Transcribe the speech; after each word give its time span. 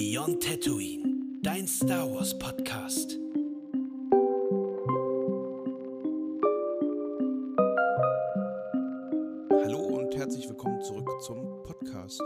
Beyond 0.00 0.40
Tatooine, 0.44 1.40
dein 1.42 1.66
Star 1.66 2.08
Wars 2.08 2.38
Podcast. 2.38 3.18
Hallo 9.50 9.80
und 9.80 10.14
herzlich 10.16 10.48
willkommen 10.48 10.80
zurück 10.82 11.10
zum 11.22 11.64
Podcast. 11.64 12.22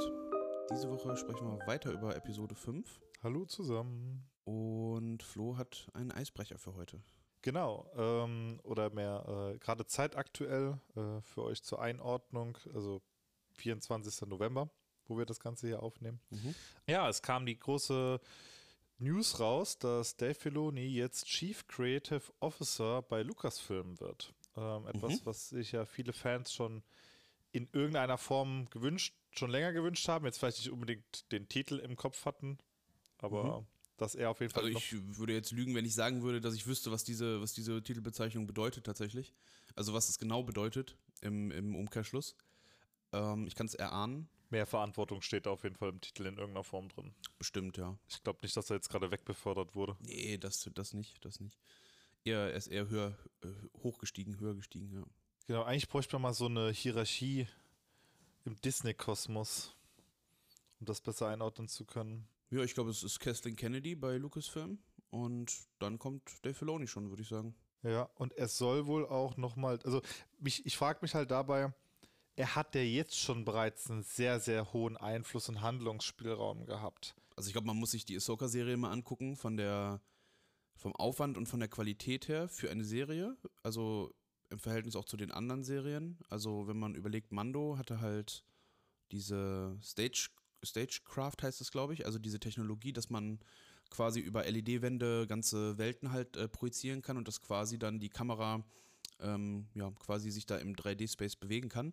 Diese 0.71 0.90
Woche 0.90 1.16
sprechen 1.16 1.46
wir 1.46 1.66
weiter 1.66 1.93
über 1.93 2.14
Episode 2.14 2.55
5 2.55 3.00
Hallo 3.23 3.46
zusammen. 3.46 4.29
und 4.45 5.23
Flo 5.23 5.57
hat 5.57 5.89
einen 5.95 6.12
Eisbrecher 6.12 6.59
für 6.59 6.75
heute. 6.75 7.00
Genau, 7.41 7.91
ähm, 7.96 8.61
oder 8.64 8.91
mehr 8.91 9.54
äh, 9.54 9.59
gerade 9.59 9.86
zeitaktuell 9.86 10.79
äh, 10.95 11.23
für 11.23 11.45
euch 11.45 11.62
zur 11.62 11.80
Einordnung, 11.80 12.59
also 12.75 13.00
24. 13.54 14.29
November, 14.29 14.68
wo 15.13 15.19
wir 15.19 15.27
das 15.27 15.41
Ganze 15.41 15.67
hier 15.67 15.83
aufnehmen. 15.83 16.21
Ja, 16.87 17.09
es 17.09 17.23
kam 17.23 17.47
die 17.47 17.59
große 17.59 18.20
News 18.98 19.41
raus, 19.41 19.79
dass 19.79 20.16
Dave 20.16 20.34
Filoni 20.34 20.87
jetzt 20.87 21.27
Chief 21.27 21.66
Creative 21.66 22.23
Officer 22.41 23.03
bei 23.03 23.23
Lucasfilm 23.23 24.01
wird. 24.01 24.33
Ähm, 24.56 24.87
etwas, 24.87 25.25
was 25.27 25.48
sich 25.48 25.73
ja 25.73 25.84
viele 25.84 26.12
Fans 26.12 26.53
schon 26.53 26.83
in 27.53 27.69
irgendeiner 27.73 28.19
Form 28.19 28.69
gewünscht, 28.70 29.15
schon 29.30 29.51
länger 29.51 29.73
gewünscht 29.73 30.09
haben, 30.09 30.25
jetzt 30.25 30.39
vielleicht 30.39 30.59
nicht 30.59 30.70
unbedingt 30.70 31.31
den 31.33 31.48
Titel 31.48 31.79
im 31.79 31.97
Kopf 31.97 32.25
hatten, 32.25 32.59
aber 33.19 33.67
dass 33.97 34.15
er 34.15 34.31
auf 34.31 34.41
jeden 34.41 34.53
Fall 34.53 34.65
Also 34.65 34.79
ich 34.79 35.17
würde 35.17 35.33
jetzt 35.33 35.53
lügen, 35.53 35.75
wenn 35.75 35.84
ich 35.84 35.95
sagen 35.95 36.23
würde, 36.23 36.41
dass 36.41 36.55
ich 36.55 36.67
wüsste, 36.67 36.91
was 36.91 37.05
diese, 37.05 37.41
was 37.41 37.53
diese 37.53 37.83
Titelbezeichnung 37.83 38.47
bedeutet 38.47 38.84
tatsächlich. 38.84 39.33
Also 39.75 39.92
was 39.95 40.09
es 40.09 40.19
genau 40.19 40.42
bedeutet 40.42 40.97
im, 41.20 41.51
im 41.51 41.75
Umkehrschluss. 41.75 42.37
Ähm, 43.12 43.47
ich 43.47 43.55
kann 43.55 43.67
es 43.67 43.75
erahnen, 43.75 44.29
Mehr 44.52 44.66
Verantwortung 44.66 45.23
steht 45.23 45.47
da 45.47 45.51
auf 45.51 45.65
jeden 45.65 45.77
Fall 45.77 45.88
im 45.88 46.02
Titel 46.02 46.27
in 46.27 46.37
irgendeiner 46.37 46.62
Form 46.62 46.91
drin. 46.91 47.15
bestimmt, 47.38 47.79
ja. 47.79 47.97
Ich 48.06 48.23
glaube 48.23 48.41
nicht, 48.42 48.55
dass 48.55 48.69
er 48.69 48.77
jetzt 48.77 48.91
gerade 48.91 49.11
wegbefördert 49.11 49.75
wurde. 49.75 49.97
Nee, 50.01 50.36
das, 50.36 50.69
das 50.75 50.92
nicht, 50.92 51.25
das 51.25 51.41
nicht. 51.41 51.58
Eher, 52.22 52.50
er 52.50 52.53
ist 52.53 52.67
eher 52.67 52.86
höher, 52.86 53.17
äh, 53.42 53.48
hochgestiegen, 53.83 54.39
höher 54.39 54.55
gestiegen, 54.55 54.92
ja. 54.92 55.05
Genau, 55.47 55.62
eigentlich 55.62 55.89
bräuchte 55.89 56.17
man 56.17 56.23
mal 56.23 56.34
so 56.34 56.47
eine 56.47 56.70
Hierarchie 56.70 57.48
im 58.45 58.61
Disney-Kosmos, 58.61 59.75
um 60.80 60.84
das 60.84 61.00
besser 61.00 61.28
einordnen 61.28 61.69
zu 61.69 61.86
können. 61.86 62.28
Ja, 62.50 62.62
ich 62.62 62.75
glaube, 62.75 62.91
es 62.91 63.03
ist 63.03 63.20
Kathleen 63.20 63.56
Kennedy 63.56 63.95
bei 63.95 64.19
Lucasfilm 64.19 64.78
und 65.08 65.50
dann 65.78 65.98
kommt 65.98 66.45
Dave 66.45 66.53
Filoni 66.53 66.86
schon, 66.86 67.08
würde 67.08 67.23
ich 67.23 67.28
sagen. 67.28 67.55
Ja, 67.83 68.03
und 68.17 68.34
er 68.34 68.48
soll 68.48 68.86
wohl 68.86 69.06
auch 69.06 69.39
nochmal, 69.39 69.80
also 69.84 70.03
mich, 70.41 70.67
ich 70.67 70.77
frage 70.77 70.98
mich 71.00 71.14
halt 71.14 71.30
dabei, 71.30 71.73
er 72.36 72.55
hat 72.55 72.75
ja 72.75 72.80
jetzt 72.80 73.19
schon 73.19 73.44
bereits 73.44 73.91
einen 73.91 74.02
sehr, 74.02 74.41
sehr 74.41 74.72
hohen 74.72 74.97
Einfluss 74.97 75.48
und 75.48 75.61
Handlungsspielraum 75.61 76.66
gehabt. 76.66 77.14
Also 77.36 77.48
ich 77.48 77.52
glaube, 77.52 77.66
man 77.66 77.77
muss 77.77 77.91
sich 77.91 78.05
die 78.05 78.16
Ahsoka-Serie 78.16 78.77
mal 78.77 78.91
angucken, 78.91 79.36
von 79.36 79.56
der, 79.56 80.00
vom 80.77 80.94
Aufwand 80.97 81.36
und 81.36 81.47
von 81.47 81.61
der 81.61 81.69
Qualität 81.69 82.28
her 82.28 82.48
für 82.48 82.70
eine 82.70 82.84
Serie. 82.84 83.36
Also 83.62 84.14
im 84.50 84.58
Verhältnis 84.58 84.97
auch 84.97 85.05
zu 85.05 85.16
den 85.16 85.30
anderen 85.30 85.64
Serien. 85.64 86.19
Also 86.28 86.66
wenn 86.69 86.78
man 86.78 86.94
überlegt, 86.94 87.33
Mando 87.33 87.78
hatte 87.78 88.00
halt 88.00 88.44
diese 89.11 89.78
Stage, 89.83 90.30
Stagecraft 90.62 91.36
heißt 91.42 91.61
es, 91.61 91.70
glaube 91.70 91.94
ich, 91.94 92.06
also 92.06 92.19
diese 92.19 92.41
Technologie, 92.41 92.92
dass 92.92 93.11
man 93.11 93.41
quasi 93.91 94.20
über 94.20 94.44
LED-Wände 94.44 95.27
ganze 95.27 95.77
Welten 95.77 96.12
halt 96.12 96.36
äh, 96.36 96.48
projizieren 96.48 97.02
kann 97.02 97.17
und 97.17 97.28
dass 97.28 97.42
quasi 97.42 97.78
dann 97.78 97.98
die 97.98 98.08
Kamera 98.08 98.64
ähm, 99.20 99.69
ja, 99.74 99.91
quasi 99.92 100.30
sich 100.30 100.46
da 100.46 100.56
im 100.56 100.74
3D-Space 100.74 101.36
bewegen 101.36 101.69
kann 101.69 101.92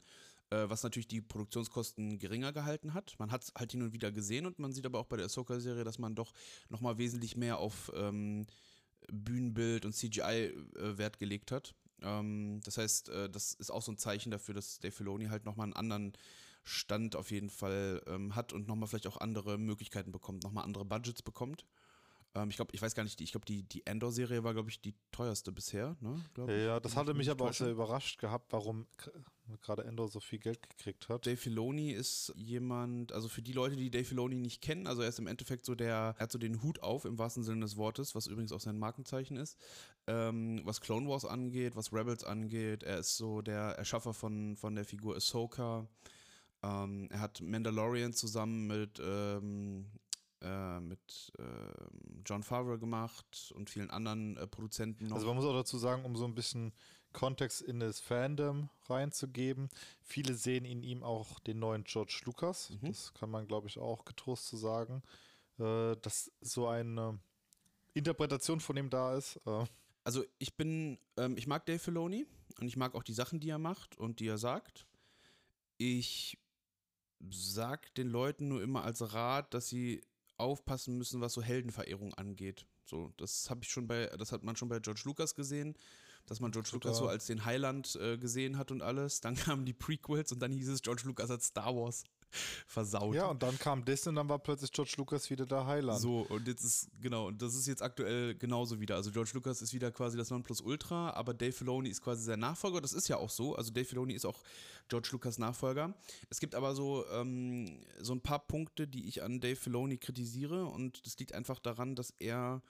was 0.51 0.83
natürlich 0.83 1.07
die 1.07 1.21
Produktionskosten 1.21 2.17
geringer 2.17 2.51
gehalten 2.51 2.93
hat. 2.93 3.15
Man 3.19 3.31
hat 3.31 3.43
es 3.43 3.53
halt 3.55 3.71
hin 3.71 3.83
und 3.83 3.93
wieder 3.93 4.11
gesehen 4.11 4.45
und 4.45 4.59
man 4.59 4.73
sieht 4.73 4.85
aber 4.85 4.99
auch 4.99 5.05
bei 5.05 5.17
der 5.17 5.27
Ahsoka-Serie, 5.27 5.83
dass 5.83 5.99
man 5.99 6.15
doch 6.15 6.33
nochmal 6.69 6.97
wesentlich 6.97 7.37
mehr 7.37 7.59
auf 7.59 7.91
ähm, 7.95 8.47
Bühnenbild 9.11 9.85
und 9.85 9.93
CGI 9.93 10.21
äh, 10.21 10.97
Wert 10.97 11.19
gelegt 11.19 11.51
hat. 11.51 11.75
Ähm, 12.01 12.61
das 12.63 12.77
heißt, 12.77 13.09
äh, 13.09 13.29
das 13.29 13.53
ist 13.53 13.71
auch 13.71 13.81
so 13.81 13.91
ein 13.91 13.97
Zeichen 13.97 14.31
dafür, 14.31 14.55
dass 14.55 14.79
Dave 14.79 14.91
Filoni 14.91 15.25
halt 15.25 15.45
nochmal 15.45 15.65
einen 15.65 15.73
anderen 15.73 16.13
Stand 16.63 17.15
auf 17.15 17.31
jeden 17.31 17.49
Fall 17.49 18.01
ähm, 18.07 18.35
hat 18.35 18.53
und 18.53 18.67
nochmal 18.67 18.87
vielleicht 18.87 19.07
auch 19.07 19.17
andere 19.17 19.57
Möglichkeiten 19.57 20.11
bekommt, 20.11 20.43
nochmal 20.43 20.65
andere 20.65 20.85
Budgets 20.85 21.21
bekommt. 21.21 21.65
Ähm, 22.35 22.49
ich 22.49 22.57
glaube, 22.57 22.71
ich 22.73 22.81
weiß 22.81 22.95
gar 22.95 23.03
nicht, 23.03 23.19
ich 23.21 23.31
glaube, 23.31 23.45
die, 23.45 23.63
die 23.63 23.85
Endor-Serie 23.85 24.43
war, 24.43 24.53
glaube 24.53 24.69
ich, 24.69 24.81
die 24.81 24.93
teuerste 25.11 25.51
bisher. 25.51 25.95
Ne. 25.99 26.23
Ja, 26.65 26.79
das 26.79 26.95
hatte 26.95 27.11
ich 27.11 27.17
mich 27.17 27.29
aber 27.29 27.45
auch 27.45 27.53
sehr 27.53 27.71
überrascht 27.71 28.19
gehabt, 28.19 28.51
warum 28.51 28.85
gerade 29.61 29.83
Endor 29.83 30.07
so 30.07 30.19
viel 30.19 30.39
Geld 30.39 30.61
gekriegt 30.69 31.09
hat. 31.09 31.25
Dave 31.25 31.37
Filoni 31.37 31.91
ist 31.91 32.33
jemand, 32.35 33.11
also 33.11 33.27
für 33.27 33.41
die 33.41 33.53
Leute, 33.53 33.75
die 33.75 33.89
Dave 33.89 34.05
Filoni 34.05 34.35
nicht 34.35 34.61
kennen, 34.61 34.87
also 34.87 35.01
er 35.01 35.09
ist 35.09 35.19
im 35.19 35.27
Endeffekt 35.27 35.65
so 35.65 35.75
der, 35.75 36.15
er 36.17 36.23
hat 36.23 36.31
so 36.31 36.37
den 36.37 36.61
Hut 36.61 36.81
auf 36.81 37.05
im 37.05 37.17
wahrsten 37.17 37.43
Sinne 37.43 37.61
des 37.61 37.77
Wortes, 37.77 38.15
was 38.15 38.27
übrigens 38.27 38.51
auch 38.51 38.59
sein 38.59 38.77
Markenzeichen 38.77 39.37
ist, 39.37 39.57
ähm, 40.07 40.61
was 40.65 40.81
Clone 40.81 41.07
Wars 41.07 41.25
angeht, 41.25 41.75
was 41.75 41.93
Rebels 41.93 42.23
angeht. 42.23 42.83
Er 42.83 42.99
ist 42.99 43.17
so 43.17 43.41
der 43.41 43.77
Erschaffer 43.77 44.13
von, 44.13 44.55
von 44.55 44.75
der 44.75 44.85
Figur 44.85 45.15
Ahsoka. 45.15 45.87
Ähm, 46.61 47.07
er 47.11 47.21
hat 47.21 47.41
Mandalorian 47.41 48.13
zusammen 48.13 48.67
mit, 48.67 49.01
ähm, 49.03 49.85
äh, 50.41 50.79
mit 50.79 51.31
ähm, 51.39 52.21
John 52.25 52.43
Favreau 52.43 52.77
gemacht 52.77 53.53
und 53.55 53.69
vielen 53.69 53.89
anderen 53.89 54.37
äh, 54.37 54.47
Produzenten 54.47 55.07
noch. 55.07 55.15
Also 55.15 55.27
man 55.27 55.37
muss 55.37 55.45
auch 55.45 55.53
dazu 55.53 55.77
sagen, 55.77 56.03
um 56.03 56.15
so 56.15 56.25
ein 56.25 56.35
bisschen 56.35 56.73
Kontext 57.13 57.61
in 57.61 57.79
das 57.79 57.99
Fandom 57.99 58.69
reinzugeben, 58.87 59.69
viele 60.01 60.33
sehen 60.33 60.65
in 60.65 60.83
ihm 60.83 61.03
auch 61.03 61.39
den 61.39 61.59
neuen 61.59 61.83
George 61.83 62.21
Lucas. 62.25 62.69
Mhm. 62.69 62.87
Das 62.87 63.13
kann 63.13 63.29
man, 63.29 63.47
glaube 63.47 63.67
ich, 63.67 63.79
auch 63.79 64.05
getrost 64.05 64.47
zu 64.47 64.57
sagen, 64.57 65.01
äh, 65.57 65.95
dass 66.01 66.31
so 66.41 66.67
eine 66.67 67.19
Interpretation 67.93 68.59
von 68.59 68.77
ihm 68.77 68.89
da 68.89 69.15
ist. 69.15 69.39
Äh, 69.45 69.65
Also 70.03 70.23
ich 70.39 70.55
bin, 70.55 70.97
ähm, 71.17 71.37
ich 71.37 71.45
mag 71.45 71.65
Dave 71.65 71.79
Filoni 71.79 72.25
und 72.59 72.67
ich 72.67 72.77
mag 72.77 72.95
auch 72.95 73.03
die 73.03 73.13
Sachen, 73.13 73.39
die 73.39 73.49
er 73.49 73.59
macht 73.59 73.97
und 73.97 74.19
die 74.19 74.27
er 74.27 74.37
sagt. 74.37 74.87
Ich 75.77 76.37
sag 77.29 77.93
den 77.95 78.07
Leuten 78.07 78.47
nur 78.47 78.63
immer 78.63 78.83
als 78.83 79.13
Rat, 79.13 79.53
dass 79.53 79.67
sie 79.67 80.01
aufpassen 80.37 80.97
müssen, 80.97 81.21
was 81.21 81.33
so 81.33 81.41
Heldenverehrung 81.41 82.13
angeht. 82.13 82.65
So, 82.85 83.11
das 83.17 83.49
habe 83.49 83.61
ich 83.63 83.69
schon 83.69 83.87
bei, 83.87 84.07
das 84.17 84.31
hat 84.31 84.43
man 84.43 84.55
schon 84.55 84.69
bei 84.69 84.79
George 84.79 85.01
Lucas 85.05 85.35
gesehen, 85.35 85.75
dass 86.25 86.39
man 86.39 86.51
George 86.51 86.69
Lucas 86.73 86.97
so 86.97 87.07
als 87.07 87.25
den 87.25 87.45
Heiland 87.45 87.95
äh, 88.01 88.17
gesehen 88.17 88.57
hat 88.57 88.71
und 88.71 88.81
alles. 88.81 89.21
Dann 89.21 89.35
kamen 89.35 89.65
die 89.65 89.73
Prequels 89.73 90.31
und 90.31 90.39
dann 90.39 90.51
hieß 90.51 90.69
es, 90.69 90.81
George 90.81 91.03
Lucas 91.05 91.29
hat 91.29 91.41
Star 91.41 91.75
Wars 91.75 92.03
versaut. 92.67 93.15
ja, 93.15 93.27
und 93.27 93.41
dann 93.41 93.57
kam 93.57 93.83
Disney 93.83 94.09
und 94.09 94.15
dann 94.15 94.29
war 94.29 94.39
plötzlich 94.39 94.71
George 94.71 94.93
Lucas 94.97 95.29
wieder 95.29 95.45
der 95.45 95.65
Heiland. 95.65 95.99
So, 95.99 96.21
und 96.21 96.47
jetzt 96.47 96.63
ist, 96.63 96.89
genau, 97.01 97.27
und 97.27 97.41
das 97.41 97.55
ist 97.55 97.67
jetzt 97.67 97.81
aktuell 97.81 98.35
genauso 98.35 98.79
wieder. 98.79 98.95
Also 98.95 99.11
George 99.11 99.31
Lucas 99.33 99.61
ist 99.61 99.73
wieder 99.73 99.91
quasi 99.91 100.17
das 100.17 100.29
Nonplusultra, 100.29 101.11
aber 101.11 101.33
Dave 101.33 101.51
Filoni 101.51 101.89
ist 101.89 102.01
quasi 102.01 102.23
sein 102.23 102.39
Nachfolger. 102.39 102.81
Das 102.81 102.93
ist 102.93 103.07
ja 103.07 103.17
auch 103.17 103.29
so. 103.29 103.55
Also 103.55 103.71
Dave 103.71 103.85
Filoni 103.85 104.13
ist 104.13 104.25
auch 104.25 104.41
George 104.87 105.09
Lucas 105.11 105.37
Nachfolger. 105.37 105.93
Es 106.29 106.39
gibt 106.39 106.55
aber 106.55 106.75
so, 106.75 107.05
ähm, 107.11 107.81
so 107.99 108.13
ein 108.13 108.21
paar 108.21 108.39
Punkte, 108.39 108.87
die 108.87 109.07
ich 109.07 109.23
an 109.23 109.39
Dave 109.39 109.55
Filoni 109.55 109.97
kritisiere 109.97 110.65
und 110.65 111.05
das 111.05 111.17
liegt 111.17 111.33
einfach 111.33 111.59
daran, 111.59 111.95
dass 111.95 112.13
er 112.19 112.61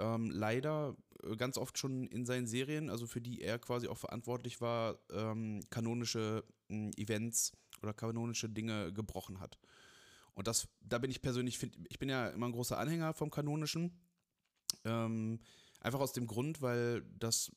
ähm, 0.00 0.30
leider 0.30 0.96
äh, 1.22 1.36
ganz 1.36 1.56
oft 1.58 1.78
schon 1.78 2.06
in 2.08 2.24
seinen 2.24 2.46
Serien, 2.46 2.90
also 2.90 3.06
für 3.06 3.20
die 3.20 3.42
er 3.42 3.58
quasi 3.58 3.88
auch 3.88 3.98
verantwortlich 3.98 4.60
war, 4.60 4.98
ähm, 5.12 5.60
kanonische 5.70 6.44
mh, 6.68 6.92
Events 6.96 7.52
oder 7.82 7.92
kanonische 7.92 8.48
Dinge 8.48 8.92
gebrochen 8.92 9.40
hat. 9.40 9.58
Und 10.34 10.46
das, 10.46 10.68
da 10.80 10.98
bin 10.98 11.10
ich 11.10 11.22
persönlich, 11.22 11.58
find, 11.58 11.76
ich 11.88 11.98
bin 11.98 12.08
ja 12.08 12.28
immer 12.28 12.46
ein 12.46 12.52
großer 12.52 12.78
Anhänger 12.78 13.14
vom 13.14 13.30
Kanonischen. 13.30 14.00
Ähm, 14.84 15.40
einfach 15.80 16.00
aus 16.00 16.12
dem 16.12 16.26
Grund, 16.26 16.62
weil 16.62 17.02
das, 17.18 17.52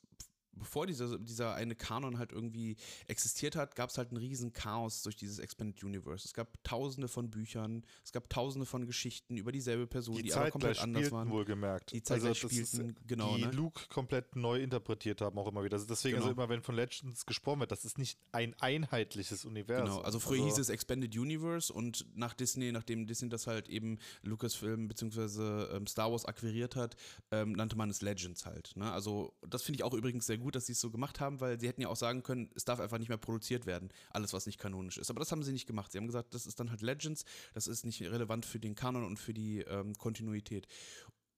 bevor 0.55 0.85
dieser, 0.87 1.17
dieser 1.19 1.55
eine 1.55 1.75
Kanon 1.75 2.17
halt 2.17 2.31
irgendwie 2.31 2.75
existiert 3.07 3.55
hat, 3.55 3.75
gab 3.75 3.89
es 3.89 3.97
halt 3.97 4.09
einen 4.09 4.17
riesen 4.17 4.53
Chaos 4.53 5.01
durch 5.03 5.15
dieses 5.15 5.39
Expanded 5.39 5.83
Universe. 5.83 6.25
Es 6.25 6.33
gab 6.33 6.63
tausende 6.63 7.07
von 7.07 7.29
Büchern, 7.29 7.83
es 8.03 8.11
gab 8.11 8.29
tausende 8.29 8.65
von 8.65 8.85
Geschichten 8.85 9.37
über 9.37 9.51
dieselbe 9.51 9.87
Person, 9.87 10.15
die, 10.15 10.23
die 10.23 10.33
aber 10.33 10.51
komplett 10.51 10.79
anders 10.79 11.01
spielten 11.05 11.15
waren. 11.15 11.29
wohlgemerkt. 11.29 11.91
Die 11.91 12.01
das 12.01 12.23
ist, 12.23 12.37
spielten, 12.37 12.95
genau, 13.07 13.35
Die 13.35 13.45
ne? 13.45 13.51
Luke 13.51 13.81
komplett 13.89 14.35
neu 14.35 14.61
interpretiert 14.61 15.21
haben 15.21 15.37
auch 15.37 15.47
immer 15.47 15.63
wieder. 15.63 15.75
Also 15.75 15.87
deswegen, 15.87 16.15
Genau. 16.15 16.27
also 16.27 16.35
immer 16.35 16.49
wenn 16.49 16.61
von 16.61 16.75
Legends 16.75 17.25
gesprochen 17.25 17.61
wird, 17.61 17.71
das 17.71 17.85
ist 17.85 17.97
nicht 17.97 18.19
ein 18.31 18.55
einheitliches 18.59 19.45
Universum. 19.45 19.85
Genau, 19.85 20.01
also 20.01 20.19
früher 20.19 20.43
hieß 20.43 20.57
es 20.57 20.69
Expanded 20.69 21.15
Universe 21.17 21.71
und 21.73 22.05
nach 22.15 22.33
Disney, 22.33 22.71
nachdem 22.71 23.07
Disney 23.07 23.29
das 23.29 23.47
halt 23.47 23.69
eben 23.69 23.97
Lucasfilm 24.21 24.87
bzw. 24.87 25.75
Ähm, 25.75 25.87
Star 25.87 26.11
Wars 26.11 26.25
akquiriert 26.25 26.75
hat, 26.75 26.95
ähm, 27.31 27.53
nannte 27.53 27.75
man 27.75 27.89
es 27.89 28.01
Legends 28.01 28.45
halt. 28.45 28.75
Ne? 28.75 28.91
Also 28.91 29.33
das 29.47 29.63
finde 29.63 29.77
ich 29.77 29.83
auch 29.83 29.93
übrigens 29.93 30.25
sehr 30.27 30.37
gut, 30.37 30.42
dass 30.51 30.65
sie 30.65 30.73
es 30.73 30.81
so 30.81 30.91
gemacht 30.91 31.19
haben, 31.19 31.39
weil 31.39 31.59
sie 31.59 31.67
hätten 31.67 31.81
ja 31.81 31.89
auch 31.89 31.95
sagen 31.95 32.23
können, 32.23 32.49
es 32.55 32.65
darf 32.65 32.79
einfach 32.79 32.97
nicht 32.97 33.09
mehr 33.09 33.17
produziert 33.17 33.65
werden, 33.65 33.89
alles 34.09 34.33
was 34.33 34.45
nicht 34.45 34.59
kanonisch 34.59 34.97
ist. 34.97 35.09
Aber 35.09 35.19
das 35.19 35.31
haben 35.31 35.43
sie 35.43 35.51
nicht 35.51 35.67
gemacht. 35.67 35.91
Sie 35.91 35.97
haben 35.97 36.07
gesagt, 36.07 36.33
das 36.33 36.45
ist 36.45 36.59
dann 36.59 36.69
halt 36.69 36.81
Legends, 36.81 37.25
das 37.53 37.67
ist 37.67 37.85
nicht 37.85 38.01
relevant 38.01 38.45
für 38.45 38.59
den 38.59 38.75
Kanon 38.75 39.05
und 39.05 39.17
für 39.17 39.33
die 39.33 39.59
ähm, 39.59 39.93
Kontinuität. 39.95 40.67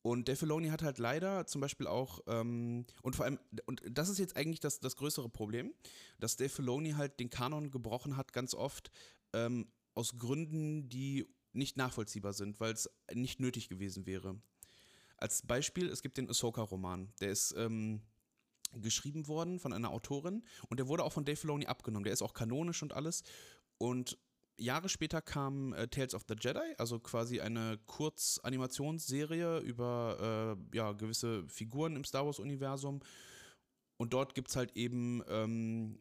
Und 0.01 0.27
Dave 0.27 0.37
Filoni 0.37 0.67
hat 0.67 0.83
halt 0.83 0.99
leider 0.99 1.47
zum 1.47 1.61
Beispiel 1.61 1.87
auch, 1.87 2.19
ähm, 2.27 2.85
und 3.01 3.15
vor 3.15 3.25
allem, 3.25 3.39
und 3.65 3.81
das 3.89 4.07
ist 4.09 4.19
jetzt 4.19 4.37
eigentlich 4.37 4.59
das, 4.59 4.79
das 4.79 4.97
größere 4.97 5.29
Problem, 5.29 5.73
dass 6.19 6.37
Dave 6.37 6.49
Filoni 6.49 6.91
halt 6.91 7.19
den 7.19 7.31
Kanon 7.31 7.71
gebrochen 7.71 8.15
hat, 8.15 8.31
ganz 8.31 8.53
oft, 8.53 8.91
ähm, 9.33 9.67
aus 9.95 10.17
Gründen, 10.19 10.89
die 10.89 11.25
nicht 11.53 11.75
nachvollziehbar 11.77 12.33
sind, 12.33 12.59
weil 12.59 12.73
es 12.73 12.87
nicht 13.13 13.39
nötig 13.39 13.67
gewesen 13.67 14.05
wäre. 14.05 14.39
Als 15.17 15.41
Beispiel, 15.41 15.89
es 15.89 16.01
gibt 16.01 16.17
den 16.17 16.29
Ahsoka-Roman. 16.29 17.11
Der 17.21 17.31
ist 17.31 17.55
ähm, 17.57 18.01
geschrieben 18.81 19.27
worden 19.27 19.59
von 19.59 19.73
einer 19.73 19.91
Autorin 19.91 20.43
und 20.69 20.79
der 20.79 20.87
wurde 20.87 21.03
auch 21.03 21.13
von 21.13 21.25
Dave 21.25 21.37
Filoni 21.37 21.65
abgenommen. 21.65 22.03
Der 22.03 22.13
ist 22.13 22.21
auch 22.21 22.33
kanonisch 22.33 22.81
und 22.83 22.93
alles. 22.93 23.23
Und 23.77 24.17
Jahre 24.57 24.89
später 24.89 25.21
kam 25.21 25.73
äh, 25.73 25.87
Tales 25.87 26.13
of 26.13 26.23
the 26.27 26.35
Jedi, 26.39 26.75
also 26.77 26.99
quasi 26.99 27.41
eine 27.41 27.77
Kurzanimationsserie 27.85 29.59
über 29.59 30.57
äh, 30.71 30.77
ja, 30.77 30.93
gewisse 30.93 31.47
Figuren 31.47 31.95
im 31.95 32.03
Star 32.03 32.25
Wars-Universum. 32.25 33.01
Und 33.97 34.13
dort 34.13 34.35
gibt 34.35 34.49
es 34.49 34.55
halt 34.55 34.75
eben 34.75 35.21
ähm, 35.27 35.99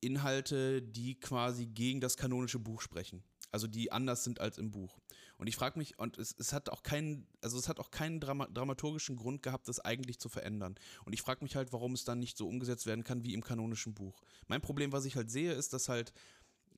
Inhalte, 0.00 0.82
die 0.82 1.18
quasi 1.18 1.66
gegen 1.66 2.00
das 2.00 2.16
kanonische 2.16 2.58
Buch 2.58 2.80
sprechen. 2.80 3.22
Also 3.50 3.66
die 3.66 3.90
anders 3.90 4.24
sind 4.24 4.40
als 4.40 4.58
im 4.58 4.70
Buch. 4.70 4.98
Und 5.44 5.48
ich 5.48 5.56
frage 5.56 5.78
mich, 5.78 5.98
und 5.98 6.16
es, 6.16 6.34
es, 6.38 6.54
hat 6.54 6.70
auch 6.70 6.82
keinen, 6.82 7.26
also 7.42 7.58
es 7.58 7.68
hat 7.68 7.78
auch 7.78 7.90
keinen 7.90 8.18
Drama, 8.18 8.46
dramaturgischen 8.46 9.14
Grund 9.14 9.42
gehabt, 9.42 9.68
das 9.68 9.78
eigentlich 9.78 10.18
zu 10.18 10.30
verändern. 10.30 10.74
Und 11.04 11.12
ich 11.12 11.20
frage 11.20 11.44
mich 11.44 11.54
halt, 11.54 11.70
warum 11.70 11.92
es 11.92 12.04
dann 12.04 12.18
nicht 12.18 12.38
so 12.38 12.48
umgesetzt 12.48 12.86
werden 12.86 13.04
kann 13.04 13.24
wie 13.24 13.34
im 13.34 13.44
kanonischen 13.44 13.92
Buch. 13.92 14.22
Mein 14.48 14.62
Problem, 14.62 14.90
was 14.92 15.04
ich 15.04 15.16
halt 15.16 15.30
sehe, 15.30 15.52
ist, 15.52 15.74
dass 15.74 15.90
halt 15.90 16.14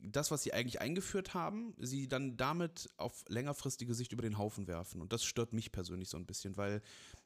das, 0.02 0.32
was 0.32 0.42
sie 0.42 0.52
eigentlich 0.52 0.80
eingeführt 0.80 1.32
haben, 1.32 1.74
sie 1.78 2.08
dann 2.08 2.36
damit 2.36 2.90
auf 2.96 3.24
längerfristige 3.28 3.94
Sicht 3.94 4.10
über 4.10 4.22
den 4.22 4.36
Haufen 4.36 4.66
werfen. 4.66 5.00
Und 5.00 5.12
das 5.12 5.22
stört 5.22 5.52
mich 5.52 5.70
persönlich 5.70 6.08
so 6.08 6.16
ein 6.16 6.26
bisschen, 6.26 6.56
weil 6.56 6.82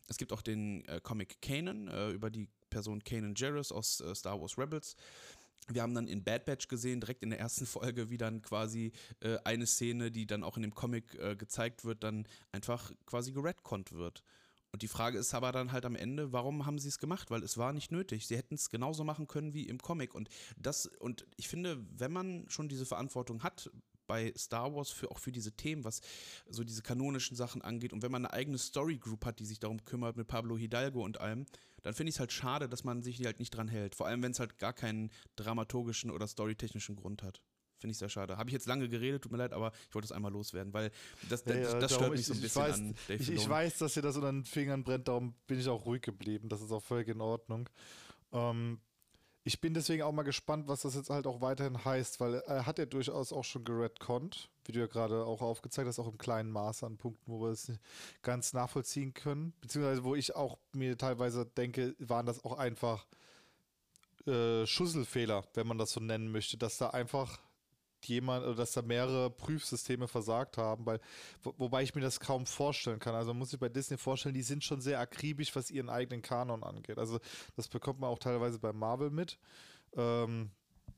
es 0.09 0.19
gibt 0.19 0.35
auch 0.35 0.43
den 0.43 0.85
äh, 0.89 1.01
Comic 1.03 1.41
Kanan 1.41 1.89
äh, 1.89 2.11
über 2.11 2.29
die 2.29 2.49
Person 2.69 3.03
Kanan 3.03 3.35
Jarrus 3.35 3.73
aus 3.73 4.03
äh, 4.03 4.15
Star 4.15 4.39
Wars 4.39 4.59
Rebels. 4.59 4.95
Wir 5.69 5.83
haben 5.83 5.95
dann 5.95 6.09
in 6.09 6.25
Bad 6.25 6.45
Batch 6.45 6.69
gesehen, 6.69 7.01
direkt 7.01 7.23
in 7.23 7.31
der 7.31 7.39
ersten 7.39 7.67
Folge, 7.67 8.11
wie 8.11 8.17
dann 8.17 8.43
quasi 8.43 8.93
äh, 9.21 9.39
eine 9.45 9.67
Szene, 9.67 10.11
die 10.11 10.27
dann 10.27 10.43
auch 10.43 10.57
in 10.57 10.62
dem 10.62 10.75
Comic 10.75 11.15
äh, 11.15 11.37
gezeigt 11.37 11.85
wird, 11.85 12.03
dann 12.03 12.27
einfach 12.53 12.93
quasi 13.07 13.33
geredconnt 13.33 13.93
wird. 13.93 14.23
Und 14.73 14.83
die 14.83 14.89
Frage 14.89 15.19
ist 15.19 15.35
aber 15.35 15.51
dann 15.51 15.73
halt 15.73 15.85
am 15.85 15.97
Ende, 15.97 16.33
warum 16.33 16.65
haben 16.65 16.79
sie 16.79 16.89
es 16.89 16.99
gemacht? 16.99 17.31
Weil 17.31 17.43
es 17.43 17.59
war 17.59 17.73
nicht 17.73 17.91
nötig. 17.91 18.27
Sie 18.27 18.37
hätten 18.37 18.55
es 18.55 18.71
genauso 18.71 19.03
machen 19.03 19.27
können 19.27 19.53
wie 19.53 19.67
im 19.67 19.79
Comic. 19.79 20.15
Und 20.15 20.29
das, 20.57 20.87
und 20.87 21.27
ich 21.37 21.49
finde, 21.49 21.85
wenn 21.99 22.12
man 22.12 22.45
schon 22.49 22.69
diese 22.69 22.87
Verantwortung 22.87 23.43
hat 23.43 23.71
bei 24.11 24.33
Star 24.37 24.75
Wars 24.75 24.91
für 24.91 25.09
auch 25.12 25.21
für 25.21 25.31
diese 25.31 25.53
Themen, 25.53 25.85
was 25.85 26.01
so 26.49 26.65
diese 26.65 26.83
kanonischen 26.83 27.37
Sachen 27.37 27.62
angeht, 27.62 27.93
und 27.93 28.03
wenn 28.03 28.11
man 28.11 28.27
eine 28.27 28.35
eigene 28.35 28.59
Story 28.59 28.99
Group 28.99 29.25
hat, 29.25 29.39
die 29.39 29.47
sich 29.47 29.61
darum 29.61 29.85
kümmert 29.85 30.17
mit 30.17 30.27
Pablo 30.27 30.59
Hidalgo 30.59 31.05
und 31.05 31.21
allem, 31.21 31.47
dann 31.83 31.95
finde 31.95 32.11
ich 32.11 32.17
es 32.17 32.21
halt 32.21 32.33
schade, 32.33 32.69
dass 32.69 32.83
man 32.83 33.05
sich 33.05 33.25
halt 33.25 33.39
nicht 33.39 33.53
dran 33.53 33.69
hält. 33.69 33.95
Vor 33.95 34.09
allem, 34.09 34.21
wenn 34.25 34.33
es 34.33 34.41
halt 34.41 34.59
gar 34.59 34.73
keinen 34.73 35.12
dramaturgischen 35.37 36.11
oder 36.11 36.27
storytechnischen 36.27 36.97
Grund 36.97 37.23
hat. 37.23 37.41
Finde 37.79 37.93
ich 37.93 37.99
sehr 37.99 38.09
schade. 38.09 38.37
Habe 38.37 38.51
ich 38.51 38.53
jetzt 38.53 38.67
lange 38.67 38.89
geredet, 38.89 39.23
tut 39.23 39.31
mir 39.31 39.39
leid, 39.39 39.53
aber 39.53 39.71
ich 39.89 39.95
wollte 39.95 40.07
es 40.07 40.12
einmal 40.12 40.33
loswerden, 40.33 40.75
weil 40.75 40.91
das, 41.29 41.45
das, 41.45 41.57
ja, 41.57 41.79
das 41.79 41.95
stört 41.95 42.11
mich 42.11 42.27
so 42.27 42.35
ein 42.35 42.41
bisschen 42.41 42.62
weiß, 42.62 42.75
an 42.75 42.95
Dave 43.07 43.23
ich, 43.23 43.31
ich, 43.31 43.49
weiß, 43.49 43.79
dass 43.79 43.95
dir 43.95 44.03
das 44.03 44.17
unter 44.17 44.33
den 44.33 44.45
Fingern 44.45 44.83
brennt, 44.83 45.07
darum 45.07 45.35
bin 45.47 45.61
ich 45.61 45.69
auch 45.69 45.87
ruhig 45.87 46.03
geblieben. 46.03 46.49
Das 46.49 46.61
ist 46.61 46.73
auch 46.73 46.83
völlig 46.83 47.07
in 47.07 47.21
Ordnung. 47.21 47.71
Ähm, 48.33 48.81
ich 49.50 49.61
bin 49.61 49.75
deswegen 49.75 50.05
auch 50.05 50.12
mal 50.12 50.23
gespannt, 50.23 50.69
was 50.69 50.82
das 50.82 50.94
jetzt 50.94 51.11
halt 51.11 51.26
auch 51.26 51.41
weiterhin 51.41 51.85
heißt, 51.85 52.20
weil 52.20 52.35
er 52.35 52.67
hat 52.67 52.79
ja 52.79 52.87
durchaus 52.87 53.32
auch 53.32 53.43
schon 53.43 53.64
geredconnt, 53.64 54.49
wie 54.64 54.70
du 54.70 54.79
ja 54.79 54.87
gerade 54.87 55.25
auch 55.25 55.43
aufgezeigt 55.43 55.88
hast, 55.88 55.99
auch 55.99 56.06
im 56.06 56.19
kleinen 56.19 56.52
Maße 56.52 56.87
an 56.87 56.97
Punkten, 56.97 57.32
wo 57.32 57.41
wir 57.43 57.50
es 57.50 57.69
nicht 57.69 57.81
ganz 58.23 58.52
nachvollziehen 58.52 59.12
können. 59.12 59.52
Beziehungsweise 59.61 60.05
wo 60.05 60.14
ich 60.14 60.37
auch 60.37 60.56
mir 60.73 60.97
teilweise 60.97 61.47
denke, 61.47 61.97
waren 61.99 62.26
das 62.26 62.44
auch 62.44 62.58
einfach 62.58 63.05
äh, 64.25 64.64
Schusselfehler, 64.69 65.43
wenn 65.55 65.67
man 65.67 65.79
das 65.79 65.91
so 65.91 66.00
nennen 66.00 66.31
möchte, 66.31 66.56
dass 66.56 66.79
da 66.79 66.91
einfach 66.91 67.41
jemand 68.06 68.44
oder 68.44 68.55
dass 68.55 68.73
da 68.73 68.82
mehrere 68.82 69.31
Prüfsysteme 69.31 70.08
versagt 70.08 70.58
haben, 70.58 70.87
weil, 70.87 71.00
wo, 71.43 71.55
wobei 71.58 71.82
ich 71.82 71.94
mir 71.94 72.00
das 72.00 72.20
kaum 72.20 72.47
vorstellen 72.47 72.99
kann. 72.99 73.14
Also 73.14 73.32
man 73.32 73.38
muss 73.38 73.50
sich 73.50 73.61
bei 73.61 73.69
Disney 73.69 73.97
vorstellen, 73.97 74.35
die 74.35 74.43
sind 74.43 74.64
schon 74.64 74.81
sehr 74.81 75.00
akribisch, 75.00 75.55
was 75.56 75.70
ihren 75.70 75.88
eigenen 75.88 76.23
Kanon 76.23 76.62
angeht. 76.62 76.99
Also 76.99 77.19
das 77.56 77.69
bekommt 77.69 78.00
man 78.00 78.11
auch 78.11 78.19
teilweise 78.19 78.58
bei 78.58 78.73
Marvel 78.73 79.11
mit. 79.11 79.38
Ähm, 79.97 80.50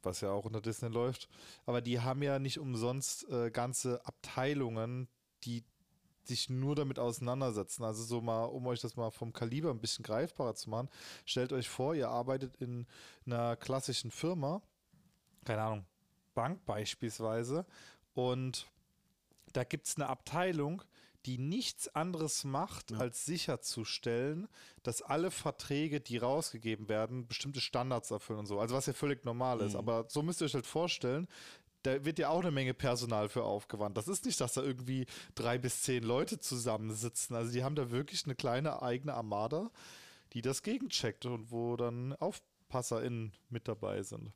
was 0.02 0.20
ja 0.20 0.30
auch 0.30 0.44
unter 0.44 0.60
Disney 0.60 0.88
läuft. 0.88 1.28
Aber 1.66 1.80
die 1.80 2.00
haben 2.00 2.22
ja 2.22 2.38
nicht 2.38 2.58
umsonst 2.58 3.28
äh, 3.30 3.50
ganze 3.50 4.04
Abteilungen, 4.04 5.08
die 5.44 5.64
sich 6.24 6.50
nur 6.50 6.76
damit 6.76 6.98
auseinandersetzen. 6.98 7.84
Also 7.84 8.04
so 8.04 8.20
mal, 8.20 8.44
um 8.44 8.66
euch 8.66 8.80
das 8.80 8.96
mal 8.96 9.10
vom 9.10 9.32
Kaliber 9.32 9.70
ein 9.70 9.80
bisschen 9.80 10.04
greifbarer 10.04 10.54
zu 10.54 10.70
machen, 10.70 10.88
stellt 11.24 11.52
euch 11.52 11.68
vor, 11.68 11.94
ihr 11.94 12.08
arbeitet 12.08 12.56
in 12.56 12.86
einer 13.26 13.56
klassischen 13.56 14.10
Firma, 14.10 14.62
keine 15.44 15.62
Ahnung, 15.62 15.86
Bank 16.34 16.64
beispielsweise. 16.64 17.66
Und 18.14 18.66
da 19.52 19.64
gibt 19.64 19.86
es 19.86 19.96
eine 19.96 20.08
Abteilung, 20.08 20.82
die 21.26 21.38
nichts 21.38 21.88
anderes 21.94 22.44
macht, 22.44 22.90
ja. 22.90 22.98
als 22.98 23.24
sicherzustellen, 23.24 24.48
dass 24.82 25.02
alle 25.02 25.30
Verträge, 25.30 26.00
die 26.00 26.16
rausgegeben 26.16 26.88
werden, 26.88 27.26
bestimmte 27.26 27.60
Standards 27.60 28.10
erfüllen 28.10 28.40
und 28.40 28.46
so. 28.46 28.58
Also 28.58 28.74
was 28.74 28.86
ja 28.86 28.92
völlig 28.92 29.24
normal 29.24 29.58
mhm. 29.58 29.66
ist. 29.66 29.76
Aber 29.76 30.06
so 30.08 30.22
müsst 30.22 30.40
ihr 30.40 30.46
euch 30.46 30.54
halt 30.54 30.66
vorstellen, 30.66 31.28
da 31.82 32.04
wird 32.04 32.18
ja 32.18 32.28
auch 32.28 32.40
eine 32.40 32.50
Menge 32.50 32.74
Personal 32.74 33.28
für 33.28 33.44
aufgewandt. 33.44 33.96
Das 33.96 34.08
ist 34.08 34.24
nicht, 34.24 34.40
dass 34.40 34.54
da 34.54 34.62
irgendwie 34.62 35.06
drei 35.34 35.58
bis 35.58 35.82
zehn 35.82 36.02
Leute 36.02 36.38
zusammensitzen. 36.38 37.34
Also 37.34 37.52
die 37.52 37.64
haben 37.64 37.74
da 37.74 37.90
wirklich 37.90 38.24
eine 38.24 38.34
kleine 38.34 38.82
eigene 38.82 39.14
Armada, 39.14 39.70
die 40.32 40.42
das 40.42 40.62
gegencheckt 40.62 41.26
und 41.26 41.50
wo 41.50 41.76
dann 41.76 42.14
AufpasserInnen 42.14 43.32
mit 43.48 43.68
dabei 43.68 44.02
sind. 44.02 44.32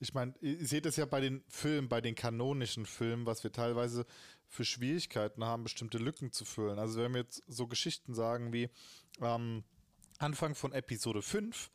Ich 0.00 0.14
meine, 0.14 0.34
ihr 0.40 0.66
seht 0.66 0.86
es 0.86 0.96
ja 0.96 1.06
bei 1.06 1.20
den 1.20 1.42
Filmen, 1.48 1.88
bei 1.88 2.00
den 2.00 2.14
kanonischen 2.14 2.86
Filmen, 2.86 3.26
was 3.26 3.44
wir 3.44 3.52
teilweise 3.52 4.06
für 4.48 4.64
Schwierigkeiten 4.64 5.44
haben, 5.44 5.64
bestimmte 5.64 5.98
Lücken 5.98 6.32
zu 6.32 6.44
füllen. 6.44 6.78
Also 6.78 7.00
wenn 7.00 7.12
wir 7.12 7.22
jetzt 7.22 7.42
so 7.46 7.66
Geschichten 7.66 8.14
sagen 8.14 8.52
wie 8.52 8.70
ähm, 9.20 9.64
Anfang 10.18 10.54
von 10.54 10.72
Episode 10.72 11.22
5, 11.22 11.70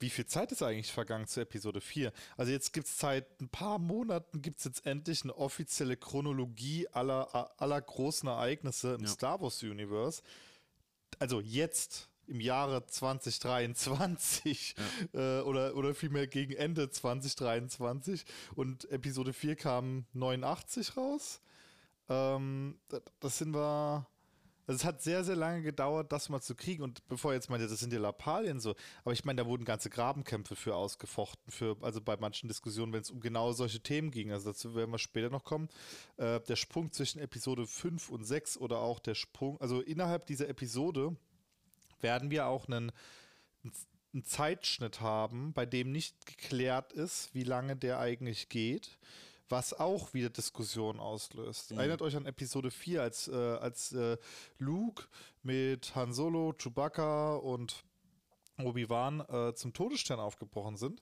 wie 0.00 0.10
viel 0.10 0.26
Zeit 0.26 0.52
ist 0.52 0.62
eigentlich 0.62 0.92
vergangen 0.92 1.26
zu 1.26 1.40
Episode 1.40 1.80
4? 1.80 2.12
Also 2.36 2.52
jetzt 2.52 2.72
gibt 2.72 2.86
es 2.86 2.98
seit 2.98 3.40
ein 3.40 3.48
paar 3.48 3.78
Monaten, 3.78 4.42
gibt 4.42 4.58
es 4.58 4.64
jetzt 4.64 4.86
endlich 4.86 5.24
eine 5.24 5.36
offizielle 5.36 5.96
Chronologie 5.96 6.86
aller, 6.88 7.52
aller 7.60 7.80
großen 7.80 8.28
Ereignisse 8.28 8.94
im 8.94 9.02
ja. 9.02 9.08
Star 9.08 9.40
Wars 9.40 9.62
Universe. 9.62 10.22
Also 11.18 11.40
jetzt 11.40 12.08
im 12.28 12.40
Jahre 12.40 12.86
2023 12.86 14.74
ja. 15.12 15.38
äh, 15.38 15.42
oder, 15.42 15.74
oder 15.76 15.94
vielmehr 15.94 16.26
gegen 16.26 16.52
Ende 16.52 16.90
2023 16.90 18.24
und 18.54 18.90
Episode 18.90 19.32
4 19.32 19.56
kam 19.56 20.04
89 20.12 20.96
raus. 20.96 21.40
Ähm, 22.08 22.78
das 23.20 23.38
sind 23.38 23.54
wir. 23.54 24.06
Also 24.66 24.80
es 24.80 24.84
hat 24.84 25.00
sehr, 25.00 25.24
sehr 25.24 25.34
lange 25.34 25.62
gedauert, 25.62 26.12
das 26.12 26.28
mal 26.28 26.42
zu 26.42 26.54
kriegen. 26.54 26.82
Und 26.82 27.08
bevor 27.08 27.32
jetzt 27.32 27.48
meinte, 27.48 27.66
das 27.66 27.80
sind 27.80 27.90
ja 27.90 27.98
Lappalien 27.98 28.60
so, 28.60 28.74
aber 29.02 29.14
ich 29.14 29.24
meine, 29.24 29.42
da 29.42 29.48
wurden 29.48 29.64
ganze 29.64 29.88
Grabenkämpfe 29.88 30.56
für 30.56 30.76
ausgefochten, 30.76 31.50
für, 31.50 31.78
also 31.80 32.02
bei 32.02 32.18
manchen 32.18 32.48
Diskussionen, 32.48 32.92
wenn 32.92 33.00
es 33.00 33.10
um 33.10 33.20
genau 33.20 33.52
solche 33.52 33.80
Themen 33.80 34.10
ging. 34.10 34.30
Also 34.30 34.50
dazu 34.50 34.74
werden 34.74 34.90
wir 34.90 34.98
später 34.98 35.30
noch 35.30 35.44
kommen. 35.44 35.70
Äh, 36.18 36.40
der 36.40 36.56
Sprung 36.56 36.92
zwischen 36.92 37.18
Episode 37.18 37.66
5 37.66 38.10
und 38.10 38.24
6 38.24 38.58
oder 38.58 38.80
auch 38.80 38.98
der 38.98 39.14
Sprung, 39.14 39.58
also 39.58 39.80
innerhalb 39.80 40.26
dieser 40.26 40.50
Episode 40.50 41.16
werden 42.02 42.30
wir 42.30 42.46
auch 42.46 42.66
einen, 42.66 42.92
einen 44.12 44.24
Zeitschnitt 44.24 45.00
haben, 45.00 45.52
bei 45.52 45.66
dem 45.66 45.92
nicht 45.92 46.26
geklärt 46.26 46.92
ist, 46.92 47.34
wie 47.34 47.44
lange 47.44 47.76
der 47.76 47.98
eigentlich 47.98 48.48
geht 48.48 48.98
was 49.50 49.72
auch 49.72 50.14
wieder 50.14 50.30
Diskussionen 50.30 51.00
auslöst. 51.00 51.70
Mhm. 51.70 51.78
Erinnert 51.78 52.02
euch 52.02 52.16
an 52.16 52.26
Episode 52.26 52.70
4, 52.70 53.02
als, 53.02 53.28
äh, 53.28 53.34
als 53.34 53.92
äh, 53.92 54.16
Luke 54.58 55.04
mit 55.42 55.94
Han 55.94 56.12
Solo, 56.12 56.52
Chewbacca 56.52 57.36
und 57.36 57.84
Obi-Wan 58.58 59.20
äh, 59.20 59.54
zum 59.54 59.72
Todesstern 59.72 60.20
aufgebrochen 60.20 60.76
sind 60.76 61.00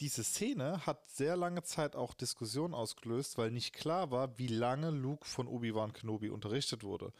diese 0.00 0.24
Szene 0.24 0.84
hat 0.86 1.08
sehr 1.08 1.36
lange 1.36 1.62
Zeit 1.62 1.94
auch 1.94 2.14
Diskussionen 2.14 2.74
ausgelöst, 2.74 3.38
weil 3.38 3.50
nicht 3.50 3.72
klar 3.72 4.10
war, 4.10 4.38
wie 4.38 4.48
lange 4.48 4.90
Luke 4.90 5.24
von 5.24 5.46
Obi-Wan 5.46 5.92
Kenobi 5.92 6.30
unterrichtet 6.30 6.82
wurde. 6.82 7.12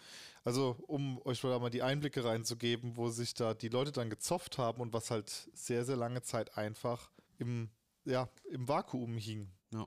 Also, 0.43 0.76
um 0.87 1.21
euch 1.25 1.43
mal 1.43 1.71
die 1.71 1.83
Einblicke 1.83 2.25
reinzugeben, 2.25 2.97
wo 2.97 3.11
sich 3.11 3.35
da 3.35 3.54
die 3.54 3.69
Leute 3.69 3.93
dann 3.93 4.11
gezopft 4.11 4.59
haben 4.59 4.81
und 4.81 4.93
was 4.93 5.11
halt 5.11 5.49
sehr, 5.54 5.85
sehr 5.85 5.97
lange 5.97 6.23
Zeit 6.23 6.57
einfach 6.59 7.11
im, 7.38 7.71
ja, 8.04 8.28
im 8.50 8.66
Vakuum 8.66 9.16
hing. 9.16 9.49
Ja. 9.73 9.87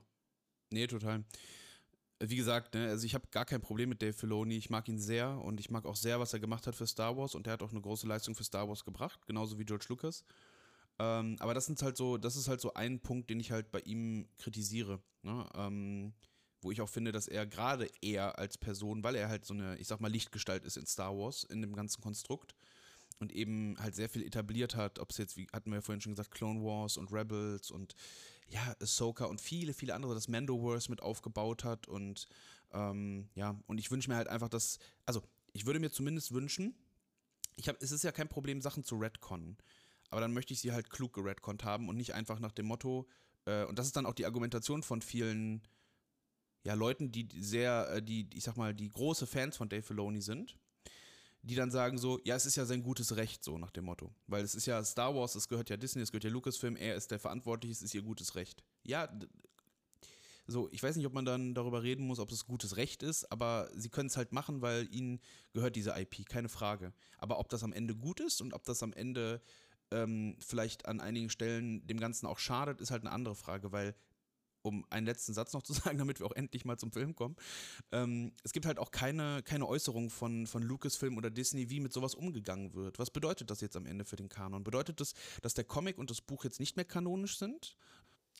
Nee, 0.70 0.86
total. 0.86 1.24
Wie 2.20 2.36
gesagt, 2.36 2.74
ne, 2.74 2.88
also 2.88 3.06
ich 3.06 3.14
habe 3.14 3.28
gar 3.30 3.44
kein 3.44 3.60
Problem 3.60 3.90
mit 3.90 4.02
Dave 4.02 4.12
Filoni. 4.12 4.56
Ich 4.56 4.70
mag 4.70 4.88
ihn 4.88 4.98
sehr 4.98 5.38
und 5.38 5.60
ich 5.60 5.70
mag 5.70 5.84
auch 5.84 5.94
sehr, 5.94 6.18
was 6.18 6.32
er 6.32 6.40
gemacht 6.40 6.66
hat 6.66 6.74
für 6.74 6.86
Star 6.86 7.16
Wars 7.16 7.34
und 7.34 7.46
er 7.46 7.52
hat 7.52 7.62
auch 7.62 7.70
eine 7.70 7.80
große 7.80 8.08
Leistung 8.08 8.34
für 8.34 8.42
Star 8.44 8.68
Wars 8.68 8.84
gebracht, 8.84 9.24
genauso 9.26 9.58
wie 9.58 9.64
George 9.64 9.86
Lucas. 9.88 10.24
Ähm, 10.98 11.36
aber 11.38 11.54
das 11.54 11.66
sind 11.66 11.80
halt 11.82 11.96
so, 11.96 12.16
das 12.16 12.36
ist 12.36 12.48
halt 12.48 12.60
so 12.60 12.74
ein 12.74 13.00
Punkt, 13.00 13.30
den 13.30 13.40
ich 13.40 13.50
halt 13.52 13.70
bei 13.70 13.80
ihm 13.80 14.28
kritisiere. 14.38 15.00
Ne? 15.22 15.48
Ähm, 15.54 16.12
wo 16.60 16.72
ich 16.72 16.80
auch 16.80 16.88
finde, 16.88 17.12
dass 17.12 17.28
er 17.28 17.46
gerade 17.46 17.88
er 18.00 18.38
als 18.38 18.58
Person, 18.58 19.04
weil 19.04 19.14
er 19.14 19.28
halt 19.28 19.44
so 19.44 19.54
eine, 19.54 19.76
ich 19.78 19.86
sag 19.86 20.00
mal, 20.00 20.10
Lichtgestalt 20.10 20.64
ist 20.64 20.76
in 20.76 20.86
Star 20.86 21.16
Wars, 21.16 21.44
in 21.44 21.62
dem 21.62 21.74
ganzen 21.74 22.02
Konstrukt 22.02 22.54
und 23.20 23.32
eben 23.32 23.76
halt 23.78 23.94
sehr 23.94 24.08
viel 24.08 24.22
etabliert 24.22 24.74
hat, 24.74 24.98
ob 24.98 25.10
es 25.10 25.18
jetzt, 25.18 25.36
wie 25.36 25.46
hatten 25.52 25.70
wir 25.70 25.76
ja 25.76 25.82
vorhin 25.82 26.00
schon 26.00 26.12
gesagt, 26.12 26.30
Clone 26.30 26.62
Wars 26.62 26.96
und 26.96 27.12
Rebels 27.12 27.70
und 27.70 27.94
ja, 28.48 28.74
Ahsoka 28.80 29.26
und 29.26 29.40
viele, 29.40 29.74
viele 29.74 29.94
andere, 29.94 30.14
das 30.14 30.28
Mandoverse 30.28 30.90
mit 30.90 31.02
aufgebaut 31.02 31.64
hat 31.64 31.86
und 31.86 32.28
ähm, 32.72 33.28
ja, 33.34 33.58
und 33.66 33.78
ich 33.78 33.90
wünsche 33.90 34.10
mir 34.10 34.16
halt 34.16 34.28
einfach, 34.28 34.48
dass, 34.48 34.78
also 35.06 35.22
ich 35.52 35.66
würde 35.66 35.80
mir 35.80 35.90
zumindest 35.90 36.32
wünschen, 36.32 36.74
ich 37.56 37.68
habe, 37.68 37.78
es 37.80 37.90
ist 37.90 38.04
ja 38.04 38.12
kein 38.12 38.28
Problem, 38.28 38.60
Sachen 38.60 38.84
zu 38.84 38.96
retconnen, 38.96 39.58
aber 40.10 40.20
dann 40.20 40.32
möchte 40.32 40.52
ich 40.52 40.60
sie 40.60 40.72
halt 40.72 40.90
klug 40.90 41.12
geredconnt 41.14 41.64
haben 41.64 41.88
und 41.88 41.96
nicht 41.96 42.14
einfach 42.14 42.38
nach 42.38 42.52
dem 42.52 42.66
Motto, 42.66 43.08
äh, 43.48 43.64
und 43.64 43.78
das 43.78 43.86
ist 43.86 43.96
dann 43.96 44.06
auch 44.06 44.14
die 44.14 44.26
Argumentation 44.26 44.82
von 44.82 45.00
vielen, 45.00 45.62
ja, 46.64 46.74
Leuten, 46.74 47.10
die 47.10 47.28
sehr, 47.40 47.88
äh, 47.90 48.02
die, 48.02 48.28
ich 48.34 48.44
sag 48.44 48.56
mal, 48.56 48.74
die 48.74 48.90
große 48.90 49.26
Fans 49.26 49.56
von 49.56 49.68
Dave 49.68 49.82
Filoni 49.82 50.20
sind, 50.20 50.58
die 51.42 51.54
dann 51.54 51.70
sagen 51.70 51.98
so, 51.98 52.20
ja, 52.24 52.36
es 52.36 52.46
ist 52.46 52.56
ja 52.56 52.66
sein 52.66 52.82
gutes 52.82 53.16
Recht, 53.16 53.42
so 53.42 53.58
nach 53.58 53.70
dem 53.70 53.84
Motto. 53.84 54.12
Weil 54.26 54.44
es 54.44 54.54
ist 54.54 54.66
ja 54.66 54.84
Star 54.84 55.14
Wars, 55.14 55.34
es 55.34 55.48
gehört 55.48 55.70
ja 55.70 55.76
Disney, 55.76 56.02
es 56.02 56.10
gehört 56.10 56.24
ja 56.24 56.30
Lucasfilm, 56.30 56.76
er 56.76 56.94
ist 56.94 57.10
der 57.10 57.18
Verantwortliche, 57.18 57.72
es 57.72 57.82
ist 57.82 57.94
ihr 57.94 58.02
gutes 58.02 58.34
Recht. 58.34 58.62
Ja, 58.82 59.08
so, 60.50 60.68
ich 60.72 60.82
weiß 60.82 60.96
nicht, 60.96 61.06
ob 61.06 61.12
man 61.12 61.26
dann 61.26 61.54
darüber 61.54 61.82
reden 61.82 62.06
muss, 62.06 62.18
ob 62.18 62.32
es 62.32 62.46
gutes 62.46 62.76
Recht 62.76 63.02
ist, 63.02 63.30
aber 63.30 63.70
sie 63.74 63.90
können 63.90 64.08
es 64.08 64.16
halt 64.16 64.32
machen, 64.32 64.62
weil 64.62 64.92
ihnen 64.92 65.20
gehört 65.52 65.76
diese 65.76 65.90
IP, 65.90 66.26
keine 66.26 66.48
Frage. 66.48 66.94
Aber 67.18 67.38
ob 67.38 67.50
das 67.50 67.62
am 67.62 67.72
Ende 67.72 67.94
gut 67.94 68.20
ist 68.20 68.40
und 68.40 68.54
ob 68.54 68.64
das 68.64 68.82
am 68.82 68.94
Ende 68.94 69.42
ähm, 69.90 70.36
vielleicht 70.40 70.86
an 70.86 71.00
einigen 71.00 71.30
Stellen 71.30 71.86
dem 71.86 72.00
Ganzen 72.00 72.26
auch 72.26 72.38
schadet, 72.38 72.80
ist 72.80 72.90
halt 72.90 73.02
eine 73.02 73.12
andere 73.12 73.34
Frage, 73.34 73.72
weil 73.72 73.94
um 74.62 74.84
einen 74.90 75.06
letzten 75.06 75.32
Satz 75.32 75.52
noch 75.52 75.62
zu 75.62 75.72
sagen, 75.74 75.98
damit 75.98 76.20
wir 76.20 76.26
auch 76.26 76.32
endlich 76.32 76.64
mal 76.64 76.76
zum 76.78 76.92
Film 76.92 77.14
kommen. 77.14 77.36
Ähm, 77.92 78.32
es 78.44 78.52
gibt 78.52 78.66
halt 78.66 78.78
auch 78.78 78.90
keine, 78.90 79.42
keine 79.42 79.66
Äußerung 79.66 80.10
von, 80.10 80.46
von 80.46 80.62
Lucasfilm 80.62 81.16
oder 81.16 81.30
Disney, 81.30 81.70
wie 81.70 81.80
mit 81.80 81.92
sowas 81.92 82.14
umgegangen 82.14 82.74
wird. 82.74 82.98
Was 82.98 83.10
bedeutet 83.10 83.50
das 83.50 83.60
jetzt 83.60 83.76
am 83.76 83.86
Ende 83.86 84.04
für 84.04 84.16
den 84.16 84.28
Kanon? 84.28 84.64
Bedeutet 84.64 85.00
das, 85.00 85.14
dass 85.42 85.54
der 85.54 85.64
Comic 85.64 85.98
und 85.98 86.10
das 86.10 86.20
Buch 86.20 86.44
jetzt 86.44 86.60
nicht 86.60 86.76
mehr 86.76 86.84
kanonisch 86.84 87.38
sind? 87.38 87.76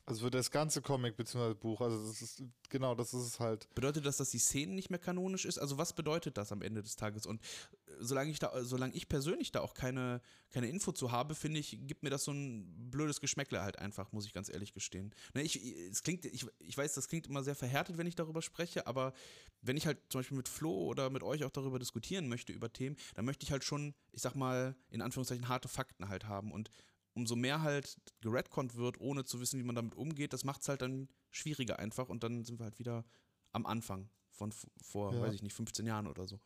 Also 0.05 0.25
für 0.25 0.31
das 0.31 0.49
ganze 0.49 0.81
Comic 0.81 1.17
bzw. 1.17 1.53
Buch, 1.53 1.81
also 1.81 2.07
das 2.07 2.21
ist 2.21 2.43
genau, 2.69 2.95
das 2.95 3.13
ist 3.13 3.25
es 3.25 3.39
halt. 3.39 3.67
Bedeutet 3.75 4.05
das, 4.05 4.17
dass 4.17 4.31
die 4.31 4.39
Szene 4.39 4.73
nicht 4.73 4.89
mehr 4.89 4.99
kanonisch 4.99 5.45
ist? 5.45 5.59
Also 5.59 5.77
was 5.77 5.93
bedeutet 5.93 6.37
das 6.37 6.51
am 6.51 6.61
Ende 6.61 6.81
des 6.81 6.95
Tages? 6.95 7.25
Und 7.25 7.41
äh, 7.41 7.91
solange 7.99 8.31
ich 8.31 8.39
da, 8.39 8.51
solange 8.63 8.93
ich 8.95 9.07
persönlich 9.07 9.51
da 9.51 9.61
auch 9.61 9.73
keine, 9.73 10.21
keine 10.49 10.67
Info 10.67 10.91
zu 10.91 11.11
habe, 11.11 11.35
finde 11.35 11.59
ich, 11.59 11.77
gibt 11.81 12.03
mir 12.03 12.09
das 12.09 12.23
so 12.23 12.31
ein 12.31 12.89
blödes 12.89 13.21
Geschmäckle 13.21 13.61
halt 13.61 13.79
einfach, 13.79 14.11
muss 14.11 14.25
ich 14.25 14.33
ganz 14.33 14.49
ehrlich 14.49 14.73
gestehen. 14.73 15.13
Ne, 15.33 15.43
ich, 15.43 15.63
es 15.63 16.01
klingt, 16.03 16.25
ich, 16.25 16.45
ich 16.59 16.77
weiß, 16.77 16.93
das 16.93 17.07
klingt 17.07 17.27
immer 17.27 17.43
sehr 17.43 17.55
verhärtet, 17.55 17.97
wenn 17.97 18.07
ich 18.07 18.15
darüber 18.15 18.41
spreche, 18.41 18.87
aber 18.87 19.13
wenn 19.61 19.77
ich 19.77 19.85
halt 19.85 19.99
zum 20.09 20.19
Beispiel 20.19 20.37
mit 20.37 20.47
Flo 20.47 20.71
oder 20.71 21.09
mit 21.09 21.23
euch 21.23 21.43
auch 21.43 21.51
darüber 21.51 21.79
diskutieren 21.79 22.27
möchte, 22.27 22.53
über 22.53 22.71
Themen, 22.71 22.95
dann 23.15 23.25
möchte 23.25 23.43
ich 23.43 23.51
halt 23.51 23.63
schon, 23.63 23.93
ich 24.11 24.21
sag 24.21 24.35
mal, 24.35 24.75
in 24.89 25.01
Anführungszeichen 25.01 25.47
harte 25.47 25.67
Fakten 25.67 26.09
halt 26.09 26.25
haben. 26.25 26.51
Und 26.51 26.71
umso 27.19 27.35
mehr 27.35 27.61
halt 27.61 27.97
geredconnt 28.21 28.75
wird, 28.75 28.99
ohne 28.99 29.25
zu 29.25 29.39
wissen, 29.41 29.59
wie 29.59 29.63
man 29.63 29.75
damit 29.75 29.95
umgeht, 29.95 30.33
das 30.33 30.43
macht 30.45 30.61
es 30.61 30.69
halt 30.69 30.81
dann 30.81 31.09
schwieriger 31.31 31.77
einfach 31.77 32.09
und 32.09 32.23
dann 32.23 32.45
sind 32.45 32.59
wir 32.59 32.63
halt 32.63 32.79
wieder 32.79 33.05
am 33.51 33.65
Anfang 33.65 34.09
von 34.31 34.53
vor, 34.81 35.13
ja. 35.13 35.21
weiß 35.21 35.33
ich 35.33 35.43
nicht, 35.43 35.53
15 35.53 35.85
Jahren 35.85 36.07
oder 36.07 36.25
so. 36.25 36.39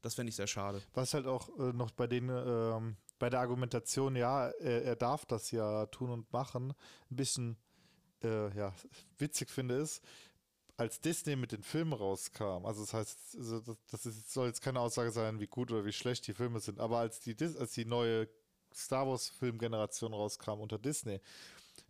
Das 0.00 0.14
fände 0.14 0.30
ich 0.30 0.36
sehr 0.36 0.46
schade. 0.46 0.80
Was 0.94 1.14
halt 1.14 1.26
auch 1.26 1.48
äh, 1.58 1.72
noch 1.72 1.90
bei 1.90 2.06
den, 2.06 2.28
ähm, 2.28 2.96
bei 3.18 3.30
der 3.30 3.40
Argumentation, 3.40 4.16
ja, 4.16 4.48
er, 4.48 4.84
er, 4.84 4.96
darf 4.96 5.26
das 5.26 5.50
ja 5.50 5.86
tun 5.86 6.10
und 6.10 6.32
machen, 6.32 6.74
ein 7.10 7.16
bisschen 7.16 7.56
äh, 8.22 8.56
ja, 8.56 8.72
witzig 9.18 9.50
finde, 9.50 9.76
ist, 9.76 10.02
als 10.76 11.00
Disney 11.00 11.36
mit 11.36 11.52
den 11.52 11.62
Filmen 11.62 11.92
rauskam, 11.92 12.64
also 12.64 12.80
das 12.80 12.94
heißt, 12.94 13.36
also 13.36 13.60
das, 13.60 13.76
das 13.90 14.06
ist, 14.06 14.32
soll 14.32 14.48
jetzt 14.48 14.62
keine 14.62 14.80
Aussage 14.80 15.12
sein, 15.12 15.38
wie 15.38 15.46
gut 15.46 15.70
oder 15.70 15.84
wie 15.84 15.92
schlecht 15.92 16.26
die 16.26 16.34
Filme 16.34 16.60
sind, 16.60 16.80
aber 16.80 16.98
als 16.98 17.20
die, 17.20 17.36
als 17.40 17.72
die 17.72 17.84
neue 17.84 18.28
Star 18.74 19.06
Wars 19.06 19.28
Filmgeneration 19.28 20.12
rauskam 20.12 20.60
unter 20.60 20.78
Disney, 20.78 21.20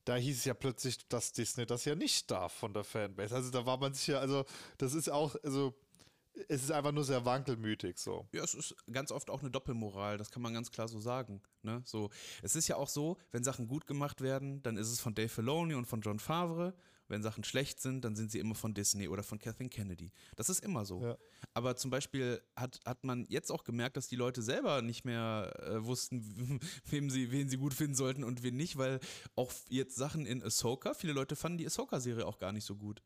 da 0.05 0.17
hieß 0.17 0.39
es 0.39 0.45
ja 0.45 0.55
plötzlich, 0.55 1.07
dass 1.09 1.33
Disney 1.33 1.67
das 1.67 1.85
ja 1.85 1.95
nicht 1.95 2.31
darf 2.31 2.53
von 2.53 2.75
der 2.75 2.85
Fanbase. 2.85 3.35
Also 3.35 3.51
da 3.51 3.67
war 3.67 3.79
man 3.79 3.95
sich 3.95 4.09
ja, 4.09 4.19
also 4.19 4.45
das 4.79 4.95
ist 4.95 5.09
auch, 5.09 5.37
also 5.45 5.75
es 6.49 6.63
ist 6.63 6.73
einfach 6.73 6.93
nur 6.93 7.05
sehr 7.05 7.25
wankelmütig 7.25 7.99
so. 7.99 8.27
Ja, 8.33 8.43
es 8.43 8.55
ist 8.55 8.75
ganz 8.91 9.13
oft 9.13 9.31
auch 9.31 9.41
eine 9.41 9.51
Doppelmoral, 9.51 10.19
das 10.19 10.31
kann 10.31 10.43
man 10.43 10.55
ganz 10.55 10.71
klar 10.71 10.89
so 10.89 10.99
sagen. 10.99 11.43
Ne? 11.63 11.83
So, 11.85 12.11
es 12.43 12.57
ist 12.57 12.69
ja 12.69 12.77
auch 12.77 12.89
so, 12.89 13.19
wenn 13.31 13.45
Sachen 13.45 13.69
gut 13.69 13.87
gemacht 13.87 14.21
werden, 14.21 14.63
dann 14.63 14.77
ist 14.77 14.91
es 14.91 15.01
von 15.01 15.15
Dave 15.15 15.29
Filoni 15.29 15.75
und 15.75 15.87
von 15.87 16.01
John 16.01 16.19
Favre 16.19 16.75
wenn 17.13 17.23
Sachen 17.23 17.45
schlecht 17.45 17.79
sind, 17.79 18.05
dann 18.05 18.17
sind 18.17 18.33
sie 18.33 18.39
immer 18.39 18.55
von 18.55 18.73
Disney 18.73 19.07
oder 19.07 19.23
von 19.23 19.39
Kathleen 19.39 19.69
Kennedy. 19.69 20.11
Das 20.35 20.49
ist 20.49 20.65
immer 20.65 20.87
so. 20.87 21.03
Ja. 21.03 21.19
Aber 21.53 21.77
zum 21.77 21.91
Beispiel 21.91 22.43
hat, 22.57 22.81
hat 22.87 23.05
man 23.05 23.27
jetzt 23.29 23.53
auch 23.53 23.65
gemerkt, 23.65 23.99
dass 23.99 24.09
die 24.09 24.17
Leute 24.17 24.41
selber 24.41 24.81
nicht 24.81 25.05
mehr 25.05 25.55
äh, 25.61 25.85
wussten, 25.85 26.59
wem 26.87 27.11
sie, 27.11 27.31
wen 27.31 27.51
sie 27.51 27.59
gut 27.59 27.75
finden 27.75 27.95
sollten 27.95 28.25
und 28.25 28.43
wen 28.43 28.57
nicht, 28.57 28.79
weil 28.79 28.99
auch 29.37 29.53
jetzt 29.69 29.95
Sachen 29.95 30.25
in 30.25 30.43
Ahsoka, 30.43 30.95
viele 30.95 31.13
Leute 31.13 31.37
fanden 31.37 31.59
die 31.59 31.67
Ahsoka-Serie 31.67 32.27
auch 32.27 32.39
gar 32.39 32.51
nicht 32.51 32.65
so 32.65 32.77
gut. 32.77 33.03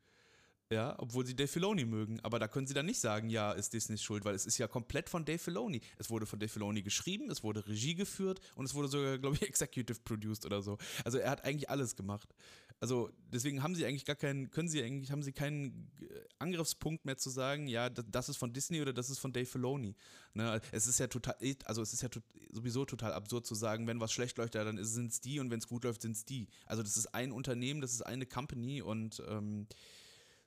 Ja, 0.70 0.96
obwohl 0.98 1.24
sie 1.24 1.36
Dave 1.36 1.48
Filoni 1.48 1.84
mögen. 1.84 2.18
Aber 2.24 2.40
da 2.40 2.48
können 2.48 2.66
sie 2.66 2.74
dann 2.74 2.86
nicht 2.86 2.98
sagen, 2.98 3.30
ja, 3.30 3.52
ist 3.52 3.72
Disneys 3.72 4.02
Schuld, 4.02 4.24
weil 4.24 4.34
es 4.34 4.46
ist 4.46 4.58
ja 4.58 4.66
komplett 4.66 5.08
von 5.08 5.24
Dave 5.24 5.38
Filoni. 5.38 5.80
Es 5.96 6.10
wurde 6.10 6.26
von 6.26 6.40
Dave 6.40 6.48
Filoni 6.48 6.82
geschrieben, 6.82 7.30
es 7.30 7.44
wurde 7.44 7.66
Regie 7.68 7.94
geführt 7.94 8.40
und 8.56 8.64
es 8.64 8.74
wurde 8.74 8.88
sogar, 8.88 9.18
glaube 9.18 9.36
ich, 9.36 9.42
Executive 9.48 10.00
Produced 10.00 10.44
oder 10.44 10.62
so. 10.62 10.76
Also 11.04 11.18
er 11.18 11.30
hat 11.30 11.44
eigentlich 11.44 11.70
alles 11.70 11.94
gemacht. 11.94 12.34
Also 12.78 13.10
deswegen 13.32 13.62
haben 13.62 13.74
sie 13.74 13.86
eigentlich 13.86 14.04
gar 14.04 14.16
keinen, 14.16 14.50
können 14.50 14.68
sie 14.68 14.82
eigentlich, 14.82 15.10
haben 15.10 15.22
sie 15.22 15.32
keinen 15.32 15.90
äh, 16.00 16.20
Angriffspunkt 16.38 17.06
mehr 17.06 17.16
zu 17.16 17.30
sagen, 17.30 17.66
ja, 17.68 17.88
das 17.88 18.28
ist 18.28 18.36
von 18.36 18.52
Disney 18.52 18.82
oder 18.82 18.92
das 18.92 19.08
ist 19.08 19.18
von 19.18 19.32
Dave 19.32 19.46
Filoni. 19.46 19.96
Ne? 20.34 20.60
Es 20.72 20.86
ist 20.86 21.00
ja 21.00 21.06
total, 21.06 21.36
also 21.64 21.80
es 21.80 21.94
ist 21.94 22.02
ja 22.02 22.10
sowieso 22.50 22.84
total 22.84 23.14
absurd 23.14 23.46
zu 23.46 23.54
sagen, 23.54 23.86
wenn 23.86 24.00
was 24.00 24.12
schlecht 24.12 24.36
läuft, 24.36 24.54
ja, 24.54 24.64
dann 24.64 24.82
sind 24.84 25.10
es 25.10 25.20
die 25.20 25.40
und 25.40 25.50
wenn 25.50 25.58
es 25.58 25.68
gut 25.68 25.84
läuft, 25.84 26.02
sind 26.02 26.16
es 26.16 26.26
die. 26.26 26.48
Also 26.66 26.82
das 26.82 26.98
ist 26.98 27.14
ein 27.14 27.32
Unternehmen, 27.32 27.80
das 27.80 27.92
ist 27.92 28.02
eine 28.02 28.26
Company 28.26 28.82
und 28.82 29.22
ähm, 29.26 29.66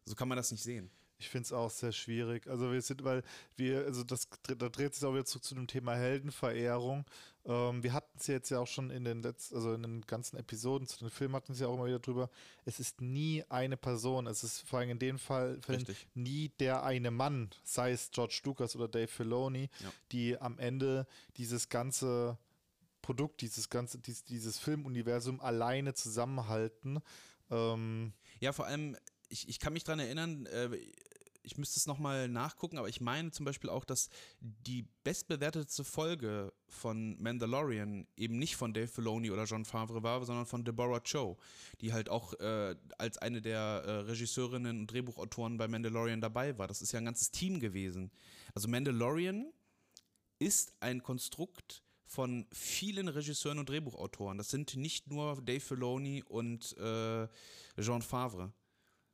so 0.06 0.14
kann 0.14 0.28
man 0.28 0.36
das 0.36 0.52
nicht 0.52 0.64
sehen. 0.64 0.92
Ich 1.20 1.28
finde 1.28 1.44
es 1.44 1.52
auch 1.52 1.70
sehr 1.70 1.92
schwierig. 1.92 2.48
Also 2.48 2.72
wir 2.72 2.82
sind, 2.82 3.04
weil 3.04 3.24
wir, 3.58 3.86
also 3.86 4.04
das, 4.04 4.30
da 4.58 4.70
dreht 4.70 4.96
sich 4.96 5.04
auch 5.04 5.12
wieder 5.14 5.26
zu, 5.26 5.40
zu 5.40 5.54
dem 5.54 5.68
Thema 5.68 5.94
Heldenverehrung. 5.96 7.04
Ähm, 7.46 7.84
wir 7.84 7.92
hatten 7.92 8.18
es 8.18 8.28
ja 8.28 8.36
jetzt 8.36 8.50
ja 8.50 8.60
auch 8.60 8.68
schon 8.68 8.90
in 8.90 9.04
den 9.04 9.22
letzten, 9.22 9.56
also 9.56 9.74
in 9.74 9.82
den 9.82 10.02
ganzen 10.02 10.38
Episoden 10.38 10.88
zu 10.88 10.98
den 11.00 11.10
Filmen 11.10 11.36
hatten 11.36 11.54
sie 11.54 11.64
ja 11.64 11.68
auch 11.68 11.74
immer 11.74 11.88
wieder 11.88 12.00
drüber. 12.00 12.30
Es 12.64 12.80
ist 12.80 13.02
nie 13.02 13.44
eine 13.50 13.76
Person. 13.76 14.28
Es 14.28 14.46
ist 14.46 14.62
vor 14.62 14.80
allem 14.80 14.92
in 14.92 15.00
dem 15.00 15.20
Fall 15.20 15.60
nie 16.14 16.50
der 16.62 16.84
eine 16.84 17.12
Mann, 17.12 17.50
sei 17.66 17.92
es 17.92 18.12
George 18.12 18.40
Lucas 18.46 18.78
oder 18.78 18.88
Dave 18.88 19.10
Filoni, 19.10 19.70
ja. 19.82 19.92
die 20.14 20.38
am 20.40 20.58
Ende 20.58 21.06
dieses 21.36 21.68
ganze 21.68 22.38
Produkt, 23.02 23.42
dieses 23.42 23.70
ganze, 23.70 24.00
dieses, 24.00 24.24
dieses 24.24 24.58
Filmuniversum 24.58 25.42
alleine 25.42 25.94
zusammenhalten. 25.94 27.02
Ähm, 27.52 28.14
ja, 28.40 28.54
vor 28.54 28.68
allem 28.68 28.96
ich, 29.30 29.48
ich 29.48 29.60
kann 29.60 29.74
mich 29.74 29.84
daran 29.84 30.00
erinnern, 30.00 30.46
äh, 30.48 30.70
ich 31.42 31.58
müsste 31.58 31.80
es 31.80 31.88
nochmal 31.88 32.28
nachgucken, 32.28 32.78
aber 32.78 32.90
ich 32.90 33.02
meine 33.02 33.32
zum 33.32 33.46
Beispiel 33.46 33.70
auch, 33.70 33.86
dass 33.86 34.10
die 34.40 34.86
bestbewertetste 35.04 35.84
Folge 35.84 36.54
von 36.68 37.22
Mandalorian 37.22 38.08
eben 38.16 38.38
nicht 38.40 38.56
von 38.56 38.74
Dave 38.74 38.88
Filoni 38.88 39.32
oder 39.32 39.46
John 39.46 39.66
Favre 39.66 40.04
war, 40.04 40.24
sondern 40.26 40.46
von 40.46 40.64
Deborah 40.64 41.02
Cho, 41.02 41.38
die 41.82 41.94
halt 41.94 42.10
auch 42.10 42.34
äh, 42.40 42.76
als 42.98 43.18
eine 43.18 43.42
der 43.42 43.60
äh, 43.60 43.92
Regisseurinnen 44.02 44.82
und 44.82 44.88
Drehbuchautoren 44.88 45.58
bei 45.58 45.68
Mandalorian 45.68 46.22
dabei 46.22 46.58
war. 46.58 46.68
Das 46.68 46.82
ist 46.82 46.92
ja 46.92 47.00
ein 47.00 47.06
ganzes 47.06 47.32
Team 47.32 47.60
gewesen. 47.60 48.12
Also 48.54 48.68
Mandalorian 48.68 49.52
ist 50.40 50.74
ein 50.80 51.04
Konstrukt 51.04 51.84
von 52.06 52.48
vielen 52.52 53.08
Regisseuren 53.08 53.60
und 53.60 53.70
Drehbuchautoren. 53.70 54.38
Das 54.38 54.50
sind 54.50 54.76
nicht 54.76 55.08
nur 55.08 55.42
Dave 55.42 55.60
Filoni 55.60 56.24
und 56.24 56.76
äh, 56.78 57.28
Jean 57.80 58.02
Favre. 58.02 58.52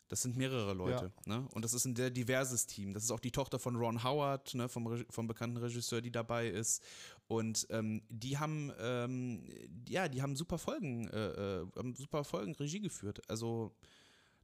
Das 0.08 0.22
sind 0.22 0.38
mehrere 0.38 0.74
Leute. 0.74 1.12
Ja. 1.26 1.40
Ne? 1.40 1.48
Und 1.54 1.66
das 1.66 1.74
ist 1.74 1.86
ein 1.86 1.96
sehr 1.96 2.12
diverses 2.12 2.68
Team. 2.68 2.94
Das 2.94 3.04
ist 3.04 3.12
auch 3.12 3.20
die 3.20 3.32
Tochter 3.32 3.58
von 3.58 3.76
Ron 3.76 4.04
Howard, 4.04 4.54
ne, 4.54 4.70
vom, 4.70 5.04
vom 5.10 5.28
bekannten 5.28 5.58
Regisseur, 5.58 6.02
die 6.02 6.12
dabei 6.12 6.48
ist. 6.48 6.84
Und 7.28 7.66
ähm, 7.72 8.04
die 8.10 8.38
haben, 8.38 8.72
ähm, 8.80 9.44
ja, 9.90 10.08
die 10.08 10.22
haben 10.22 10.36
super 10.36 10.60
Folgen, 10.60 11.08
äh, 11.08 11.62
äh 11.62 11.68
haben 11.76 11.96
super 11.96 12.24
Folgen 12.24 12.54
Regie 12.54 12.82
geführt. 12.82 13.22
Also 13.28 13.76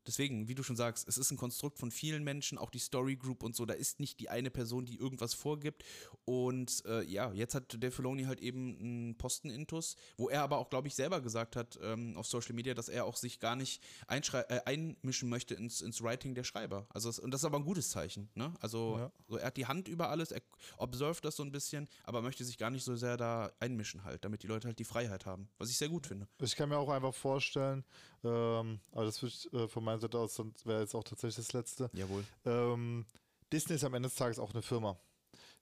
Deswegen, 0.07 0.47
wie 0.47 0.55
du 0.55 0.63
schon 0.63 0.75
sagst, 0.75 1.07
es 1.07 1.17
ist 1.17 1.31
ein 1.31 1.37
Konstrukt 1.37 1.77
von 1.77 1.91
vielen 1.91 2.23
Menschen, 2.23 2.57
auch 2.57 2.69
die 2.69 2.79
Story 2.79 3.15
Group 3.15 3.43
und 3.43 3.55
so. 3.55 3.65
Da 3.65 3.73
ist 3.73 3.99
nicht 3.99 4.19
die 4.19 4.29
eine 4.29 4.49
Person, 4.49 4.85
die 4.85 4.97
irgendwas 4.97 5.33
vorgibt. 5.33 5.83
Und 6.25 6.83
äh, 6.85 7.03
ja, 7.03 7.31
jetzt 7.33 7.55
hat 7.55 7.81
der 7.81 7.91
Filoni 7.91 8.23
halt 8.23 8.39
eben 8.39 8.77
einen 8.79 9.17
Posten-Intus, 9.17 9.95
wo 10.17 10.29
er 10.29 10.41
aber 10.41 10.57
auch, 10.57 10.69
glaube 10.69 10.87
ich, 10.87 10.95
selber 10.95 11.21
gesagt 11.21 11.55
hat 11.55 11.79
ähm, 11.81 12.17
auf 12.17 12.27
Social 12.27 12.55
Media, 12.55 12.73
dass 12.73 12.89
er 12.89 13.05
auch 13.05 13.15
sich 13.15 13.39
gar 13.39 13.55
nicht 13.55 13.83
äh, 14.07 14.59
einmischen 14.65 15.29
möchte 15.29 15.53
ins, 15.55 15.81
ins 15.81 16.01
Writing 16.01 16.35
der 16.35 16.43
Schreiber. 16.43 16.87
Also 16.89 17.09
das, 17.09 17.19
und 17.19 17.31
das 17.31 17.41
ist 17.41 17.45
aber 17.45 17.57
ein 17.57 17.65
gutes 17.65 17.89
Zeichen. 17.89 18.29
Ne? 18.35 18.53
Also 18.59 18.97
ja. 18.97 19.11
so, 19.27 19.37
er 19.37 19.47
hat 19.47 19.57
die 19.57 19.65
Hand 19.65 19.87
über 19.87 20.09
alles, 20.09 20.31
er 20.31 20.41
observt 20.77 21.25
das 21.25 21.35
so 21.35 21.43
ein 21.43 21.51
bisschen, 21.51 21.87
aber 22.03 22.21
möchte 22.21 22.43
sich 22.43 22.57
gar 22.57 22.69
nicht 22.69 22.83
so 22.83 22.95
sehr 22.95 23.17
da 23.17 23.51
einmischen 23.59 24.03
halt, 24.03 24.25
damit 24.25 24.43
die 24.43 24.47
Leute 24.47 24.67
halt 24.67 24.79
die 24.79 24.83
Freiheit 24.83 25.25
haben. 25.25 25.49
Was 25.57 25.69
ich 25.69 25.77
sehr 25.77 25.89
gut 25.89 26.07
finde. 26.07 26.27
Ich 26.41 26.55
kann 26.55 26.69
mir 26.69 26.77
auch 26.77 26.89
einfach 26.89 27.13
vorstellen, 27.13 27.83
ähm, 28.23 28.79
aber 28.91 29.05
das 29.05 29.21
wird 29.21 29.53
äh, 29.53 29.67
von 29.67 29.83
meiner 29.83 29.99
Seite 29.99 30.19
aus, 30.19 30.41
wäre 30.65 30.81
jetzt 30.81 30.95
auch 30.95 31.03
tatsächlich 31.03 31.45
das 31.45 31.53
letzte. 31.53 31.89
Jawohl. 31.93 32.23
Ähm, 32.45 33.05
Disney 33.51 33.75
ist 33.75 33.83
am 33.83 33.93
Ende 33.93 34.09
des 34.09 34.15
Tages 34.15 34.39
auch 34.39 34.51
eine 34.53 34.61
Firma. 34.61 34.97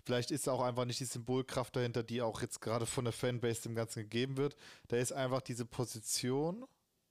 Vielleicht 0.06 0.32
ist 0.32 0.48
auch 0.48 0.62
einfach 0.62 0.86
nicht 0.86 1.00
die 1.00 1.06
Symbolkraft 1.06 1.76
dahinter, 1.76 2.04
die 2.04 2.22
auch 2.22 2.42
jetzt 2.42 2.62
gerade 2.62 2.86
von 2.86 3.06
der 3.06 3.14
Fanbase 3.14 3.64
dem 3.64 3.76
Ganzen 3.76 4.04
gegeben 4.04 4.38
wird. 4.38 4.56
Da 4.88 4.98
ist 4.98 5.12
einfach 5.12 5.42
diese 5.42 5.66
Position 5.66 6.66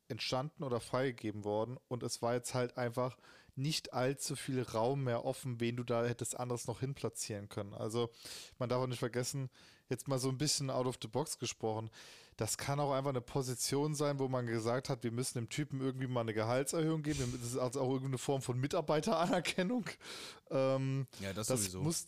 entstanden 0.09 0.65
oder 0.65 0.81
freigegeben 0.81 1.45
worden 1.45 1.79
und 1.89 2.03
es 2.03 2.23
war 2.23 2.35
jetzt 2.35 2.55
halt 2.55 2.79
einfach 2.79 3.19
nicht 3.59 3.93
allzu 3.93 4.37
viel 4.37 4.63
Raum 4.63 5.05
mehr 5.05 5.25
offen, 5.25 5.61
wen 5.61 5.77
du 5.77 5.85
da 5.85 6.05
hättest 6.05 6.39
anderes 6.39 6.67
noch 6.67 6.81
hin 6.81 6.95
platzieren 6.95 7.49
können. 7.49 7.75
Also 7.75 8.11
man 8.59 8.69
darf 8.69 8.83
auch 8.83 8.87
nicht 8.87 8.99
vergessen, 8.99 9.51
jetzt 9.89 10.09
mal 10.09 10.19
so 10.19 10.29
ein 10.29 10.39
bisschen 10.39 10.71
out 10.71 10.87
of 10.87 10.99
the 11.03 11.09
box 11.09 11.39
gesprochen, 11.39 11.91
das 12.39 12.57
kann 12.57 12.79
auch 12.79 12.93
einfach 12.93 13.11
eine 13.11 13.21
Position 13.21 13.97
sein, 13.97 14.21
wo 14.21 14.29
man 14.29 14.47
gesagt 14.47 14.89
hat, 14.89 15.03
wir 15.03 15.11
müssen 15.11 15.39
dem 15.39 15.49
Typen 15.49 15.81
irgendwie 15.81 16.07
mal 16.07 16.21
eine 16.21 16.33
Gehaltserhöhung 16.35 17.03
geben. 17.03 17.37
Das 17.37 17.51
ist 17.51 17.59
also 17.59 17.81
auch 17.81 17.89
irgendeine 17.89 18.19
Form 18.19 18.43
von 18.43 18.61
Mitarbeiteranerkennung. 18.61 19.87
Ähm, 20.51 21.09
ja, 21.19 21.33
das, 21.33 21.49
das 21.49 21.63
sowieso. 21.63 21.83
Muss, 21.83 22.07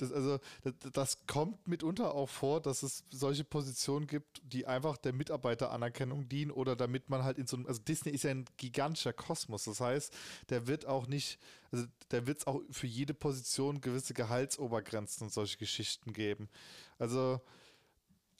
das, 0.00 0.12
also, 0.12 0.38
das, 0.62 0.74
das, 0.92 1.26
kommt 1.26 1.66
mitunter 1.68 2.14
auch 2.14 2.28
vor, 2.28 2.60
dass 2.60 2.82
es 2.82 3.04
solche 3.10 3.44
Positionen 3.44 4.06
gibt, 4.06 4.40
die 4.44 4.66
einfach 4.66 4.96
der 4.96 5.12
Mitarbeiteranerkennung 5.12 6.28
dienen 6.28 6.50
oder 6.50 6.76
damit 6.76 7.10
man 7.10 7.24
halt 7.24 7.38
in 7.38 7.46
so 7.46 7.56
einem, 7.56 7.66
also 7.66 7.80
Disney 7.80 8.12
ist 8.12 8.24
ja 8.24 8.30
ein 8.30 8.44
gigantischer 8.56 9.12
Kosmos. 9.12 9.64
Das 9.64 9.80
heißt, 9.80 10.14
der 10.48 10.66
wird 10.66 10.86
auch 10.86 11.06
nicht, 11.06 11.38
also 11.70 11.84
der 12.10 12.26
wird 12.26 12.38
es 12.38 12.46
auch 12.46 12.60
für 12.70 12.86
jede 12.86 13.14
Position 13.14 13.80
gewisse 13.80 14.14
Gehaltsobergrenzen 14.14 15.26
und 15.26 15.32
solche 15.32 15.58
Geschichten 15.58 16.12
geben. 16.12 16.48
Also, 16.98 17.40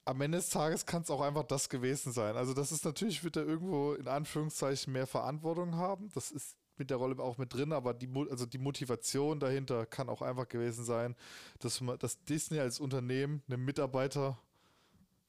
am 0.04 0.20
Ende 0.20 0.38
des 0.38 0.48
Tages 0.48 0.86
kann 0.86 1.02
es 1.02 1.10
auch 1.10 1.20
einfach 1.20 1.44
das 1.44 1.68
gewesen 1.68 2.12
sein. 2.12 2.36
Also 2.36 2.54
das 2.54 2.72
ist 2.72 2.84
natürlich, 2.84 3.22
wird 3.22 3.36
er 3.36 3.46
irgendwo 3.46 3.92
in 3.92 4.08
Anführungszeichen 4.08 4.92
mehr 4.92 5.06
Verantwortung 5.06 5.76
haben. 5.76 6.08
Das 6.14 6.30
ist 6.30 6.56
mit 6.80 6.90
der 6.90 6.96
Rolle 6.96 7.22
auch 7.22 7.38
mit 7.38 7.54
drin, 7.54 7.72
aber 7.72 7.94
die, 7.94 8.08
also 8.30 8.46
die 8.46 8.58
Motivation 8.58 9.38
dahinter 9.38 9.86
kann 9.86 10.08
auch 10.08 10.22
einfach 10.22 10.48
gewesen 10.48 10.84
sein, 10.84 11.14
dass, 11.60 11.80
man, 11.80 11.98
dass 11.98 12.24
Disney 12.24 12.58
als 12.58 12.80
Unternehmen 12.80 13.42
einem 13.46 13.64
Mitarbeiter 13.64 14.36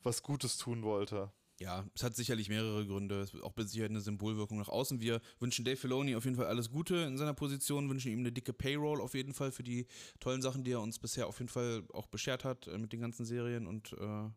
was 0.01 0.23
Gutes 0.23 0.57
tun 0.57 0.81
wollte. 0.81 1.31
Ja, 1.59 1.85
es 1.93 2.01
hat 2.01 2.15
sicherlich 2.15 2.49
mehrere 2.49 2.87
Gründe. 2.87 3.21
Es 3.21 3.35
ist 3.35 3.43
auch 3.43 3.55
mit 3.55 3.69
Sicherheit 3.69 3.91
eine 3.91 4.01
Symbolwirkung 4.01 4.57
nach 4.57 4.67
außen. 4.67 4.99
Wir 4.99 5.21
wünschen 5.39 5.63
Dave 5.63 5.77
Filoni 5.77 6.15
auf 6.15 6.25
jeden 6.25 6.35
Fall 6.35 6.47
alles 6.47 6.71
Gute 6.71 6.95
in 6.95 7.19
seiner 7.19 7.35
Position, 7.35 7.87
wünschen 7.87 8.11
ihm 8.11 8.19
eine 8.19 8.31
dicke 8.31 8.51
Payroll 8.51 8.99
auf 8.99 9.13
jeden 9.13 9.35
Fall 9.35 9.51
für 9.51 9.61
die 9.61 9.85
tollen 10.19 10.41
Sachen, 10.41 10.63
die 10.63 10.71
er 10.71 10.81
uns 10.81 10.97
bisher 10.97 11.27
auf 11.27 11.37
jeden 11.37 11.49
Fall 11.49 11.83
auch 11.93 12.07
beschert 12.07 12.45
hat 12.45 12.65
äh, 12.65 12.79
mit 12.79 12.93
den 12.93 13.01
ganzen 13.01 13.25
Serien 13.25 13.67
und 13.67 13.93
äh, 13.93 14.29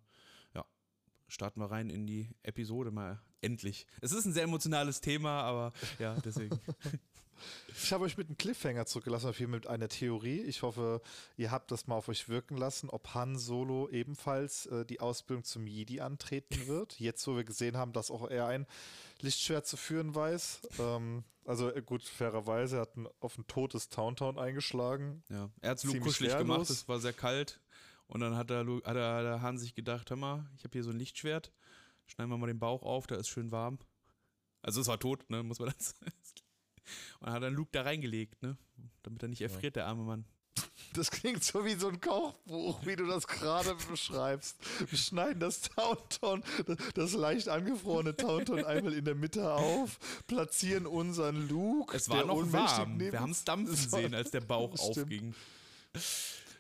starten 1.29 1.61
wir 1.61 1.71
rein 1.71 1.91
in 1.91 2.07
die 2.07 2.29
Episode 2.43 2.91
mal 2.91 3.21
endlich. 3.41 3.87
Es 4.01 4.13
ist 4.13 4.25
ein 4.25 4.33
sehr 4.33 4.45
emotionales 4.45 5.01
Thema, 5.01 5.43
aber 5.43 5.73
ja, 5.99 6.15
deswegen. 6.25 6.59
Ich 7.77 7.93
habe 7.93 8.05
euch 8.05 8.17
mit 8.17 8.29
einem 8.29 8.39
Cliffhanger 8.39 8.87
zurückgelassen, 8.87 9.29
auf 9.29 9.41
mit 9.41 9.67
einer 9.67 9.89
Theorie. 9.89 10.41
Ich 10.41 10.63
hoffe, 10.63 11.03
ihr 11.37 11.51
habt 11.51 11.71
das 11.71 11.87
mal 11.87 11.97
auf 11.97 12.09
euch 12.09 12.29
wirken 12.29 12.57
lassen, 12.57 12.89
ob 12.89 13.15
Han 13.15 13.37
Solo 13.37 13.89
ebenfalls 13.89 14.67
äh, 14.67 14.85
die 14.87 15.01
Ausbildung 15.01 15.45
zum 15.45 15.67
Jedi 15.67 16.01
antreten 16.01 16.67
wird. 16.67 16.99
Jetzt, 17.01 17.27
wo 17.27 17.37
wir 17.37 17.45
gesehen 17.45 17.77
haben, 17.77 17.93
dass 17.93 18.11
auch 18.11 18.31
er 18.31 18.47
ein 18.47 18.67
Lichtschwert 19.21 19.67
zu 19.67 19.77
führen 19.77 20.15
weiß. 20.15 20.61
Ähm, 20.79 21.25
also 21.45 21.71
äh, 21.71 21.83
gut, 21.83 22.03
fairerweise, 22.05 22.77
er 22.77 22.83
hat 22.83 22.97
ein, 22.97 23.09
auf 23.21 23.37
ein 23.37 23.47
totes 23.47 23.89
Towntown 23.89 24.39
eingeschlagen. 24.39 25.23
Ja, 25.29 25.51
er 25.61 25.71
hat 25.71 25.79
es 25.79 25.85
Luke 25.85 26.01
kuschelig 26.01 26.37
gemacht, 26.39 26.71
es 26.71 26.89
war 26.89 27.01
sehr 27.01 27.13
kalt. 27.13 27.61
Und 28.07 28.21
dann 28.21 28.37
hat 28.37 28.51
der, 28.51 28.61
hat 28.61 28.97
der, 28.97 29.23
der 29.23 29.43
Hahn 29.43 29.59
sich 29.59 29.75
gedacht, 29.75 30.11
hör 30.11 30.17
mal, 30.17 30.49
ich 30.57 30.65
habe 30.65 30.73
hier 30.73 30.85
so 30.85 30.91
ein 30.91 30.99
Lichtschwert, 30.99 31.53
schneiden 32.07 32.31
wir 32.31 32.39
mal 32.39 32.47
den 32.47 32.59
Bauch 32.59 32.83
auf, 32.83 33.07
da 33.07 33.17
ist 33.17 33.29
schön 33.29 33.51
warm. 33.51 33.79
Also 34.63 34.81
es 34.81 34.87
war 34.87 34.99
tot, 34.99 35.29
ne, 35.31 35.43
muss 35.43 35.59
man 35.59 35.73
das. 35.79 35.95
Und 37.21 37.27
dann 37.27 37.33
hat 37.35 37.43
dann 37.43 37.55
Luke 37.55 37.71
da 37.73 37.83
reingelegt, 37.83 38.43
ne, 38.43 38.57
damit 39.03 39.23
er 39.23 39.29
nicht 39.29 39.41
erfriert, 39.41 39.77
der 39.77 39.87
arme 39.87 40.05
Mann. 40.05 40.25
Das 40.93 41.11
klingt 41.11 41.43
so 41.43 41.65
wie 41.65 41.75
so 41.75 41.89
ein 41.89 42.01
Kochbuch, 42.01 42.87
wie 42.87 42.95
du 42.95 43.07
das 43.07 43.27
gerade 43.27 43.75
beschreibst. 43.91 44.57
Wir 44.89 44.97
schneiden 44.97 45.41
das 45.41 45.63
Taunton, 45.63 46.45
das 46.95 47.15
leicht 47.15 47.49
angefrorene 47.49 48.15
Taunton 48.15 48.65
einmal 48.65 48.93
in 48.93 49.05
der 49.05 49.17
Mitte 49.17 49.53
auf, 49.53 49.99
platzieren 50.29 50.87
unseren 50.87 51.49
Luke. 51.49 51.97
Es 51.97 52.09
war 52.09 52.25
noch 52.25 52.53
warm. 52.53 53.01
Wir 53.01 53.19
haben 53.19 53.33
es 53.33 53.45
dampfen 53.45 53.75
sehen, 53.75 54.15
als 54.15 54.31
der 54.31 54.43
Bauch 54.43 54.75
Stimmt. 54.77 54.99
aufging. 54.99 55.35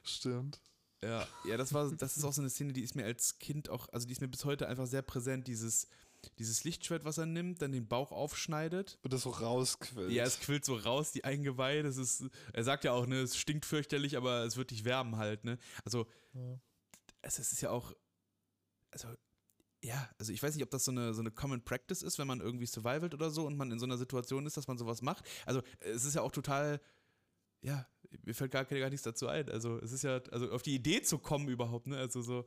Stimmt. 0.03 0.61
Ja, 1.05 1.29
ja, 1.45 1.57
das 1.57 1.73
war, 1.75 1.91
das 1.91 2.17
ist 2.17 2.25
auch 2.25 2.33
so 2.33 2.41
eine 2.41 2.51
Szene, 2.51 2.73
die 2.73 2.83
ist 2.83 2.95
mir 2.95 3.05
als 3.05 3.39
Kind 3.39 3.69
auch, 3.69 3.89
also 3.93 4.07
die 4.07 4.13
ist 4.13 4.21
mir 4.21 4.29
bis 4.29 4.45
heute 4.45 4.69
einfach 4.69 4.87
sehr 4.87 5.03
präsent, 5.03 5.47
dieses, 5.47 5.87
dieses 6.39 6.65
Lichtschwert, 6.65 7.05
was 7.05 7.19
er 7.19 7.27
nimmt, 7.27 7.61
dann 7.61 7.73
den 7.73 7.87
Bauch 7.87 8.11
aufschneidet. 8.11 8.99
Und 9.03 9.13
das 9.13 9.23
so 9.23 9.31
rausquillt. 9.31 10.11
Ja, 10.11 10.25
es 10.25 10.41
quillt 10.41 10.65
so 10.65 10.77
raus, 10.77 11.13
die 11.13 11.25
Eingeweihe, 11.25 11.83
das 11.83 11.97
ist, 11.97 12.25
er 12.53 12.65
sagt 12.65 12.85
ja 12.85 12.93
auch, 12.93 13.07
ne, 13.07 13.21
es 13.21 13.37
stinkt 13.37 13.67
fürchterlich, 13.67 14.17
aber 14.17 14.45
es 14.45 14.57
wird 14.57 14.71
dich 14.71 14.85
wärmen 14.85 15.17
halt, 15.17 15.45
ne. 15.45 15.59
Also, 15.85 16.07
ja. 16.33 16.59
es, 17.23 17.39
es 17.39 17.53
ist 17.53 17.61
ja 17.61 17.71
auch, 17.71 17.95
also, 18.91 19.09
ja, 19.83 20.09
also 20.19 20.33
ich 20.33 20.43
weiß 20.43 20.55
nicht, 20.55 20.65
ob 20.65 20.71
das 20.71 20.85
so 20.85 20.91
eine, 20.91 21.13
so 21.13 21.21
eine 21.21 21.31
Common 21.31 21.63
Practice 21.63 22.01
ist, 22.03 22.19
wenn 22.19 22.27
man 22.27 22.41
irgendwie 22.41 22.67
survivalt 22.67 23.13
oder 23.13 23.31
so 23.31 23.47
und 23.47 23.57
man 23.57 23.71
in 23.71 23.79
so 23.79 23.85
einer 23.85 23.99
Situation 23.99 24.47
ist, 24.47 24.57
dass 24.57 24.69
man 24.69 24.79
sowas 24.79 25.03
macht. 25.03 25.27
Also, 25.45 25.63
es 25.81 26.05
ist 26.07 26.15
ja 26.15 26.23
auch 26.23 26.33
total, 26.33 26.81
ja, 27.65 27.87
mir 28.23 28.35
fällt 28.35 28.53
gar, 28.53 28.65
gar 28.65 28.91
nichts 28.91 29.03
dazu 29.03 29.27
ein. 29.27 29.49
Also 29.49 29.79
es 29.79 29.93
ist 29.93 30.05
ja, 30.05 30.21
also 30.31 30.51
auf 30.53 30.63
die 30.63 30.75
Idee 30.75 31.03
zu 31.03 31.19
kommen 31.19 31.49
überhaupt, 31.49 31.87
ne? 31.87 31.97
Also 31.97 32.23
so. 32.23 32.45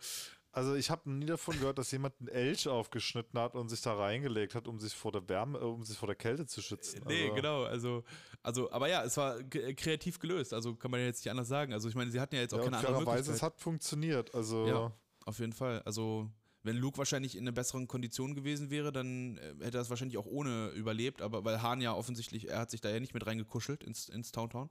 Also 0.54 0.74
ich 0.74 0.90
habe 0.90 1.12
nie 1.12 1.28
davon 1.28 1.60
gehört, 1.60 1.78
dass 1.78 1.92
jemand 1.92 2.16
einen 2.20 2.30
Elch 2.30 2.68
aufgeschnitten 2.68 3.40
hat 3.40 3.54
und 3.54 3.70
sich 3.70 3.82
da 3.82 3.94
reingelegt 3.94 4.56
hat, 4.56 4.68
um 4.68 4.80
sich 4.80 4.96
vor 4.96 5.12
der 5.12 5.28
Wärme, 5.30 5.60
äh, 5.60 5.64
um 5.64 5.84
sich 5.84 5.96
vor 5.98 6.08
der 6.08 6.16
Kälte 6.16 6.48
zu 6.48 6.62
schützen. 6.62 7.04
Nee, 7.06 7.26
also. 7.26 7.36
genau. 7.36 7.64
Also, 7.64 8.04
also, 8.42 8.72
aber 8.72 8.88
ja, 8.88 9.04
es 9.04 9.18
war 9.18 9.44
kreativ 9.44 10.18
gelöst. 10.18 10.54
Also 10.54 10.76
kann 10.76 10.90
man 10.90 11.02
ja 11.02 11.08
jetzt 11.08 11.24
nicht 11.24 11.30
anders 11.30 11.48
sagen. 11.48 11.74
Also 11.74 11.90
ich 11.90 11.96
meine, 11.96 12.10
sie 12.10 12.20
hatten 12.20 12.34
ja 12.34 12.42
jetzt 12.42 12.54
auch 12.54 12.60
ja, 12.60 12.64
keine 12.64 12.78
andere 12.78 12.94
Möglichkeit. 12.94 13.36
es 13.36 13.44
hat 13.44 13.60
funktioniert. 13.60 14.34
Also 14.34 14.66
ja, 14.66 14.92
auf 15.26 15.38
jeden 15.38 15.54
Fall. 15.54 15.82
Also 15.84 16.28
wenn 16.68 16.78
Luke 16.78 16.98
wahrscheinlich 16.98 17.36
in 17.36 17.44
einer 17.44 17.54
besseren 17.54 17.88
Kondition 17.88 18.36
gewesen 18.36 18.70
wäre, 18.70 18.92
dann 18.92 19.38
äh, 19.38 19.66
hätte 19.66 19.78
er 19.78 19.82
es 19.82 19.90
wahrscheinlich 19.90 20.18
auch 20.18 20.26
ohne 20.26 20.68
überlebt, 20.70 21.22
aber 21.22 21.44
weil 21.44 21.62
Hahn 21.62 21.82
ja 21.82 21.94
offensichtlich, 21.94 22.50
er 22.50 22.60
hat 22.60 22.72
sich 22.72 22.82
da 22.82 22.90
ja 22.90 23.00
nicht 23.00 23.14
mit 23.14 23.26
reingekuschelt 23.26 23.84
ins, 23.84 24.10
ins 24.10 24.32
Towntown. 24.32 24.70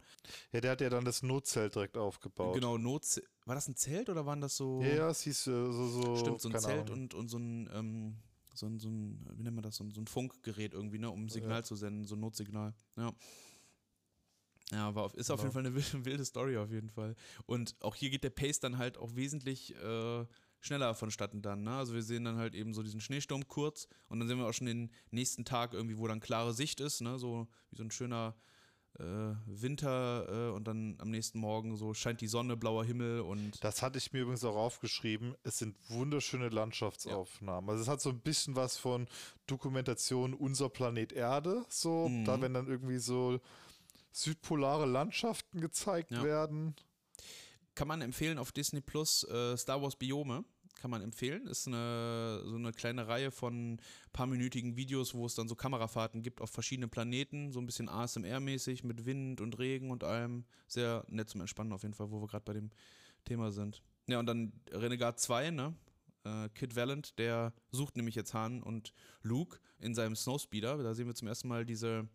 Ja, 0.53 0.61
der 0.61 0.73
hat 0.73 0.81
ja 0.81 0.91
dann 0.91 1.05
das 1.05 1.23
Notzelt 1.23 1.75
direkt 1.75 1.97
aufgebaut. 1.97 2.55
Genau, 2.55 2.79
Notzelt. 2.79 3.27
War 3.47 3.55
das 3.55 3.67
ein 3.67 3.77
Zelt 3.77 4.09
oder 4.09 4.27
waren 4.27 4.41
das 4.41 4.57
so. 4.57 4.83
Ja, 4.83 4.89
ja 4.89 5.11
es 5.11 5.23
hieß 5.23 5.47
äh, 5.47 5.51
so, 5.51 5.89
so. 5.89 6.17
Stimmt, 6.17 6.41
so 6.41 6.49
ein 6.51 6.61
Zelt 6.61 6.91
und, 6.91 7.15
und 7.15 7.29
so 7.29 7.39
ein. 7.39 7.71
Ähm, 7.73 8.17
so 8.55 8.65
ein, 8.65 8.79
so 8.79 8.89
ein, 8.89 9.23
wie 9.35 9.43
nennt 9.43 9.55
man 9.55 9.63
das, 9.63 9.77
so 9.77 9.85
ein, 9.85 9.91
so 9.91 10.01
ein 10.01 10.07
Funkgerät 10.07 10.73
irgendwie, 10.73 10.99
ne, 10.99 11.11
um 11.11 11.27
ein 11.27 11.29
Signal 11.29 11.59
ja. 11.59 11.63
zu 11.63 11.77
senden, 11.77 12.05
so 12.05 12.17
ein 12.17 12.21
Notsignal. 12.21 12.73
Ja. 12.97 13.13
Ja, 14.73 14.95
war 14.95 15.05
auf, 15.05 15.15
ist 15.15 15.31
auf 15.31 15.41
genau. 15.41 15.53
jeden 15.53 15.53
Fall 15.53 15.67
eine 15.67 15.75
wilde, 15.75 16.05
wilde, 16.05 16.25
Story 16.25 16.57
auf 16.57 16.71
jeden 16.71 16.91
Fall. 16.91 17.15
Und 17.47 17.77
auch 17.81 17.95
hier 17.95 18.11
geht 18.11 18.25
der 18.25 18.31
Pace 18.31 18.59
dann 18.59 18.79
halt 18.79 18.99
auch 18.99 19.15
wesentlich 19.15 19.75
äh, 19.77 20.25
schneller 20.67 20.95
vonstatten 20.95 21.43
dann. 21.43 21.63
Ne? 21.63 21.77
Also 21.77 21.95
wir 21.95 22.03
sehen 22.03 22.25
dann 22.25 22.37
halt 22.37 22.55
eben 22.55 22.75
so 22.75 22.83
diesen 22.83 23.01
Schneesturm 23.01 23.49
kurz 23.49 23.89
und 24.09 24.19
dann 24.19 24.29
sehen 24.29 24.39
wir 24.39 24.47
auch 24.47 24.53
schon 24.53 24.67
den 24.67 24.91
nächsten 25.11 25.45
Tag 25.45 25.73
irgendwie, 25.73 25.99
wo 25.99 26.07
dann 26.07 26.21
klare 26.21 26.53
Sicht 26.53 26.81
ist, 26.81 27.01
ne? 27.01 27.19
so 27.19 27.49
wie 27.71 27.77
so 27.77 27.83
ein 27.85 27.91
schöner 27.91 28.35
äh, 28.99 29.35
Winter 29.47 30.27
äh, 30.29 30.55
und 30.55 30.67
dann 30.67 30.97
am 30.99 31.11
nächsten 31.11 31.39
Morgen 31.39 31.77
so 31.77 31.95
scheint 31.95 32.21
die 32.21 32.29
Sonne, 32.29 32.57
blauer 32.57 32.85
Himmel 32.85 33.21
und. 33.21 33.63
Das 33.63 33.83
hatte 33.83 33.99
ich 33.99 34.13
mir 34.13 34.21
übrigens 34.21 34.45
auch 34.45 34.57
aufgeschrieben. 34.57 35.35
Es 35.43 35.59
sind 35.59 35.77
wunderschöne 35.89 36.49
Landschaftsaufnahmen. 36.49 37.69
Ja. 37.69 37.73
Also 37.73 37.83
es 37.83 37.89
hat 37.89 38.01
so 38.01 38.11
ein 38.11 38.21
bisschen 38.21 38.57
was 38.57 38.77
von 38.77 39.07
Dokumentation 39.47 40.35
Unser 40.35 40.69
Planet 40.69 41.13
Erde, 41.13 41.65
so, 41.69 42.09
mhm. 42.09 42.25
da 42.25 42.41
wenn 42.41 42.55
dann 42.55 42.69
irgendwie 42.69 42.99
so 42.99 43.41
südpolare 44.13 44.87
Landschaften 44.87 45.61
gezeigt 45.61 46.11
ja. 46.11 46.25
werden. 46.25 46.75
Kann 47.75 47.89
man 47.89 48.01
empfehlen 48.01 48.39
auf 48.39 48.53
Disney 48.53 48.81
Plus 48.81 49.25
äh, 49.25 49.57
Star 49.59 49.83
Wars 49.83 49.97
Biome 49.97 50.45
kann 50.77 50.91
man 50.91 51.03
empfehlen. 51.03 51.47
Ist 51.47 51.67
eine, 51.67 52.43
so 52.45 52.55
eine 52.55 52.73
kleine 52.73 53.09
Reihe 53.09 53.31
von 53.31 53.81
paarminütigen 54.13 54.77
Videos, 54.77 55.15
wo 55.15 55.27
es 55.27 55.35
dann 55.35 55.49
so 55.49 55.55
Kamerafahrten 55.55 56.23
gibt 56.23 56.41
auf 56.41 56.51
verschiedene 56.51 56.89
Planeten, 56.89 57.53
so 57.53 57.61
ein 57.61 57.67
bisschen 57.67 57.89
ASMR-mäßig 57.89 58.85
mit 58.85 59.05
Wind 59.05 59.41
und 59.41 59.59
Regen 59.59 59.91
und 59.91 60.05
allem. 60.05 60.45
Sehr 60.69 61.05
nett 61.09 61.29
zum 61.29 61.41
Entspannen 61.41 61.73
auf 61.73 61.83
jeden 61.83 61.95
Fall, 61.95 62.11
wo 62.11 62.21
wir 62.21 62.29
gerade 62.29 62.45
bei 62.45 62.53
dem 62.53 62.71
Thema 63.25 63.51
sind. 63.51 63.83
Ja, 64.07 64.21
und 64.21 64.27
dann 64.27 64.53
Renegade 64.71 65.17
2, 65.17 65.51
ne? 65.51 65.75
Äh, 66.25 66.49
Kid 66.51 66.77
Valent, 66.77 67.19
der 67.19 67.53
sucht 67.73 67.97
nämlich 67.97 68.15
jetzt 68.15 68.35
Han 68.35 68.63
und 68.63 68.93
Luke 69.23 69.59
in 69.79 69.95
seinem 69.95 70.17
Snowspeeder. 70.17 70.83
Da 70.83 70.95
sehen 70.95 71.07
wir 71.07 71.15
zum 71.15 71.29
ersten 71.29 71.49
Mal 71.49 71.65
diese, 71.65 72.09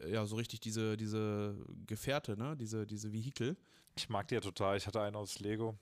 äh, 0.00 0.12
ja, 0.12 0.26
so 0.26 0.36
richtig 0.36 0.60
diese, 0.60 0.96
diese 0.96 1.56
Gefährte, 1.86 2.36
ne? 2.36 2.56
Diese, 2.56 2.86
diese 2.86 3.12
Vehikel. 3.12 3.56
Ich 3.96 4.08
mag 4.08 4.28
die 4.28 4.36
ja 4.36 4.40
total. 4.40 4.76
Ich 4.76 4.86
hatte 4.86 5.00
einen 5.00 5.16
aus 5.16 5.40
Lego. 5.40 5.76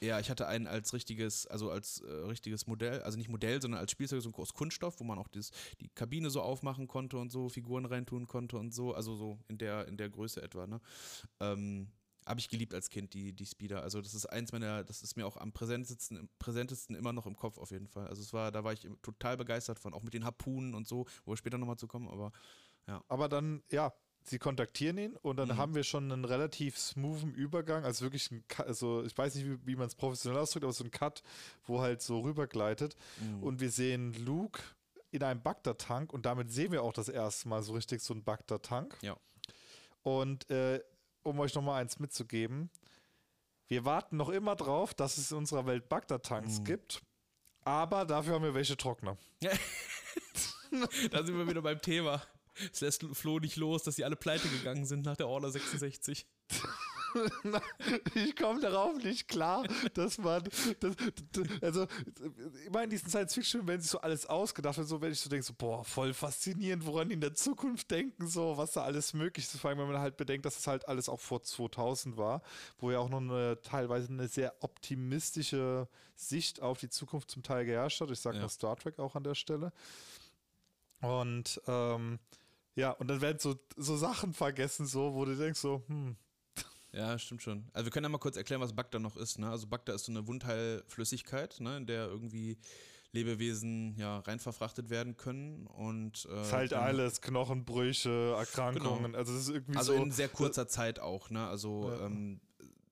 Ja, 0.00 0.18
ich 0.20 0.30
hatte 0.30 0.46
einen 0.46 0.66
als 0.66 0.92
richtiges, 0.92 1.46
also 1.46 1.70
als 1.70 2.00
äh, 2.00 2.10
richtiges 2.10 2.66
Modell, 2.66 3.02
also 3.02 3.18
nicht 3.18 3.28
Modell, 3.28 3.60
sondern 3.60 3.80
als 3.80 3.90
Spielzeug 3.90 4.22
so 4.22 4.32
aus 4.34 4.54
Kunststoff, 4.54 5.00
wo 5.00 5.04
man 5.04 5.18
auch 5.18 5.28
dieses, 5.28 5.50
die 5.80 5.88
Kabine 5.88 6.30
so 6.30 6.42
aufmachen 6.42 6.88
konnte 6.88 7.18
und 7.18 7.30
so, 7.30 7.48
Figuren 7.48 7.84
reintun 7.84 8.26
konnte 8.26 8.56
und 8.56 8.74
so, 8.74 8.94
also 8.94 9.14
so 9.14 9.38
in 9.48 9.58
der, 9.58 9.88
in 9.88 9.96
der 9.96 10.10
Größe 10.10 10.42
etwa, 10.42 10.66
ne? 10.66 10.80
Ähm, 11.40 11.88
habe 12.26 12.38
ich 12.38 12.48
geliebt 12.48 12.74
als 12.74 12.90
Kind, 12.90 13.14
die, 13.14 13.32
die 13.32 13.46
Speeder. 13.46 13.82
Also 13.82 14.00
das 14.00 14.14
ist 14.14 14.26
eins 14.26 14.52
meiner, 14.52 14.84
das 14.84 15.02
ist 15.02 15.16
mir 15.16 15.26
auch 15.26 15.36
am 15.36 15.52
präsentesten, 15.52 16.28
präsentesten 16.38 16.94
immer 16.94 17.12
noch 17.12 17.26
im 17.26 17.34
Kopf 17.34 17.58
auf 17.58 17.70
jeden 17.70 17.88
Fall. 17.88 18.06
Also 18.06 18.22
es 18.22 18.32
war, 18.32 18.52
da 18.52 18.62
war 18.62 18.72
ich 18.72 18.86
total 19.02 19.36
begeistert 19.36 19.78
von, 19.78 19.94
auch 19.94 20.02
mit 20.02 20.14
den 20.14 20.24
Harpunen 20.24 20.74
und 20.74 20.86
so, 20.86 21.06
wo 21.24 21.32
wir 21.32 21.36
später 21.36 21.58
nochmal 21.58 21.76
zu 21.78 21.88
kommen, 21.88 22.08
aber 22.08 22.32
ja. 22.86 23.02
Aber 23.08 23.28
dann, 23.28 23.62
ja, 23.70 23.92
sie 24.30 24.38
kontaktieren 24.38 24.96
ihn 24.96 25.16
und 25.16 25.36
dann 25.36 25.48
mhm. 25.48 25.56
haben 25.56 25.74
wir 25.74 25.82
schon 25.82 26.10
einen 26.10 26.24
relativ 26.24 26.78
smoothen 26.78 27.34
Übergang, 27.34 27.84
also 27.84 28.04
wirklich 28.04 28.30
ein 28.30 28.44
Cut, 28.48 28.66
also 28.66 29.04
ich 29.04 29.16
weiß 29.16 29.34
nicht, 29.34 29.46
wie, 29.46 29.66
wie 29.66 29.76
man 29.76 29.88
es 29.88 29.94
professionell 29.94 30.38
ausdrückt, 30.38 30.64
aber 30.64 30.72
so 30.72 30.84
ein 30.84 30.90
Cut, 30.90 31.22
wo 31.64 31.80
halt 31.80 32.00
so 32.00 32.20
rübergleitet 32.20 32.96
mhm. 33.20 33.42
und 33.42 33.60
wir 33.60 33.70
sehen 33.70 34.14
Luke 34.24 34.62
in 35.10 35.22
einem 35.22 35.42
Bagdad-Tank 35.42 36.12
und 36.12 36.24
damit 36.24 36.50
sehen 36.50 36.72
wir 36.72 36.82
auch 36.82 36.92
das 36.92 37.08
erste 37.08 37.48
Mal 37.48 37.62
so 37.62 37.72
richtig 37.72 38.00
so 38.00 38.14
einen 38.14 38.22
Bagdad-Tank. 38.22 38.96
Ja. 39.02 39.16
Und 40.02 40.48
äh, 40.48 40.80
um 41.22 41.38
euch 41.40 41.54
nochmal 41.54 41.82
eins 41.82 41.98
mitzugeben, 41.98 42.70
wir 43.66 43.84
warten 43.84 44.16
noch 44.16 44.28
immer 44.30 44.56
drauf, 44.56 44.94
dass 44.94 45.18
es 45.18 45.32
in 45.32 45.38
unserer 45.38 45.66
Welt 45.66 45.88
Bagdad-Tanks 45.88 46.60
Mhm. 46.60 46.64
gibt, 46.64 47.02
aber 47.64 48.04
dafür 48.04 48.34
haben 48.34 48.44
wir 48.44 48.54
welche 48.54 48.76
Trockner. 48.76 49.16
da 51.10 51.24
sind 51.24 51.36
wir 51.36 51.48
wieder 51.48 51.62
beim 51.62 51.80
Thema. 51.82 52.22
Es 52.72 52.80
lässt 52.80 53.04
Flo 53.12 53.38
nicht 53.38 53.56
los, 53.56 53.82
dass 53.82 53.96
sie 53.96 54.04
alle 54.04 54.16
pleite 54.16 54.48
gegangen 54.48 54.84
sind 54.84 55.04
nach 55.04 55.16
der 55.16 55.28
Order 55.28 55.50
66. 55.50 56.26
ich 58.14 58.36
komme 58.36 58.60
darauf 58.60 58.96
nicht 59.02 59.28
klar, 59.28 59.66
dass 59.94 60.18
man, 60.18 60.44
das, 60.80 60.94
das, 61.32 61.46
also 61.60 61.86
immer 62.66 62.84
in 62.84 62.90
diesen 62.90 63.08
Science-Fiction, 63.08 63.66
wenn 63.66 63.80
sich 63.80 63.90
so 63.90 64.00
alles 64.00 64.26
ausgedacht 64.26 64.78
wird, 64.78 64.88
so 64.88 65.00
wenn 65.00 65.12
ich 65.12 65.20
so 65.20 65.28
denke, 65.28 65.44
so, 65.44 65.52
boah, 65.56 65.84
voll 65.84 66.14
faszinierend, 66.14 66.86
woran 66.86 67.08
die 67.08 67.14
in 67.14 67.20
der 67.20 67.34
Zukunft 67.34 67.90
denken, 67.90 68.26
so, 68.26 68.56
was 68.56 68.72
da 68.72 68.82
alles 68.84 69.12
möglich 69.14 69.44
ist, 69.46 69.58
vor 69.60 69.70
allem, 69.70 69.78
wenn 69.80 69.88
man 69.88 69.98
halt 70.00 70.16
bedenkt, 70.16 70.46
dass 70.46 70.58
es 70.58 70.66
halt 70.66 70.86
alles 70.88 71.08
auch 71.08 71.20
vor 71.20 71.42
2000 71.42 72.16
war, 72.16 72.42
wo 72.78 72.90
ja 72.90 72.98
auch 72.98 73.08
noch 73.08 73.20
eine, 73.20 73.60
teilweise 73.62 74.08
eine 74.08 74.28
sehr 74.28 74.54
optimistische 74.60 75.88
Sicht 76.14 76.60
auf 76.62 76.78
die 76.78 76.90
Zukunft 76.90 77.30
zum 77.30 77.42
Teil 77.42 77.64
geherrscht 77.64 78.00
hat. 78.00 78.10
Ich 78.10 78.20
sage 78.20 78.36
Ja. 78.36 78.42
mal 78.42 78.48
Star 78.48 78.76
Trek 78.76 78.98
auch 78.98 79.16
an 79.16 79.24
der 79.24 79.34
Stelle. 79.34 79.72
Und, 81.00 81.60
ähm, 81.66 82.18
ja, 82.74 82.90
und 82.92 83.08
dann 83.08 83.20
werden 83.20 83.38
so, 83.38 83.56
so 83.76 83.96
Sachen 83.96 84.32
vergessen, 84.32 84.86
so, 84.86 85.14
wo 85.14 85.24
du 85.24 85.36
denkst, 85.36 85.60
so, 85.60 85.82
hm, 85.86 86.16
Ja, 86.92 87.18
stimmt 87.18 87.42
schon. 87.42 87.68
Also 87.72 87.86
wir 87.86 87.90
können 87.92 88.04
ja 88.04 88.08
mal 88.08 88.18
kurz 88.18 88.36
erklären, 88.36 88.60
was 88.60 88.72
Bagda 88.74 88.98
noch 88.98 89.16
ist. 89.16 89.38
Ne? 89.38 89.48
Also 89.48 89.66
Bagda 89.68 89.94
ist 89.94 90.04
so 90.06 90.12
eine 90.12 90.26
Wundheilflüssigkeit, 90.26 91.60
ne? 91.60 91.76
in 91.76 91.86
der 91.86 92.06
irgendwie 92.08 92.58
Lebewesen 93.12 93.96
ja 93.96 94.20
rein 94.20 94.38
verfrachtet 94.40 94.88
werden 94.90 95.16
können 95.16 95.66
und 95.66 96.26
äh, 96.30 96.42
ist 96.42 96.52
halt 96.52 96.72
alles, 96.74 97.20
Knochenbrüche, 97.20 98.34
Erkrankungen, 98.36 99.04
Genau. 99.04 99.18
also 99.18 99.32
das 99.32 99.42
ist 99.42 99.50
irgendwie 99.50 99.76
Also 99.78 99.94
so. 99.96 100.02
in 100.02 100.12
sehr 100.12 100.28
kurzer 100.28 100.68
Zeit 100.68 101.00
auch, 101.00 101.28
ne? 101.30 101.46
Also 101.48 101.90
Ja. 101.90 102.06
ähm, 102.06 102.40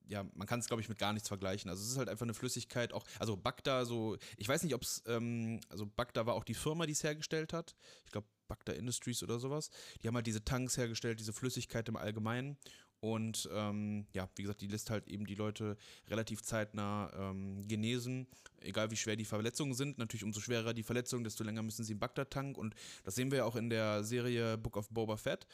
ja, 0.08 0.24
man 0.34 0.46
kann 0.46 0.60
es, 0.60 0.66
glaube 0.66 0.82
ich, 0.82 0.88
mit 0.88 0.98
gar 0.98 1.12
nichts 1.12 1.28
vergleichen. 1.28 1.70
Also 1.70 1.82
es 1.82 1.90
ist 1.90 1.98
halt 1.98 2.08
einfach 2.08 2.24
eine 2.24 2.34
Flüssigkeit, 2.34 2.92
auch, 2.92 3.04
also 3.18 3.36
Bagda, 3.36 3.84
so, 3.84 4.16
ich 4.36 4.48
weiß 4.48 4.62
nicht, 4.62 4.74
ob 4.74 4.82
es, 4.82 5.02
ähm, 5.06 5.60
also 5.68 5.86
Bagda 5.86 6.26
war 6.26 6.34
auch 6.34 6.44
die 6.44 6.54
Firma, 6.54 6.86
die 6.86 6.92
es 6.92 7.04
hergestellt 7.04 7.52
hat. 7.52 7.76
Ich 8.06 8.12
glaube, 8.12 8.26
Bagda 8.48 8.72
Industries 8.72 9.22
oder 9.22 9.38
sowas. 9.38 9.70
Die 10.02 10.08
haben 10.08 10.14
halt 10.14 10.26
diese 10.26 10.44
Tanks 10.44 10.78
hergestellt, 10.78 11.20
diese 11.20 11.34
Flüssigkeit 11.34 11.88
im 11.88 11.96
Allgemeinen. 11.96 12.56
Und 13.00 13.48
ähm, 13.52 14.06
ja, 14.12 14.28
wie 14.34 14.42
gesagt, 14.42 14.60
die 14.60 14.66
lässt 14.66 14.90
halt 14.90 15.06
eben 15.06 15.24
die 15.24 15.36
Leute 15.36 15.76
relativ 16.08 16.42
zeitnah 16.42 17.12
ähm, 17.14 17.68
genesen, 17.68 18.26
egal 18.60 18.90
wie 18.90 18.96
schwer 18.96 19.14
die 19.14 19.24
Verletzungen 19.24 19.74
sind. 19.74 19.98
Natürlich, 19.98 20.24
umso 20.24 20.40
schwerer 20.40 20.74
die 20.74 20.82
Verletzungen, 20.82 21.22
desto 21.22 21.44
länger 21.44 21.62
müssen 21.62 21.84
sie 21.84 21.92
im 21.92 22.00
Bagdad-Tank. 22.00 22.58
Und 22.58 22.74
das 23.04 23.14
sehen 23.14 23.30
wir 23.30 23.38
ja 23.38 23.44
auch 23.44 23.54
in 23.54 23.70
der 23.70 24.02
Serie 24.02 24.58
Book 24.58 24.76
of 24.76 24.88
Boba 24.88 25.16
Fett 25.16 25.46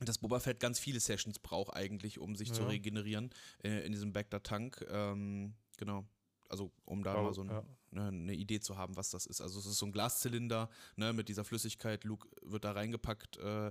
dass 0.00 0.18
Boba 0.18 0.38
Fett 0.40 0.60
ganz 0.60 0.78
viele 0.78 1.00
Sessions 1.00 1.38
braucht 1.38 1.74
eigentlich, 1.74 2.18
um 2.18 2.36
sich 2.36 2.52
zu 2.52 2.62
Ja. 2.62 2.68
regenerieren 2.68 3.30
äh, 3.64 3.84
in 3.84 3.92
diesem 3.92 4.12
Bagdad-Tank. 4.12 4.86
Ähm, 4.90 5.54
genau. 5.76 6.04
Also 6.48 6.72
um 6.84 7.02
da 7.02 7.14
Oh, 7.18 7.24
mal 7.24 7.34
so 7.34 7.42
ein, 7.42 7.48
ja. 7.50 7.62
ne, 7.90 8.08
eine 8.08 8.34
Idee 8.34 8.58
zu 8.60 8.78
haben, 8.78 8.96
was 8.96 9.10
das 9.10 9.26
ist. 9.26 9.40
Also 9.42 9.58
es 9.58 9.66
ist 9.66 9.76
so 9.78 9.84
ein 9.86 9.92
Glaszylinder 9.92 10.70
ne, 10.96 11.12
mit 11.12 11.28
dieser 11.28 11.44
Flüssigkeit. 11.44 12.04
Luke 12.04 12.26
wird 12.42 12.64
da 12.64 12.72
reingepackt, 12.72 13.36
äh, 13.36 13.66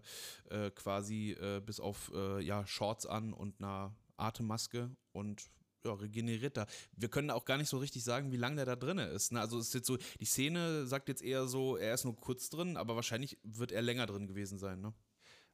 äh, 0.50 0.70
quasi 0.72 1.32
äh, 1.32 1.60
bis 1.60 1.80
auf 1.80 2.12
äh, 2.14 2.40
ja, 2.44 2.68
Shorts 2.68 3.06
an 3.08 3.34
und 3.34 3.60
einer 3.60 3.96
Atemmaske 4.18 4.92
und 5.12 5.48
ja, 5.86 5.94
regeneriert 5.94 6.58
da. 6.58 6.68
Wir 6.96 7.10
können 7.10 7.32
auch 7.32 7.46
gar 7.46 7.58
nicht 7.58 7.70
so 7.70 7.78
richtig 7.78 8.04
sagen, 8.04 8.32
wie 8.32 8.38
lange 8.38 8.58
der 8.58 8.66
da 8.66 8.76
drin 8.76 8.98
ist. 9.00 9.32
Ne? 9.32 9.40
Also 9.40 9.58
es 9.58 9.68
ist 9.70 9.74
jetzt 9.74 9.88
so, 9.88 9.98
die 10.20 10.26
Szene 10.26 10.86
sagt 10.86 11.08
jetzt 11.08 11.22
eher 11.24 11.48
so, 11.48 11.78
er 11.78 11.94
ist 11.94 12.04
nur 12.04 12.16
kurz 12.16 12.50
drin, 12.50 12.78
aber 12.78 12.96
wahrscheinlich 12.96 13.38
wird 13.44 13.72
er 13.72 13.82
länger 13.82 14.06
drin 14.06 14.28
gewesen 14.28 14.60
sein. 14.60 14.82
Ne? 14.82 14.94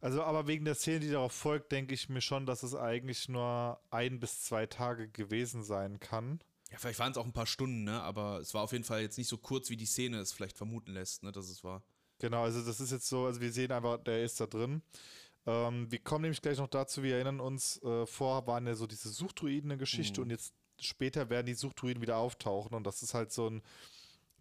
Also, 0.03 0.21
aber 0.21 0.47
wegen 0.47 0.65
der 0.65 0.75
Szene, 0.75 0.99
die 0.99 1.11
darauf 1.11 1.31
folgt, 1.31 1.71
denke 1.71 1.93
ich 1.93 2.09
mir 2.09 2.19
schon, 2.19 2.45
dass 2.45 2.61
es 2.61 2.75
eigentlich 2.75 3.29
nur 3.29 3.79
ein 3.89 4.19
bis 4.19 4.41
zwei 4.41 4.65
Tage 4.65 5.07
gewesen 5.07 5.63
sein 5.63 6.01
kann. 6.01 6.41
Ja, 6.69 6.77
vielleicht 6.77 6.99
waren 6.99 7.13
es 7.13 7.17
auch 7.17 7.23
ein 7.23 7.31
paar 7.31 7.45
Stunden, 7.45 7.85
ne? 7.85 8.01
aber 8.01 8.39
es 8.41 8.53
war 8.53 8.63
auf 8.63 8.73
jeden 8.73 8.83
Fall 8.83 9.01
jetzt 9.01 9.17
nicht 9.17 9.29
so 9.29 9.37
kurz, 9.37 9.69
wie 9.69 9.77
die 9.77 9.85
Szene 9.85 10.17
es 10.19 10.33
vielleicht 10.33 10.57
vermuten 10.57 10.91
lässt, 10.91 11.23
ne? 11.23 11.31
dass 11.31 11.47
es 11.47 11.63
war. 11.63 11.83
Genau, 12.19 12.43
also 12.43 12.61
das 12.65 12.81
ist 12.81 12.91
jetzt 12.91 13.07
so, 13.07 13.27
also 13.27 13.39
wir 13.39 13.53
sehen 13.53 13.71
einfach, 13.71 13.97
der 14.03 14.25
ist 14.25 14.41
da 14.41 14.45
drin. 14.45 14.81
Ähm, 15.45 15.89
wir 15.89 15.99
kommen 15.99 16.23
nämlich 16.23 16.41
gleich 16.41 16.57
noch 16.57 16.67
dazu, 16.67 17.01
wir 17.01 17.15
erinnern 17.15 17.39
uns, 17.39 17.81
äh, 17.81 18.05
vorher 18.05 18.45
waren 18.45 18.67
ja 18.67 18.75
so 18.75 18.87
diese 18.87 19.07
Suchtruiden-Geschichte 19.07 20.19
Mhm. 20.19 20.25
und 20.25 20.29
jetzt 20.31 20.53
später 20.81 21.29
werden 21.29 21.45
die 21.45 21.53
Suchtruiden 21.53 22.01
wieder 22.01 22.17
auftauchen 22.17 22.73
und 22.75 22.85
das 22.85 23.03
ist 23.03 23.13
halt 23.13 23.31
so 23.31 23.49
ein 23.49 23.61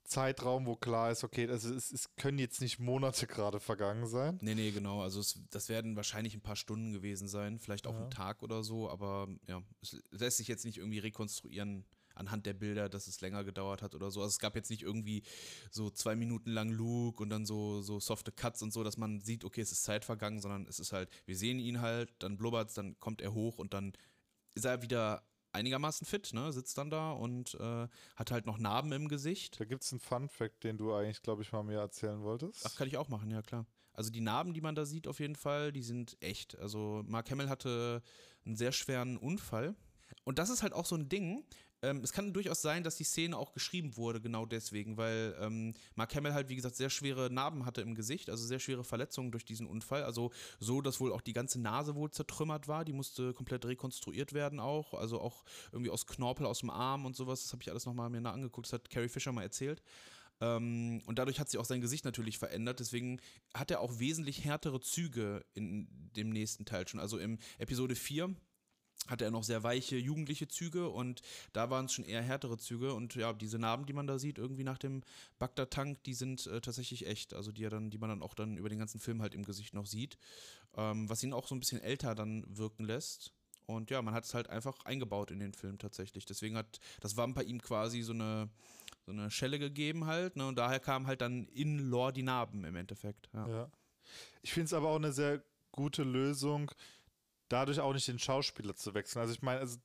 Zeitraum, 0.04 0.66
wo 0.66 0.76
klar 0.76 1.10
ist, 1.10 1.24
okay, 1.24 1.48
also 1.48 1.72
es, 1.74 1.92
es 1.92 2.14
können 2.16 2.38
jetzt 2.38 2.60
nicht 2.60 2.78
Monate 2.78 3.26
gerade 3.26 3.60
vergangen 3.60 4.06
sein. 4.06 4.38
Nee, 4.42 4.54
nee, 4.54 4.70
genau. 4.70 5.02
Also 5.02 5.20
es, 5.20 5.40
das 5.50 5.68
werden 5.68 5.96
wahrscheinlich 5.96 6.34
ein 6.34 6.42
paar 6.42 6.56
Stunden 6.56 6.92
gewesen 6.92 7.28
sein, 7.28 7.58
vielleicht 7.58 7.86
auch 7.86 7.94
Ja. 7.94 8.04
ein 8.04 8.10
Tag 8.10 8.42
oder 8.42 8.62
so, 8.62 8.90
aber 8.90 9.28
ja, 9.46 9.62
es 9.80 9.96
lässt 10.10 10.38
sich 10.38 10.48
jetzt 10.48 10.64
nicht 10.64 10.78
irgendwie 10.78 10.98
rekonstruieren 10.98 11.84
anhand 12.14 12.44
der 12.44 12.52
Bilder, 12.52 12.90
dass 12.90 13.06
es 13.06 13.22
länger 13.22 13.42
gedauert 13.42 13.80
hat 13.80 13.94
oder 13.94 14.10
so. 14.10 14.20
Also 14.20 14.28
es 14.30 14.38
gab 14.38 14.54
jetzt 14.54 14.68
nicht 14.68 14.82
irgendwie 14.82 15.22
so 15.70 15.88
zwei 15.88 16.14
Minuten 16.14 16.50
lang 16.50 16.68
Luke 16.70 17.22
und 17.22 17.30
dann 17.30 17.46
so, 17.46 17.80
so 17.80 18.00
softe 18.00 18.32
Cuts 18.32 18.62
und 18.62 18.70
so, 18.70 18.84
dass 18.84 18.98
man 18.98 19.20
sieht, 19.22 19.44
okay, 19.44 19.62
es 19.62 19.72
ist 19.72 19.82
Zeit 19.84 20.04
vergangen, 20.04 20.40
sondern 20.40 20.66
es 20.66 20.78
ist 20.78 20.92
halt, 20.92 21.08
wir 21.24 21.36
sehen 21.36 21.58
ihn 21.58 21.80
halt, 21.80 22.12
dann 22.18 22.36
blubbert's, 22.36 22.74
dann 22.74 22.98
kommt 23.00 23.22
er 23.22 23.32
hoch 23.32 23.56
und 23.58 23.72
dann 23.72 23.94
ist 24.54 24.66
er 24.66 24.82
wieder 24.82 25.22
einigermaßen 25.52 26.06
fit, 26.06 26.32
ne, 26.32 26.52
sitzt 26.52 26.78
dann 26.78 26.90
da 26.90 27.12
und 27.12 27.54
äh, 27.54 27.88
hat 28.16 28.30
halt 28.30 28.46
noch 28.46 28.58
Narben 28.58 28.92
im 28.92 29.08
Gesicht. 29.08 29.60
Da 29.60 29.64
gibt 29.64 29.84
es 29.84 29.92
einen 29.92 30.00
Fun-Fact, 30.00 30.64
den 30.64 30.78
du 30.78 30.94
eigentlich, 30.94 31.22
glaube 31.22 31.42
ich, 31.42 31.52
mal 31.52 31.62
mir 31.62 31.78
erzählen 31.78 32.22
wolltest. 32.22 32.64
Ach, 32.66 32.74
kann 32.76 32.88
ich 32.88 32.96
auch 32.96 33.08
machen, 33.08 33.30
ja 33.30 33.42
klar. 33.42 33.66
Also 33.94 34.10
die 34.10 34.20
Narben, 34.20 34.54
die 34.54 34.60
man 34.60 34.74
da 34.74 34.84
sieht, 34.84 35.06
auf 35.06 35.20
jeden 35.20 35.36
Fall, 35.36 35.72
die 35.72 35.82
sind 35.82 36.16
echt. 36.20 36.58
Also 36.58 37.02
Mark 37.06 37.30
Hamill 37.30 37.48
hatte 37.48 38.02
einen 38.44 38.56
sehr 38.56 38.72
schweren 38.72 39.18
Unfall. 39.18 39.76
Und 40.24 40.38
das 40.38 40.50
ist 40.50 40.62
halt 40.62 40.72
auch 40.72 40.86
so 40.86 40.96
ein 40.96 41.08
Ding. 41.08 41.44
Ähm, 41.82 42.00
es 42.02 42.12
kann 42.12 42.32
durchaus 42.32 42.62
sein, 42.62 42.84
dass 42.84 42.96
die 42.96 43.04
Szene 43.04 43.36
auch 43.36 43.52
geschrieben 43.52 43.96
wurde, 43.96 44.20
genau 44.20 44.46
deswegen, 44.46 44.96
weil 44.96 45.36
ähm, 45.40 45.74
Mark 45.96 46.14
Hamill 46.14 46.32
halt, 46.32 46.48
wie 46.48 46.54
gesagt, 46.54 46.76
sehr 46.76 46.90
schwere 46.90 47.28
Narben 47.28 47.66
hatte 47.66 47.80
im 47.80 47.96
Gesicht, 47.96 48.30
also 48.30 48.46
sehr 48.46 48.60
schwere 48.60 48.84
Verletzungen 48.84 49.32
durch 49.32 49.44
diesen 49.44 49.66
Unfall. 49.66 50.04
Also 50.04 50.30
so, 50.60 50.80
dass 50.80 51.00
wohl 51.00 51.12
auch 51.12 51.20
die 51.20 51.32
ganze 51.32 51.60
Nase 51.60 51.96
wohl 51.96 52.10
zertrümmert 52.10 52.68
war. 52.68 52.84
Die 52.84 52.92
musste 52.92 53.34
komplett 53.34 53.64
rekonstruiert 53.64 54.32
werden 54.32 54.60
auch. 54.60 54.94
Also 54.94 55.20
auch 55.20 55.44
irgendwie 55.72 55.90
aus 55.90 56.06
Knorpel 56.06 56.46
aus 56.46 56.60
dem 56.60 56.70
Arm 56.70 57.04
und 57.04 57.16
sowas. 57.16 57.42
Das 57.42 57.52
habe 57.52 57.62
ich 57.62 57.70
alles 57.70 57.84
nochmal 57.84 58.10
mir 58.10 58.20
nah 58.20 58.32
angeguckt. 58.32 58.68
Das 58.68 58.72
hat 58.72 58.88
Carrie 58.88 59.08
Fisher 59.08 59.32
mal 59.32 59.42
erzählt. 59.42 59.82
Ähm, 60.40 61.02
und 61.06 61.18
dadurch 61.18 61.40
hat 61.40 61.48
sich 61.48 61.58
auch 61.58 61.64
sein 61.64 61.80
Gesicht 61.80 62.04
natürlich 62.04 62.38
verändert. 62.38 62.78
Deswegen 62.78 63.20
hat 63.54 63.72
er 63.72 63.80
auch 63.80 63.98
wesentlich 63.98 64.44
härtere 64.44 64.80
Züge 64.80 65.44
in 65.54 65.88
dem 66.16 66.30
nächsten 66.30 66.64
Teil 66.64 66.86
schon. 66.86 67.00
Also 67.00 67.18
im 67.18 67.38
Episode 67.58 67.96
4 67.96 68.34
hatte 69.08 69.24
er 69.24 69.30
noch 69.30 69.42
sehr 69.42 69.62
weiche 69.62 69.96
jugendliche 69.96 70.48
Züge 70.48 70.88
und 70.88 71.22
da 71.52 71.70
waren 71.70 71.86
es 71.86 71.92
schon 71.92 72.04
eher 72.04 72.22
härtere 72.22 72.56
Züge 72.56 72.94
und 72.94 73.14
ja, 73.14 73.32
diese 73.32 73.58
Narben, 73.58 73.86
die 73.86 73.92
man 73.92 74.06
da 74.06 74.18
sieht, 74.18 74.38
irgendwie 74.38 74.64
nach 74.64 74.78
dem 74.78 75.02
Bagdad-Tank, 75.38 76.02
die 76.04 76.14
sind 76.14 76.46
äh, 76.46 76.60
tatsächlich 76.60 77.06
echt, 77.06 77.34
also 77.34 77.50
die 77.52 77.64
er 77.64 77.70
dann, 77.70 77.90
die 77.90 77.98
man 77.98 78.10
dann 78.10 78.22
auch 78.22 78.34
dann 78.34 78.56
über 78.56 78.68
den 78.68 78.78
ganzen 78.78 79.00
Film 79.00 79.20
halt 79.20 79.34
im 79.34 79.44
Gesicht 79.44 79.74
noch 79.74 79.86
sieht, 79.86 80.18
ähm, 80.76 81.08
was 81.08 81.22
ihn 81.22 81.32
auch 81.32 81.48
so 81.48 81.54
ein 81.54 81.60
bisschen 81.60 81.80
älter 81.80 82.14
dann 82.14 82.44
wirken 82.48 82.84
lässt. 82.84 83.32
Und 83.66 83.90
ja, 83.90 84.02
man 84.02 84.14
hat 84.14 84.24
es 84.24 84.34
halt 84.34 84.50
einfach 84.50 84.84
eingebaut 84.84 85.30
in 85.30 85.38
den 85.38 85.52
Film 85.52 85.78
tatsächlich. 85.78 86.24
Deswegen 86.24 86.56
hat 86.56 86.80
das 87.00 87.14
bei 87.14 87.42
ihm 87.42 87.60
quasi 87.62 88.02
so 88.02 88.12
eine, 88.12 88.48
so 89.06 89.12
eine 89.12 89.30
Schelle 89.30 89.58
gegeben 89.58 90.06
halt, 90.06 90.36
ne? 90.36 90.46
Und 90.46 90.56
daher 90.56 90.80
kamen 90.80 91.06
halt 91.06 91.20
dann 91.20 91.46
in 91.46 91.78
Lore 91.78 92.12
die 92.12 92.22
Narben 92.22 92.64
im 92.64 92.76
Endeffekt. 92.76 93.30
Ja. 93.32 93.48
Ja. 93.48 93.70
Ich 94.42 94.52
finde 94.52 94.66
es 94.66 94.72
aber 94.72 94.88
auch 94.88 94.96
eine 94.96 95.12
sehr 95.12 95.42
gute 95.70 96.02
Lösung, 96.02 96.70
dadurch 97.52 97.80
auch 97.80 97.92
nicht 97.92 98.08
den 98.08 98.18
Schauspieler 98.18 98.74
zu 98.74 98.94
wechseln. 98.94 99.20
Also 99.20 99.32
ich 99.34 99.42
meine, 99.42 99.60
also, 99.60 99.78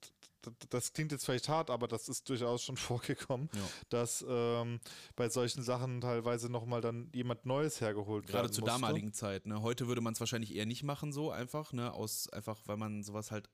das 0.70 0.94
klingt 0.94 1.12
jetzt 1.12 1.26
vielleicht 1.26 1.50
hart, 1.50 1.70
aber 1.70 1.88
das 1.90 2.08
ist 2.08 2.30
durchaus 2.30 2.64
schon 2.64 2.78
vorgekommen, 2.78 3.50
Ja. 3.54 3.62
dass 3.90 4.26
ähm, 4.28 4.80
bei 5.16 5.28
solchen 5.30 5.62
Sachen 5.64 6.00
teilweise 6.02 6.50
nochmal 6.50 6.80
dann 6.82 7.10
jemand 7.14 7.46
Neues 7.46 7.82
hergeholt 7.82 8.28
Gerade 8.28 8.44
werden 8.44 8.54
zur 8.54 8.62
musste. 8.64 8.80
damaligen 8.82 9.14
Zeit. 9.14 9.46
Ne? 9.46 9.62
Heute 9.62 9.88
würde 9.88 10.02
man 10.02 10.14
es 10.14 10.20
wahrscheinlich 10.20 10.56
eher 10.56 10.66
nicht 10.66 10.84
machen, 10.84 11.12
so 11.12 11.32
einfach, 11.32 11.74
ne? 11.74 11.94
Aus 11.94 12.30
einfach, 12.30 12.60
weil 12.66 12.78
man 12.78 13.04
sowas 13.04 13.32
halt, 13.32 13.50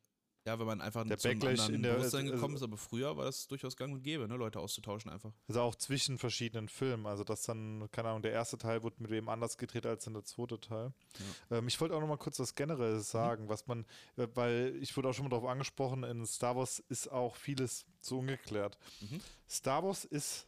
ja, 0.46 0.60
wenn 0.60 0.66
man 0.68 0.82
einfach 0.82 1.06
Der 1.08 1.18
zu 1.18 1.30
einem 1.30 1.40
Backlash 1.40 1.60
anderen 1.62 1.76
in 1.76 1.84
der- 1.84 1.94
Bewusstsein 1.96 2.22
also- 2.26 2.34
gekommen 2.34 2.56
ist, 2.56 2.64
aber 2.64 2.78
früher 2.78 3.16
war 3.16 3.26
das 3.26 3.48
durchaus 3.48 3.78
gang 3.78 3.94
und 3.94 4.04
gäbe, 4.04 4.28
ne? 4.28 4.36
Leute 4.36 4.60
auszutauschen 4.60 5.10
einfach. 5.12 5.32
Also 5.48 5.62
auch 5.62 5.76
zwischen 5.76 6.18
verschiedenen 6.18 6.68
Filmen. 6.68 7.06
Also 7.06 7.24
dass 7.24 7.44
dann, 7.44 7.90
keine 7.92 8.10
Ahnung, 8.10 8.22
der 8.24 8.32
erste 8.34 8.58
Teil 8.58 8.84
wurde 8.84 8.98
mit 9.00 9.10
wem 9.12 9.30
anders 9.30 9.58
gedreht 9.58 9.86
als 9.86 10.04
dann 10.04 10.14
der 10.14 10.24
zweite 10.26 10.60
Teil. 10.60 10.94
Ähm, 11.50 11.68
ich 11.68 11.80
wollte 11.80 11.96
auch 11.96 12.02
noch 12.02 12.08
mal 12.08 12.18
kurz 12.18 12.40
was 12.40 12.56
Generelles 12.56 13.10
sagen, 13.10 13.48
was 13.48 13.68
man, 13.68 13.86
äh, 14.18 14.28
weil 14.34 14.76
ich 14.82 14.96
wurde 14.98 15.10
auch 15.10 15.14
schon 15.14 15.24
mal 15.26 15.30
darauf 15.30 15.48
angesprochen, 15.48 16.04
in 16.04 16.26
Star 16.26 16.56
Wars 16.58 16.80
ist 16.90 17.10
auch 17.12 17.36
vieles 17.38 17.86
so 18.02 18.20
ungeklärt. 18.20 18.78
Mhm. 19.02 19.22
Star 19.50 19.84
Wars 19.84 20.04
ist 20.06 20.48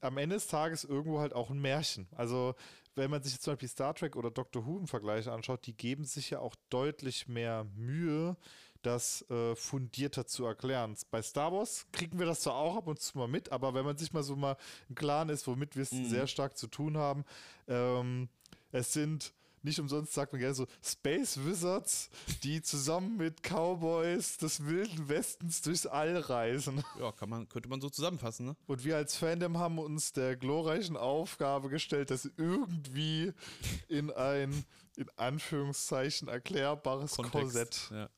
am 0.00 0.16
Ende 0.16 0.36
des 0.36 0.46
Tages 0.46 0.84
irgendwo 0.84 1.18
halt 1.20 1.34
auch 1.34 1.50
ein 1.50 1.60
Märchen. 1.60 2.08
Also 2.12 2.54
wenn 2.94 3.10
man 3.10 3.22
sich 3.22 3.34
jetzt 3.34 3.44
zum 3.44 3.52
Beispiel 3.52 3.68
Star 3.68 3.94
Trek 3.94 4.16
oder 4.16 4.30
Doctor 4.30 4.66
Who 4.66 4.78
im 4.78 4.88
Vergleich 4.88 5.28
anschaut, 5.28 5.66
die 5.66 5.76
geben 5.76 6.04
sich 6.04 6.30
ja 6.30 6.40
auch 6.40 6.56
deutlich 6.70 7.28
mehr 7.28 7.64
Mühe, 7.76 8.36
das 8.82 9.28
äh, 9.30 9.54
fundierter 9.56 10.26
zu 10.26 10.44
erklären. 10.44 10.96
Bei 11.10 11.22
Star 11.22 11.52
Wars 11.52 11.86
kriegen 11.92 12.18
wir 12.18 12.26
das 12.26 12.40
zwar 12.40 12.54
auch 12.54 12.76
ab 12.76 12.86
und 12.86 13.00
zu 13.00 13.18
mal 13.18 13.28
mit, 13.28 13.50
aber 13.52 13.74
wenn 13.74 13.84
man 13.84 13.96
sich 13.98 14.12
mal 14.12 14.22
so 14.22 14.36
mal 14.36 14.56
im 14.88 14.94
Klaren 14.94 15.28
ist, 15.28 15.46
womit 15.46 15.76
wir 15.76 15.82
es 15.82 15.92
mhm. 15.92 16.04
sehr 16.06 16.26
stark 16.26 16.56
zu 16.56 16.66
tun 16.66 16.96
haben, 16.96 17.24
ähm, 17.66 18.28
es 18.70 18.92
sind 18.92 19.32
nicht 19.62 19.80
umsonst 19.80 20.12
sagt 20.12 20.32
man 20.32 20.40
gerne 20.40 20.54
so 20.54 20.66
Space 20.82 21.38
Wizards, 21.44 22.10
die 22.42 22.62
zusammen 22.62 23.16
mit 23.16 23.42
Cowboys 23.42 24.38
des 24.38 24.64
wilden 24.64 25.08
Westens 25.08 25.62
durchs 25.62 25.86
All 25.86 26.16
reisen. 26.16 26.82
Ja, 26.98 27.12
kann 27.12 27.28
man, 27.28 27.48
könnte 27.48 27.68
man 27.68 27.80
so 27.80 27.90
zusammenfassen, 27.90 28.46
ne? 28.46 28.56
Und 28.66 28.84
wir 28.84 28.96
als 28.96 29.16
Fandom 29.16 29.58
haben 29.58 29.78
uns 29.78 30.12
der 30.12 30.36
glorreichen 30.36 30.96
Aufgabe 30.96 31.68
gestellt, 31.68 32.10
das 32.10 32.30
irgendwie 32.36 33.32
in 33.88 34.10
ein, 34.10 34.64
in 34.96 35.10
Anführungszeichen, 35.16 36.28
erklärbares 36.28 37.16
Kontext, 37.16 37.32
Korsett 37.32 37.90
ja. 37.90 38.08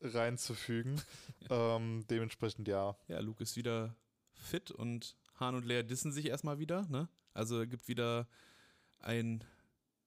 Reinzufügen. 0.00 1.00
ähm, 1.50 2.04
dementsprechend 2.08 2.68
ja. 2.68 2.96
Ja, 3.08 3.20
Luke 3.20 3.42
ist 3.42 3.56
wieder 3.56 3.96
fit 4.34 4.70
und 4.70 5.16
Han 5.38 5.54
und 5.54 5.64
Leia 5.64 5.82
dissen 5.82 6.12
sich 6.12 6.26
erstmal 6.26 6.58
wieder, 6.58 6.86
ne? 6.88 7.08
Also 7.32 7.66
gibt 7.66 7.88
wieder 7.88 8.28
ein 8.98 9.44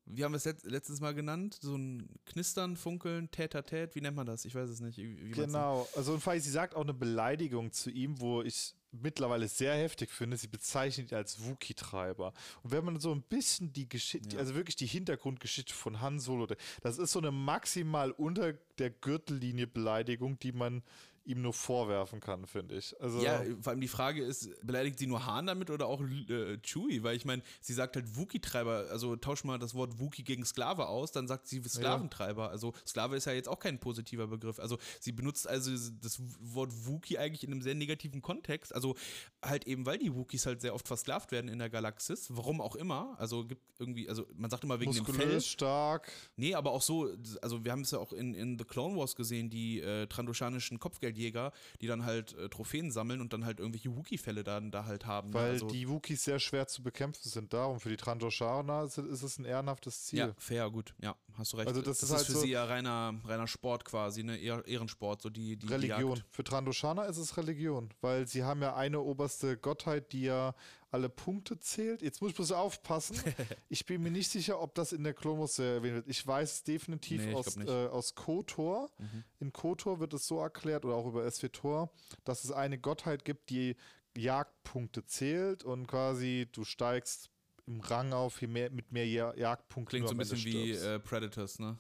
wie 0.06 0.24
haben 0.24 0.34
wir 0.34 0.38
es 0.38 0.64
letztes 0.64 1.00
Mal 1.00 1.14
genannt? 1.14 1.58
So 1.62 1.76
ein 1.76 2.10
Knistern, 2.26 2.76
Funkeln, 2.76 3.32
Tät-a-Tät, 3.32 3.96
wie 3.96 4.02
nennt 4.02 4.18
man 4.18 4.26
das? 4.26 4.46
Ich 4.46 4.54
weiß 4.54 4.70
es 4.70 4.82
nicht. 4.82 4.98
Wie, 4.98 5.32
genau, 5.32 5.88
also 5.96 6.14
und 6.14 6.22
vor 6.22 6.34
allem, 6.34 6.42
sie 6.42 6.52
sagt 6.52 6.76
auch 6.76 6.82
eine 6.82 6.94
Beleidigung 6.94 7.72
zu 7.72 7.90
ihm, 7.90 8.20
wo 8.20 8.42
ich 8.42 8.76
mittlerweile 8.92 9.48
sehr 9.48 9.76
heftig 9.76 10.12
finde. 10.12 10.38
Sie 10.38 10.48
bezeichnet 10.48 11.12
ihn 11.12 11.16
als 11.16 11.44
Wookie-Treiber. 11.46 12.34
Und 12.62 12.72
wenn 12.72 12.86
man 12.86 13.00
so 13.00 13.12
ein 13.12 13.24
bisschen 13.24 13.74
die 13.74 13.90
Geschichte, 13.90 14.36
ja. 14.36 14.40
also 14.40 14.56
wirklich 14.56 14.76
die 14.76 14.86
Hintergrundgeschichte 14.86 15.74
von 15.74 16.02
Han 16.02 16.20
Solo, 16.20 16.48
das 16.82 16.98
ist 16.98 17.12
so 17.12 17.20
eine 17.20 17.32
maximal 17.32 18.12
unter 18.12 18.54
der 18.78 18.92
Gürtellinie 18.92 19.68
Beleidigung, 19.68 20.38
die 20.40 20.52
man 20.52 20.84
ihm 21.26 21.42
nur 21.42 21.54
vorwerfen 21.54 22.20
kann, 22.20 22.46
finde 22.46 22.76
ich. 22.76 23.00
Also 23.02 23.22
ja, 23.22 23.44
vor 23.62 23.72
allem 23.72 23.82
die 23.82 23.88
Frage 23.88 24.24
ist, 24.24 24.50
beleidigt 24.66 25.00
sie 25.00 25.08
nur 25.08 25.26
Hahn 25.26 25.48
damit 25.48 25.70
oder 25.70 25.88
auch 25.88 26.02
äh, 26.02 26.58
Chewie? 26.58 27.04
Weil 27.04 27.16
ich 27.16 27.26
meine, 27.26 27.42
sie 27.62 27.74
sagt 27.74 27.96
halt 27.96 28.18
Wookie-Treiber, 28.18 28.88
also 28.90 29.16
tausch 29.16 29.44
mal 29.44 29.58
das 29.58 29.74
Wort 29.74 30.00
Wookie 30.00 30.24
gegen 30.24 30.46
Sklave 30.46 30.88
aus, 30.88 31.12
dann 31.12 31.28
sagt 31.28 31.48
sie 31.48 31.64
Sklaventreiber. 31.64 32.44
Ja. 32.44 32.50
Also 32.50 32.74
Sklave 32.86 33.16
ist 33.16 33.26
ja 33.26 33.34
jetzt 33.34 33.48
auch 33.48 33.60
kein 33.60 33.80
positiver 33.80 34.28
Begriff. 34.28 34.60
Also 34.60 34.78
sie 35.00 35.12
benutzt 35.12 35.48
also 35.48 35.72
das 36.02 36.22
Wort 36.40 36.72
Wookie 36.86 37.18
eigentlich 37.18 37.44
in 37.44 37.52
einem 37.52 37.62
sehr 37.62 37.76
negativen 37.76 38.22
Kontext. 38.22 38.76
Also 38.76 38.96
halt 39.42 39.66
eben, 39.66 39.86
weil 39.86 39.98
die 39.98 40.14
Wookies 40.14 40.46
halt 40.46 40.62
sehr 40.62 40.76
oft 40.76 40.88
versklavt 40.88 41.32
werden 41.32 41.48
in 41.48 41.60
der 41.60 41.70
Galaxis, 41.70 42.28
warum 42.32 42.60
auch 42.60 42.76
immer. 42.76 43.16
Also 43.18 43.46
gibt 43.46 43.64
irgendwie, 43.80 44.10
also 44.10 44.28
man 44.36 44.50
sagt 44.50 44.64
immer 44.64 44.80
wegen 44.80 44.92
Muskulös, 44.92 45.22
dem 45.22 45.30
Fell. 45.30 45.42
stark. 45.42 46.12
Nee, 46.36 46.54
aber 46.54 46.72
auch 46.72 46.82
so, 46.82 47.10
also 47.42 47.64
wir 47.64 47.72
haben 47.72 47.82
es 47.82 47.92
ja 47.92 48.00
auch 48.00 48.12
in, 48.12 48.34
in 48.34 48.58
The 48.58 48.66
Clone 48.66 48.98
Wars 48.98 49.16
gesehen, 49.16 49.50
die 49.50 49.80
äh, 49.80 50.08
trandoschanischen 50.08 50.80
Kopfgeld 50.80 51.13
Kopfgeldjäger, 51.14 51.52
die 51.82 51.88
dann 51.88 52.06
halt 52.06 52.34
äh, 52.38 52.50
Trophäen 52.50 52.92
sammeln 52.92 53.22
und 53.22 53.34
dann 53.34 53.46
halt 53.46 53.60
irgendwelche 53.60 53.96
Wookie-Fälle 53.96 54.44
dann 54.44 54.72
da 54.72 54.86
halt 54.86 55.06
haben. 55.06 55.30
Ne? 55.30 55.36
Weil 55.36 55.52
also, 55.52 55.68
die 55.68 55.88
Wookies 55.88 56.24
sehr 56.24 56.40
schwer 56.40 56.68
zu 56.68 56.84
bekämpfen 56.84 57.30
sind. 57.30 57.54
Darum 57.54 57.80
für 57.80 57.90
die 57.90 57.98
Trandoshana 57.98 58.84
ist, 58.84 58.98
ist 58.98 59.24
es 59.24 59.38
ein 59.38 59.46
ehrenhaftes 59.46 60.06
Ziel. 60.06 60.20
Ja, 60.20 60.34
fair, 60.38 60.70
gut. 60.70 60.94
Ja, 61.02 61.16
hast 61.38 61.54
du 61.54 61.58
recht. 61.58 61.68
Also 61.68 61.82
das, 61.82 62.00
das 62.00 62.10
ist, 62.10 62.16
halt 62.16 62.26
für 62.26 62.32
so 62.34 62.42
sie 62.42 62.52
ja 62.52 62.66
reiner, 62.66 63.14
reiner 63.26 63.48
Sport 63.48 63.86
quasi, 63.86 64.24
ne? 64.24 64.38
Ehrensport, 64.38 65.22
so 65.22 65.30
die, 65.30 65.58
die 65.58 65.68
Religion. 65.68 66.16
Die 66.16 66.24
für 66.32 66.44
Trandoshana 66.44 67.04
ist 67.06 67.18
es 67.18 67.38
Religion, 67.38 67.90
weil 68.02 68.28
sie 68.28 68.44
haben 68.44 68.62
ja 68.62 68.76
eine 68.76 69.00
oberste 69.00 69.58
Gottheit, 69.58 70.12
die 70.12 70.24
ja 70.24 70.56
alle 70.94 71.10
Punkte 71.10 71.60
zählt. 71.60 72.02
Jetzt 72.04 72.22
muss 72.22 72.32
ich 72.32 72.36
bloß 72.36 72.52
aufpassen. 72.52 73.18
ich 73.70 73.86
bin 73.86 74.04
mir 74.04 74.12
nicht 74.12 74.30
sicher, 74.30 74.62
ob 74.62 74.76
das 74.76 74.94
in 74.94 75.04
der 75.04 75.16
Wars 75.16 75.58
erwähnt 75.58 75.96
wird. 75.96 76.08
Ich 76.08 76.26
weiß 76.26 76.54
es 76.54 76.64
definitiv 76.64 77.26
nee, 77.26 77.34
aus, 77.34 77.58
äh, 77.58 77.88
aus 77.88 78.14
KOTOR. 78.14 78.92
Mhm. 79.00 79.24
In 79.40 79.54
KOTOR 79.54 80.00
wird 80.00 80.14
es 80.14 80.28
so 80.28 80.40
erklärt 80.40 80.86
oder 80.86 80.96
auch 80.96 81.08
über 81.08 81.30
SWTOR, 81.30 81.92
dass 82.24 82.44
es 82.44 82.52
eine 82.52 82.78
Gottheit 82.78 83.26
gibt, 83.26 83.50
die 83.50 83.76
Jagdpunkte 84.16 85.04
zählt 85.06 85.64
und 85.64 85.88
quasi 85.88 86.48
du 86.52 86.64
steigst 86.64 87.32
im 87.66 87.80
Rang 87.80 88.14
auf 88.14 88.42
mehr, 88.42 88.70
mit 88.70 88.92
mehr 88.92 89.08
Jagdpunkten. 89.08 89.90
Klingt 89.90 90.08
so 90.08 90.14
ein 90.14 90.18
bisschen 90.18 90.44
wie 90.44 90.72
äh, 90.74 91.00
Predators, 91.00 91.58
ne? 91.58 91.78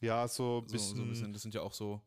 Ja, 0.00 0.26
so 0.26 0.62
ein 0.64 0.72
bisschen, 0.72 0.88
so, 0.88 0.96
so 0.96 1.02
ein 1.02 1.08
bisschen. 1.10 1.32
Das 1.34 1.42
sind 1.42 1.54
ja 1.54 1.60
auch 1.60 1.74
so, 1.74 2.00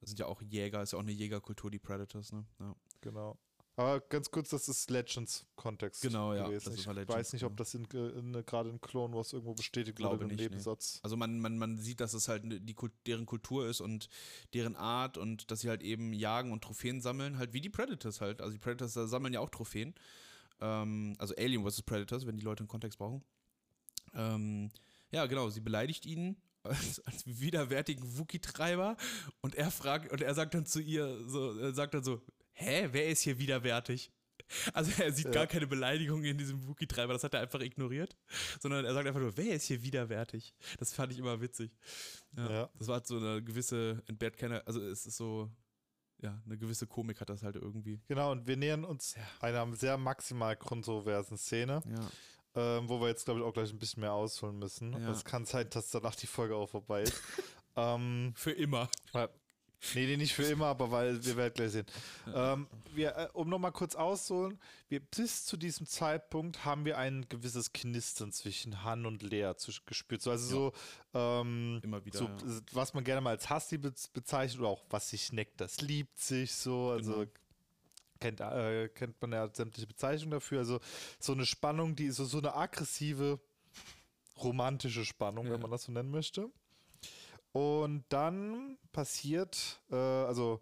das 0.00 0.10
sind 0.10 0.20
ja 0.20 0.26
auch 0.26 0.40
Jäger, 0.42 0.82
ist 0.82 0.92
ja 0.92 0.98
auch 0.98 1.02
eine 1.02 1.12
Jägerkultur, 1.12 1.70
die 1.70 1.80
Predators, 1.80 2.32
ne? 2.32 2.44
Ja. 2.60 2.76
Genau. 3.00 3.38
Aber 3.78 4.00
ganz 4.00 4.30
kurz, 4.30 4.48
das 4.48 4.68
ist 4.68 4.90
Legends-Kontext. 4.90 6.00
Genau, 6.00 6.32
ja. 6.32 6.46
Gewesen. 6.46 6.72
ich 6.74 6.86
Legends, 6.86 7.12
weiß 7.12 7.32
nicht, 7.34 7.44
ob 7.44 7.58
das 7.58 7.74
in, 7.74 7.84
in, 7.84 8.32
gerade 8.46 8.70
in 8.70 8.80
Clone 8.80 9.14
Wars 9.14 9.34
irgendwo 9.34 9.52
bestätigt 9.52 9.98
Glaube 9.98 10.20
wurde 10.20 10.30
im 10.30 10.36
Nebensatz. 10.36 10.94
Nee. 10.94 11.00
Also 11.02 11.16
man, 11.18 11.38
man, 11.40 11.58
man 11.58 11.76
sieht, 11.76 12.00
dass 12.00 12.14
es 12.14 12.26
halt 12.28 12.42
die, 12.44 12.74
deren 13.06 13.26
Kultur 13.26 13.68
ist 13.68 13.82
und 13.82 14.08
deren 14.54 14.76
Art 14.76 15.18
und 15.18 15.50
dass 15.50 15.60
sie 15.60 15.68
halt 15.68 15.82
eben 15.82 16.14
jagen 16.14 16.52
und 16.52 16.64
Trophäen 16.64 17.02
sammeln, 17.02 17.36
halt 17.36 17.52
wie 17.52 17.60
die 17.60 17.68
Predators 17.68 18.22
halt. 18.22 18.40
Also 18.40 18.54
die 18.54 18.58
Predators 18.58 18.94
sammeln 18.94 19.34
ja 19.34 19.40
auch 19.40 19.50
Trophäen. 19.50 19.94
Ähm, 20.62 21.14
also 21.18 21.34
Alien 21.36 21.68
vs. 21.68 21.82
Predators, 21.82 22.26
wenn 22.26 22.38
die 22.38 22.44
Leute 22.44 22.60
einen 22.60 22.68
Kontext 22.68 22.98
brauchen. 22.98 23.22
Ähm, 24.14 24.70
ja, 25.10 25.26
genau, 25.26 25.50
sie 25.50 25.60
beleidigt 25.60 26.06
ihn 26.06 26.36
als, 26.62 27.00
als 27.00 27.26
widerwärtigen 27.26 28.18
Wookie-Treiber 28.18 28.96
und 29.42 29.54
er 29.54 29.70
fragt 29.70 30.10
und 30.10 30.22
er 30.22 30.34
sagt 30.34 30.54
dann 30.54 30.64
zu 30.64 30.80
ihr 30.80 31.28
so, 31.28 31.58
er 31.58 31.74
sagt 31.74 31.92
dann 31.92 32.02
so, 32.02 32.22
hä, 32.56 32.88
wer 32.92 33.08
ist 33.08 33.22
hier 33.22 33.38
widerwärtig? 33.38 34.10
Also 34.72 34.90
er 35.02 35.12
sieht 35.12 35.26
ja. 35.26 35.32
gar 35.32 35.46
keine 35.46 35.66
Beleidigung 35.66 36.22
in 36.22 36.38
diesem 36.38 36.66
Wookie-Treiber, 36.66 37.12
das 37.12 37.24
hat 37.24 37.34
er 37.34 37.40
einfach 37.40 37.60
ignoriert, 37.60 38.16
sondern 38.60 38.84
er 38.84 38.94
sagt 38.94 39.06
einfach 39.06 39.20
nur, 39.20 39.36
wer 39.36 39.54
ist 39.54 39.64
hier 39.64 39.82
widerwärtig? 39.82 40.54
Das 40.78 40.92
fand 40.92 41.12
ich 41.12 41.18
immer 41.18 41.40
witzig. 41.40 41.72
Ja, 42.36 42.50
ja. 42.50 42.70
Das 42.78 42.88
war 42.88 42.96
halt 42.96 43.06
so 43.06 43.16
eine 43.16 43.42
gewisse 43.42 44.02
Entbehrtkenner, 44.06 44.62
also 44.64 44.80
es 44.80 45.06
ist 45.06 45.16
so, 45.16 45.50
ja, 46.22 46.40
eine 46.44 46.56
gewisse 46.58 46.86
Komik 46.86 47.20
hat 47.20 47.30
das 47.30 47.42
halt 47.42 47.56
irgendwie. 47.56 48.00
Genau, 48.06 48.32
und 48.32 48.46
wir 48.46 48.56
nähern 48.56 48.84
uns 48.84 49.16
einer 49.40 49.74
sehr 49.74 49.98
maximal 49.98 50.56
kontroversen 50.56 51.36
Szene. 51.36 51.82
Ähm, 52.54 52.88
wo 52.88 52.98
wir 53.02 53.08
jetzt, 53.08 53.26
glaube 53.26 53.40
ich, 53.40 53.46
auch 53.46 53.52
gleich 53.52 53.70
ein 53.70 53.78
bisschen 53.78 54.00
mehr 54.00 54.14
ausholen 54.14 54.58
müssen. 54.58 54.94
Es 54.94 55.26
kann 55.26 55.44
sein, 55.44 55.68
dass 55.68 55.90
danach 55.90 56.14
die 56.14 56.26
Folge 56.26 56.56
auch 56.56 56.70
vorbei 56.70 57.02
ist. 57.02 57.20
ähm, 57.76 58.32
Für 58.34 58.52
immer. 58.52 58.88
Nee, 59.94 60.06
nee, 60.06 60.16
nicht 60.16 60.34
für 60.34 60.42
immer, 60.50 60.66
aber 60.66 60.90
weil 60.90 61.24
wir 61.24 61.36
werden 61.36 61.54
gleich 61.54 61.72
sehen. 61.72 61.86
Ähm, 62.34 62.66
wir, 62.94 63.16
äh, 63.16 63.28
um 63.32 63.48
nochmal 63.48 63.72
kurz 63.72 63.94
auszuholen, 63.94 64.58
wir, 64.88 65.00
bis 65.00 65.44
zu 65.44 65.56
diesem 65.56 65.86
Zeitpunkt 65.86 66.64
haben 66.64 66.84
wir 66.84 66.98
ein 66.98 67.26
gewisses 67.28 67.72
Knistern 67.72 68.32
zwischen 68.32 68.84
Han 68.84 69.06
und 69.06 69.22
Lea 69.22 69.52
zu, 69.56 69.72
gespürt. 69.84 70.22
So, 70.22 70.30
also 70.30 70.72
ja. 70.72 70.72
so, 71.12 71.40
ähm, 71.42 71.80
Immer 71.82 72.04
wieder, 72.04 72.18
so 72.18 72.24
ja. 72.24 72.60
was 72.72 72.94
man 72.94 73.04
gerne 73.04 73.20
mal 73.20 73.30
als 73.30 73.50
Hassi 73.50 73.78
bezeichnet 73.78 74.60
oder 74.60 74.70
auch 74.70 74.84
was 74.90 75.10
sich 75.10 75.32
neckt, 75.32 75.60
das 75.60 75.80
liebt 75.80 76.18
sich 76.18 76.54
so. 76.54 76.90
Also 76.90 77.12
genau. 77.12 77.30
kennt, 78.20 78.40
äh, 78.40 78.88
kennt 78.88 79.20
man 79.20 79.32
ja 79.32 79.48
sämtliche 79.52 79.86
Bezeichnungen 79.86 80.32
dafür. 80.32 80.60
Also 80.60 80.80
so 81.18 81.32
eine 81.32 81.46
Spannung, 81.46 81.96
die 81.96 82.06
ist 82.06 82.16
so, 82.16 82.24
so 82.24 82.38
eine 82.38 82.54
aggressive, 82.54 83.40
romantische 84.38 85.04
Spannung, 85.04 85.46
ja. 85.46 85.52
wenn 85.52 85.60
man 85.60 85.70
das 85.70 85.84
so 85.84 85.92
nennen 85.92 86.10
möchte. 86.10 86.50
Und 87.56 88.04
dann 88.10 88.76
passiert, 88.92 89.80
äh, 89.90 89.96
also 89.96 90.60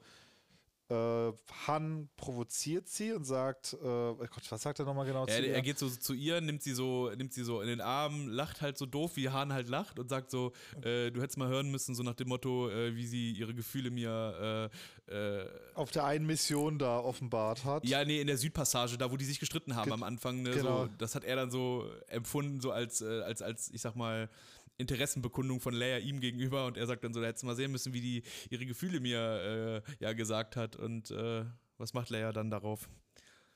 äh, 0.88 1.32
Han 1.66 2.08
provoziert 2.16 2.88
sie 2.88 3.12
und 3.12 3.24
sagt, 3.24 3.72
äh, 3.72 3.84
oh 3.84 4.14
Gott, 4.16 4.44
was 4.48 4.62
sagt 4.62 4.78
er 4.78 4.84
nochmal 4.84 5.04
genau 5.04 5.26
er, 5.26 5.34
zu 5.34 5.42
ihr? 5.44 5.54
Er 5.54 5.62
geht 5.62 5.76
so 5.76 5.90
zu 5.90 6.14
ihr, 6.14 6.40
nimmt 6.40 6.62
sie 6.62 6.72
so, 6.72 7.10
nimmt 7.16 7.32
sie 7.32 7.42
so 7.42 7.62
in 7.62 7.66
den 7.66 7.80
Arm, 7.80 8.28
lacht 8.28 8.60
halt 8.60 8.78
so 8.78 8.86
doof, 8.86 9.16
wie 9.16 9.28
Han 9.28 9.52
halt 9.52 9.68
lacht 9.68 9.98
und 9.98 10.08
sagt 10.08 10.30
so, 10.30 10.52
äh, 10.82 11.10
du 11.10 11.20
hättest 11.20 11.36
mal 11.36 11.48
hören 11.48 11.68
müssen, 11.68 11.96
so 11.96 12.04
nach 12.04 12.14
dem 12.14 12.28
Motto, 12.28 12.70
äh, 12.70 12.94
wie 12.94 13.08
sie 13.08 13.32
ihre 13.32 13.54
Gefühle 13.54 13.90
mir 13.90 14.70
äh, 15.08 15.40
äh, 15.40 15.48
auf 15.74 15.90
der 15.90 16.04
einen 16.04 16.26
Mission 16.26 16.78
da 16.78 17.00
offenbart 17.00 17.64
hat. 17.64 17.84
Ja, 17.84 18.04
nee, 18.04 18.20
in 18.20 18.28
der 18.28 18.38
Südpassage, 18.38 18.96
da 18.98 19.10
wo 19.10 19.16
die 19.16 19.24
sich 19.24 19.40
gestritten 19.40 19.74
haben 19.74 19.86
Ge 19.86 19.94
am 19.94 20.04
Anfang. 20.04 20.42
Ne, 20.42 20.50
genau. 20.50 20.84
So, 20.84 20.90
das 20.96 21.16
hat 21.16 21.24
er 21.24 21.34
dann 21.34 21.50
so 21.50 21.90
empfunden, 22.06 22.60
so 22.60 22.70
als, 22.70 23.02
als, 23.02 23.42
als, 23.42 23.68
ich 23.72 23.80
sag 23.80 23.96
mal, 23.96 24.28
Interessenbekundung 24.76 25.60
von 25.60 25.74
Leia 25.74 25.98
ihm 25.98 26.20
gegenüber 26.20 26.66
und 26.66 26.76
er 26.76 26.86
sagt 26.86 27.04
dann 27.04 27.14
so, 27.14 27.20
da 27.20 27.26
hättest 27.26 27.42
du 27.42 27.46
mal 27.46 27.56
sehen 27.56 27.72
müssen, 27.72 27.92
wie 27.92 28.00
die 28.00 28.22
ihre 28.50 28.66
Gefühle 28.66 29.00
mir 29.00 29.82
äh, 29.86 29.92
ja 30.00 30.12
gesagt 30.12 30.56
hat 30.56 30.76
und 30.76 31.10
äh, 31.10 31.44
was 31.78 31.94
macht 31.94 32.10
Leia 32.10 32.32
dann 32.32 32.50
darauf? 32.50 32.88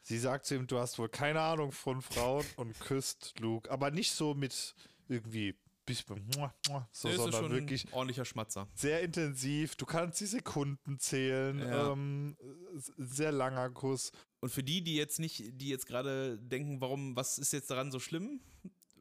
Sie 0.02 0.18
sagt 0.18 0.46
zu 0.46 0.54
ihm, 0.54 0.66
du 0.66 0.78
hast 0.78 0.98
wohl 0.98 1.08
keine 1.08 1.40
Ahnung 1.40 1.72
von 1.72 2.02
Frauen 2.02 2.46
und 2.56 2.78
küsst 2.80 3.34
Luke, 3.40 3.70
aber 3.70 3.90
nicht 3.90 4.12
so 4.12 4.34
mit 4.34 4.74
irgendwie 5.08 5.54
so, 6.92 7.08
sondern 7.16 7.50
wirklich 7.50 7.90
ordentlicher 7.92 8.24
Schmatzer. 8.24 8.68
Sehr 8.74 9.00
intensiv. 9.00 9.74
Du 9.76 9.86
kannst 9.86 10.20
die 10.20 10.26
Sekunden 10.26 10.98
zählen. 10.98 11.58
Ja. 11.58 11.92
Ähm, 11.92 12.36
sehr 12.98 13.32
langer 13.32 13.70
Kuss. 13.70 14.12
Und 14.40 14.50
für 14.50 14.62
die, 14.62 14.82
die 14.82 14.96
jetzt 14.96 15.18
nicht, 15.18 15.60
die 15.60 15.68
jetzt 15.68 15.86
gerade 15.86 16.38
denken, 16.38 16.80
warum, 16.80 17.16
was 17.16 17.38
ist 17.38 17.52
jetzt 17.52 17.70
daran 17.70 17.90
so 17.90 18.00
schlimm? 18.00 18.40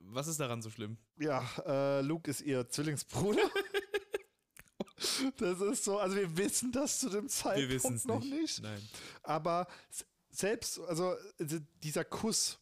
Was 0.10 0.28
ist 0.28 0.40
daran 0.40 0.62
so 0.62 0.70
schlimm? 0.70 0.98
Ja, 1.20 1.44
äh, 1.66 2.02
Luke 2.02 2.30
ist 2.30 2.42
ihr 2.42 2.70
Zwillingsbruder. 2.70 3.42
das 5.38 5.62
ist 5.62 5.84
so, 5.84 6.00
also 6.00 6.16
wir 6.16 6.38
wissen 6.38 6.72
das 6.72 7.00
zu 7.00 7.10
dem 7.10 7.28
Zeitpunkt 7.30 8.06
noch 8.06 8.20
nicht. 8.22 8.32
nicht. 8.32 8.64
Nein. 8.64 8.82
Aber 9.24 9.68
selbst, 10.30 10.80
also 10.80 11.16
dieser 11.84 12.06
Kuss 12.06 12.60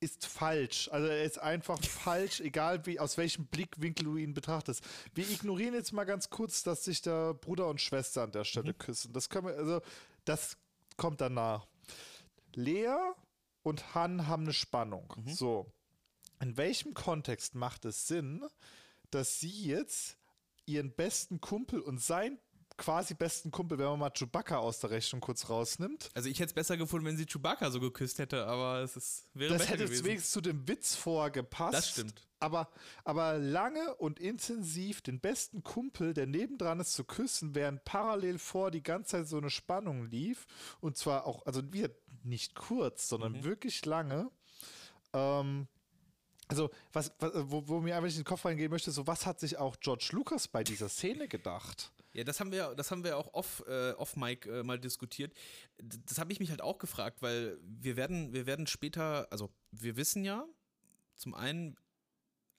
ist 0.00 0.26
falsch. 0.26 0.88
Also 0.92 1.08
er 1.08 1.24
ist 1.24 1.38
einfach 1.38 1.80
falsch, 1.84 2.40
egal 2.40 2.86
wie, 2.86 2.98
aus 2.98 3.18
welchem 3.18 3.46
Blickwinkel 3.46 4.04
du 4.04 4.16
ihn 4.16 4.34
betrachtest. 4.34 4.82
Wir 5.14 5.28
ignorieren 5.28 5.74
jetzt 5.74 5.92
mal 5.92 6.04
ganz 6.04 6.30
kurz, 6.30 6.62
dass 6.62 6.84
sich 6.84 7.02
da 7.02 7.32
Bruder 7.32 7.68
und 7.68 7.80
Schwester 7.80 8.22
an 8.22 8.32
der 8.32 8.44
Stelle 8.44 8.72
mhm. 8.72 8.78
küssen. 8.78 9.12
Das 9.12 9.28
können 9.28 9.48
wir, 9.48 9.56
also, 9.56 9.80
das 10.24 10.56
kommt 10.96 11.20
danach. 11.20 11.66
Lea 12.54 12.96
und 13.62 13.94
Han 13.94 14.26
haben 14.26 14.44
eine 14.44 14.52
Spannung. 14.52 15.12
Mhm. 15.16 15.32
So. 15.32 15.72
In 16.40 16.56
welchem 16.56 16.94
Kontext 16.94 17.54
macht 17.54 17.84
es 17.84 18.08
Sinn, 18.08 18.44
dass 19.10 19.40
sie 19.40 19.66
jetzt 19.66 20.16
ihren 20.66 20.92
besten 20.92 21.40
Kumpel 21.40 21.80
und 21.80 22.00
sein 22.00 22.38
quasi 22.80 23.12
besten 23.12 23.50
Kumpel, 23.50 23.78
wenn 23.78 23.86
man 23.86 23.98
mal 23.98 24.10
Chewbacca 24.10 24.56
aus 24.56 24.80
der 24.80 24.90
Rechnung 24.90 25.20
kurz 25.20 25.50
rausnimmt. 25.50 26.08
Also 26.14 26.30
ich 26.30 26.38
hätte 26.38 26.48
es 26.48 26.54
besser 26.54 26.78
gefunden, 26.78 27.06
wenn 27.06 27.16
sie 27.16 27.26
Chewbacca 27.26 27.70
so 27.70 27.78
geküsst 27.78 28.18
hätte, 28.18 28.46
aber 28.46 28.80
es 28.80 28.96
ist, 28.96 29.28
wäre 29.34 29.52
Das 29.52 29.68
hätte 29.68 29.84
gewesen. 29.84 30.04
wenigstens 30.06 30.32
zu 30.32 30.40
dem 30.40 30.66
Witz 30.66 30.96
vorgepasst. 30.96 31.74
Das 31.74 31.90
stimmt. 31.90 32.26
Aber, 32.38 32.70
aber 33.04 33.36
lange 33.36 33.94
und 33.96 34.18
intensiv 34.18 35.02
den 35.02 35.20
besten 35.20 35.62
Kumpel, 35.62 36.14
der 36.14 36.26
nebendran 36.26 36.80
ist, 36.80 36.94
zu 36.94 37.04
küssen, 37.04 37.54
während 37.54 37.84
parallel 37.84 38.38
vor 38.38 38.70
die 38.70 38.82
ganze 38.82 39.10
Zeit 39.10 39.28
so 39.28 39.36
eine 39.36 39.50
Spannung 39.50 40.06
lief. 40.06 40.46
Und 40.80 40.96
zwar 40.96 41.26
auch, 41.26 41.44
also 41.44 41.60
wir 41.72 41.94
nicht 42.22 42.54
kurz, 42.54 43.10
sondern 43.10 43.32
mhm. 43.32 43.44
wirklich 43.44 43.84
lange. 43.84 44.30
Ähm, 45.12 45.68
also, 46.50 46.68
was, 46.92 47.12
was, 47.20 47.30
wo, 47.48 47.66
wo 47.68 47.80
mir 47.80 47.96
einfach 47.96 48.10
in 48.10 48.16
den 48.16 48.24
Kopf 48.24 48.44
reingehen 48.44 48.70
möchte, 48.70 48.90
so 48.90 49.06
was 49.06 49.24
hat 49.24 49.38
sich 49.38 49.56
auch 49.56 49.78
George 49.78 50.08
Lucas 50.10 50.48
bei 50.48 50.64
dieser 50.64 50.88
Szene 50.88 51.28
gedacht? 51.28 51.92
Ja, 52.12 52.24
das 52.24 52.40
haben 52.40 52.50
wir, 52.50 52.74
das 52.74 52.90
haben 52.90 53.04
wir 53.04 53.16
auch 53.16 53.32
off, 53.34 53.62
äh, 53.68 53.92
off 53.92 54.16
Mic 54.16 54.50
äh, 54.50 54.64
mal 54.64 54.80
diskutiert. 54.80 55.32
Das 55.78 56.18
habe 56.18 56.32
ich 56.32 56.40
mich 56.40 56.50
halt 56.50 56.60
auch 56.60 56.78
gefragt, 56.78 57.22
weil 57.22 57.56
wir 57.62 57.96
werden, 57.96 58.32
wir 58.32 58.46
werden 58.46 58.66
später, 58.66 59.28
also 59.30 59.48
wir 59.70 59.96
wissen 59.96 60.24
ja, 60.24 60.44
zum 61.14 61.34
einen, 61.34 61.76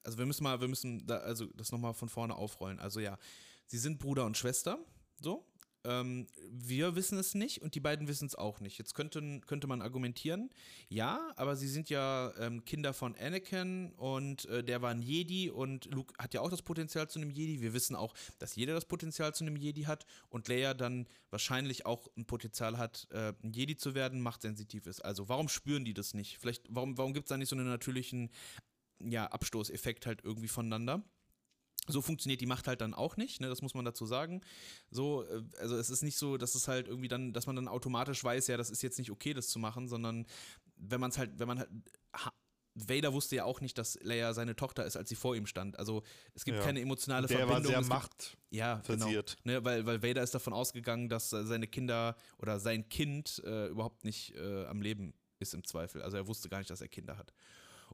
also 0.04 0.18
wir 0.18 0.26
müssen 0.26 0.46
mal, 0.46 0.62
wir 0.62 0.70
müssen 0.70 1.06
da, 1.06 1.18
also 1.18 1.48
das 1.48 1.74
nochmal 1.74 1.94
von 1.94 2.08
vorne 2.08 2.36
aufrollen. 2.36 2.80
Also 2.80 3.02
ja, 3.02 3.18
sie 3.66 3.78
sind 3.78 4.00
Bruder 4.00 4.26
und 4.26 4.38
Schwester, 4.38 4.80
so. 5.20 5.46
Ähm, 5.84 6.28
wir 6.50 6.96
wissen 6.96 7.18
es 7.18 7.34
nicht 7.34 7.62
und 7.62 7.76
die 7.76 7.80
beiden 7.80 8.08
wissen 8.08 8.28
es 8.28 8.36
auch 8.36 8.60
nicht. 8.60 8.78
Jetzt 8.78 8.94
könnte, 8.94 9.42
könnte 9.46 9.68
man 9.68 9.82
argumentieren, 9.82 10.50
ja, 10.90 11.32
aber 11.36 11.56
sie 11.56 11.68
sind 11.68 11.90
ja 11.90 12.34
ähm, 12.38 12.64
Kinder 12.66 12.94
von 12.94 13.16
Anakin 13.16 13.92
und 13.94 14.46
äh, 14.46 14.64
der 14.64 14.82
war 14.82 14.92
ein 14.92 15.02
Jedi 15.02 15.50
und 15.50 15.86
Luke 15.86 16.14
hat 16.18 16.34
ja 16.34 16.42
auch 16.42 16.50
das 16.52 16.62
Potenzial 16.62 17.10
zu 17.10 17.20
einem 17.20 17.32
Jedi. 17.32 17.62
Wir 17.62 17.74
wissen 17.74 17.96
auch, 17.96 18.14
dass 18.40 18.56
jeder 18.56 18.74
das 18.74 18.86
Potenzial 18.86 19.34
zu 19.34 19.44
einem 19.44 19.56
Jedi 19.56 19.84
hat 19.84 20.06
und 20.30 20.48
Leia 20.48 20.74
dann 20.74 21.08
wahrscheinlich 21.32 21.86
auch 21.86 22.10
ein 22.16 22.26
Potenzial 22.26 22.78
hat, 22.78 23.08
äh, 23.12 23.34
ein 23.44 23.54
Jedi 23.54 23.76
zu 23.76 23.96
werden, 23.96 24.22
machtsensitiv 24.22 24.86
ist. 24.86 25.04
Also 25.04 25.30
warum 25.30 25.50
spüren 25.50 25.86
die 25.86 25.94
das 25.94 26.14
nicht? 26.14 26.38
Vielleicht, 26.38 26.64
warum, 26.70 26.98
warum 26.98 27.14
gibt 27.14 27.26
es 27.26 27.30
da 27.30 27.38
nicht 27.38 27.50
so 27.50 27.56
einen 27.56 27.68
natürlichen 27.68 28.30
ja, 29.00 29.26
Abstoßeffekt 29.26 30.06
halt 30.06 30.24
irgendwie 30.24 30.48
voneinander? 30.48 31.04
So 31.92 32.02
funktioniert 32.02 32.42
die 32.42 32.46
Macht 32.46 32.68
halt 32.68 32.82
dann 32.82 32.94
auch 32.94 33.18
nicht, 33.18 33.42
ne? 33.42 33.50
das 33.50 33.62
muss 33.62 33.74
man 33.74 33.86
dazu 33.86 34.06
sagen. 34.06 34.42
So, 34.90 35.24
äh, 35.24 35.44
also 35.60 35.78
es 35.78 35.90
ist 35.90 36.04
nicht 36.04 36.18
so, 36.18 36.38
dass 36.38 36.56
es 36.56 36.68
halt 36.68 36.88
irgendwie 36.88 37.08
dann, 37.08 37.34
dass 37.34 37.48
man 37.48 37.56
dann 37.56 37.68
automatisch 37.68 38.24
weiß, 38.24 38.48
ja, 38.48 38.58
das 38.58 38.70
ist 38.70 38.82
jetzt 38.82 39.00
nicht 39.00 39.12
okay, 39.12 39.34
das 39.34 39.48
zu 39.48 39.60
machen, 39.60 39.88
sondern 39.88 40.26
wenn 40.78 41.00
man 41.00 41.12
es 41.12 41.18
halt, 41.18 41.40
wenn 41.40 41.48
man 41.48 41.60
halt. 41.60 41.70
Vader 42.74 43.12
wusste 43.12 43.36
ja 43.36 43.44
auch 43.44 43.60
nicht, 43.60 43.78
dass 43.78 44.00
Leia 44.02 44.34
seine 44.34 44.56
Tochter 44.56 44.86
ist, 44.86 44.96
als 44.96 45.10
sie 45.10 45.16
vor 45.16 45.36
ihm 45.36 45.46
stand. 45.46 45.78
Also 45.78 46.04
es 46.34 46.46
gibt 46.46 46.58
ja. 46.58 46.64
keine 46.64 46.80
emotionale 46.80 47.28
Der 47.28 47.40
Verbindung. 47.40 47.64
Der 47.64 47.76
war 47.76 47.84
sehr 47.84 47.90
Macht 47.90 48.38
ja, 48.50 48.76
genau. 48.76 49.04
versiert. 49.04 49.38
Genau, 49.44 49.60
ne, 49.60 49.66
weil, 49.66 49.86
weil 49.86 50.02
Vader 50.02 50.24
ist 50.24 50.34
davon 50.34 50.54
ausgegangen, 50.54 51.10
dass 51.10 51.32
seine 51.32 51.68
Kinder 51.68 52.16
oder 52.38 52.62
sein 52.62 52.88
Kind 52.88 53.42
äh, 53.46 53.68
überhaupt 53.68 54.06
nicht 54.06 54.36
äh, 54.36 54.66
am 54.68 54.82
Leben 54.82 55.14
ist 55.40 55.54
im 55.54 55.66
Zweifel. 55.66 56.02
Also 56.02 56.16
er 56.16 56.28
wusste 56.28 56.48
gar 56.48 56.60
nicht, 56.60 56.70
dass 56.70 56.80
er 56.80 56.88
Kinder 56.88 57.18
hat. 57.18 57.34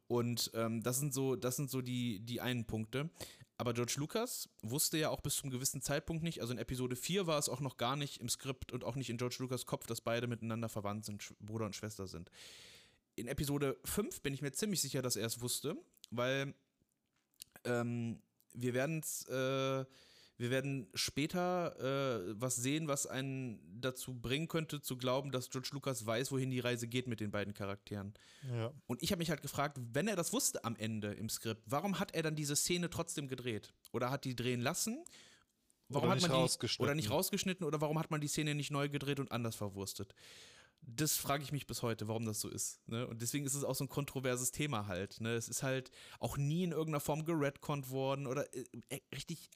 Und 0.07 0.51
ähm, 0.53 0.83
das 0.83 0.99
sind 0.99 1.13
so, 1.13 1.35
das 1.35 1.55
sind 1.55 1.69
so 1.69 1.81
die, 1.81 2.19
die 2.19 2.39
einen 2.39 2.65
Punkte. 2.65 3.09
Aber 3.57 3.73
George 3.73 3.95
Lucas 3.97 4.49
wusste 4.61 4.97
ja 4.97 5.09
auch 5.09 5.21
bis 5.21 5.37
zum 5.37 5.49
gewissen 5.49 5.81
Zeitpunkt 5.81 6.23
nicht, 6.23 6.41
also 6.41 6.53
in 6.53 6.59
Episode 6.59 6.95
4 6.95 7.25
war 7.25 7.39
es 7.39 7.49
auch 7.49 7.59
noch 7.59 7.77
gar 7.77 7.95
nicht 7.95 8.21
im 8.21 8.29
Skript 8.29 8.71
und 8.71 8.83
auch 8.83 8.95
nicht 8.95 9.09
in 9.09 9.17
George 9.17 9.37
Lucas 9.39 9.65
Kopf, 9.65 9.87
dass 9.87 10.01
beide 10.01 10.27
miteinander 10.27 10.69
verwandt 10.69 11.05
sind, 11.05 11.33
Bruder 11.39 11.65
und 11.65 11.75
Schwester 11.75 12.07
sind. 12.07 12.29
In 13.15 13.27
Episode 13.27 13.77
5 13.83 14.21
bin 14.21 14.33
ich 14.33 14.43
mir 14.43 14.51
ziemlich 14.51 14.81
sicher, 14.81 15.01
dass 15.01 15.15
er 15.15 15.25
es 15.25 15.41
wusste, 15.41 15.75
weil 16.11 16.53
ähm, 17.63 18.21
wir 18.53 18.75
werden 18.75 18.99
es 18.99 19.27
äh, 19.27 19.85
wir 20.37 20.51
werden 20.51 20.87
später 20.93 21.75
äh, 21.79 22.35
was 22.39 22.55
sehen, 22.55 22.87
was 22.87 23.07
einen 23.07 23.59
dazu 23.81 24.13
bringen 24.13 24.47
könnte, 24.47 24.81
zu 24.81 24.95
glauben, 24.95 25.31
dass 25.31 25.49
George 25.49 25.69
Lucas 25.71 26.05
weiß, 26.05 26.31
wohin 26.31 26.51
die 26.51 26.59
Reise 26.59 26.87
geht 26.87 27.07
mit 27.07 27.19
den 27.19 27.31
beiden 27.31 27.55
Charakteren. 27.55 28.13
Ja. 28.51 28.71
Und 28.85 29.01
ich 29.01 29.11
habe 29.11 29.19
mich 29.19 29.31
halt 29.31 29.41
gefragt, 29.41 29.79
wenn 29.93 30.07
er 30.07 30.15
das 30.15 30.33
wusste 30.33 30.63
am 30.63 30.75
Ende 30.75 31.13
im 31.13 31.29
Skript, 31.29 31.63
warum 31.65 31.99
hat 31.99 32.13
er 32.13 32.21
dann 32.21 32.35
diese 32.35 32.55
Szene 32.55 32.89
trotzdem 32.89 33.27
gedreht? 33.27 33.73
Oder 33.91 34.11
hat 34.11 34.25
die 34.25 34.35
drehen 34.35 34.61
lassen? 34.61 35.03
Warum 35.89 36.09
oder 36.09 36.21
hat 36.21 36.29
man 36.29 36.47
die 36.47 36.81
oder 36.83 36.95
nicht 36.95 37.09
rausgeschnitten 37.09 37.65
oder 37.65 37.81
warum 37.81 37.97
hat 37.97 38.11
man 38.11 38.21
die 38.21 38.27
Szene 38.27 38.53
nicht 38.53 38.71
neu 38.71 38.89
gedreht 38.89 39.19
und 39.19 39.31
anders 39.31 39.55
verwurstet? 39.55 40.13
Das 40.81 41.17
frage 41.17 41.43
ich 41.43 41.51
mich 41.51 41.65
bis 41.65 41.81
heute, 41.81 42.07
warum 42.07 42.25
das 42.25 42.39
so 42.39 42.49
ist. 42.49 42.87
Ne? 42.87 43.07
Und 43.07 43.21
deswegen 43.21 43.45
ist 43.45 43.55
es 43.55 43.63
auch 43.63 43.73
so 43.73 43.85
ein 43.85 43.89
kontroverses 43.89 44.51
Thema 44.51 44.87
halt. 44.87 45.19
Ne? 45.21 45.33
Es 45.33 45.49
ist 45.49 45.63
halt 45.63 45.89
auch 46.19 46.37
nie 46.37 46.63
in 46.63 46.71
irgendeiner 46.71 46.99
Form 46.99 47.25
geredconnt 47.25 47.89
worden 47.89 48.27
oder 48.27 48.53
äh, 48.53 48.65
äh 48.89 48.99
richtig 49.15 49.49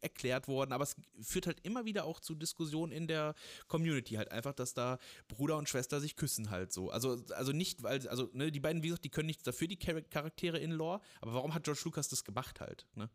erklärt 0.00 0.48
worden, 0.48 0.72
aber 0.72 0.84
es 0.84 0.96
führt 1.20 1.46
halt 1.46 1.58
immer 1.62 1.84
wieder 1.84 2.04
auch 2.04 2.20
zu 2.20 2.34
Diskussionen 2.34 2.92
in 2.92 3.06
der 3.06 3.34
Community 3.68 4.14
halt 4.14 4.30
einfach, 4.32 4.54
dass 4.54 4.74
da 4.74 4.98
Bruder 5.28 5.56
und 5.56 5.68
Schwester 5.68 6.00
sich 6.00 6.16
küssen 6.16 6.50
halt 6.50 6.72
so. 6.72 6.90
Also, 6.90 7.22
also 7.30 7.52
nicht, 7.52 7.82
weil, 7.82 8.06
also, 8.08 8.28
ne, 8.32 8.50
die 8.50 8.60
beiden, 8.60 8.82
wie 8.82 8.88
gesagt, 8.88 9.04
die 9.04 9.10
können 9.10 9.26
nichts 9.26 9.42
dafür, 9.42 9.68
die 9.68 9.76
Charaktere 9.76 10.58
in 10.58 10.70
Lore, 10.70 11.00
aber 11.20 11.34
warum 11.34 11.54
hat 11.54 11.64
George 11.64 11.82
Lucas 11.84 12.08
das 12.08 12.24
gemacht 12.24 12.60
halt, 12.60 12.86
ne? 12.94 13.10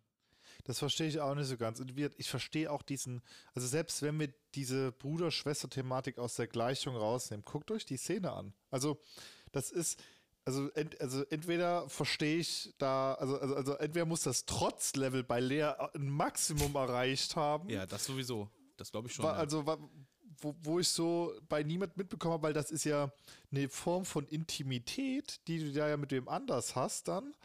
Das 0.63 0.79
verstehe 0.79 1.07
ich 1.07 1.19
auch 1.19 1.35
nicht 1.35 1.47
so 1.47 1.57
ganz. 1.57 1.79
Und 1.79 1.93
ich 2.17 2.29
verstehe 2.29 2.71
auch 2.71 2.81
diesen, 2.81 3.21
also 3.53 3.67
selbst 3.67 4.01
wenn 4.01 4.19
wir 4.19 4.33
diese 4.55 4.91
Bruder-Schwester-Thematik 4.93 6.17
aus 6.17 6.35
der 6.35 6.47
Gleichung 6.47 6.95
rausnehmen, 6.95 7.45
guckt 7.45 7.71
euch 7.71 7.85
die 7.85 7.97
Szene 7.97 8.31
an. 8.31 8.53
Also, 8.71 8.99
das 9.51 9.69
ist, 9.71 10.01
also, 10.45 10.69
ent, 10.73 11.01
also 11.01 11.23
entweder 11.25 11.89
verstehe 11.89 12.37
ich 12.37 12.73
da, 12.77 13.15
also, 13.15 13.39
also, 13.39 13.55
also 13.55 13.73
entweder 13.73 14.05
muss 14.05 14.21
das 14.21 14.45
Trotzlevel 14.45 15.23
bei 15.23 15.39
Lea 15.39 15.71
ein 15.95 16.07
Maximum 16.07 16.75
erreicht 16.75 17.35
haben. 17.35 17.67
Ja, 17.69 17.87
das 17.87 18.05
sowieso. 18.05 18.49
Das 18.77 18.91
glaube 18.91 19.07
ich 19.07 19.13
schon. 19.15 19.25
War, 19.25 19.33
ja. 19.33 19.39
Also, 19.39 19.65
war, 19.65 19.79
wo, 20.39 20.55
wo 20.61 20.79
ich 20.79 20.87
so 20.87 21.33
bei 21.49 21.63
niemand 21.63 21.97
mitbekommen 21.97 22.33
habe, 22.33 22.43
weil 22.43 22.53
das 22.53 22.69
ist 22.69 22.83
ja 22.83 23.11
eine 23.51 23.69
Form 23.69 24.05
von 24.05 24.27
Intimität, 24.27 25.41
die 25.47 25.59
du 25.59 25.71
da 25.73 25.89
ja 25.89 25.97
mit 25.97 26.11
wem 26.11 26.27
anders 26.27 26.75
hast 26.75 27.07
dann. 27.07 27.35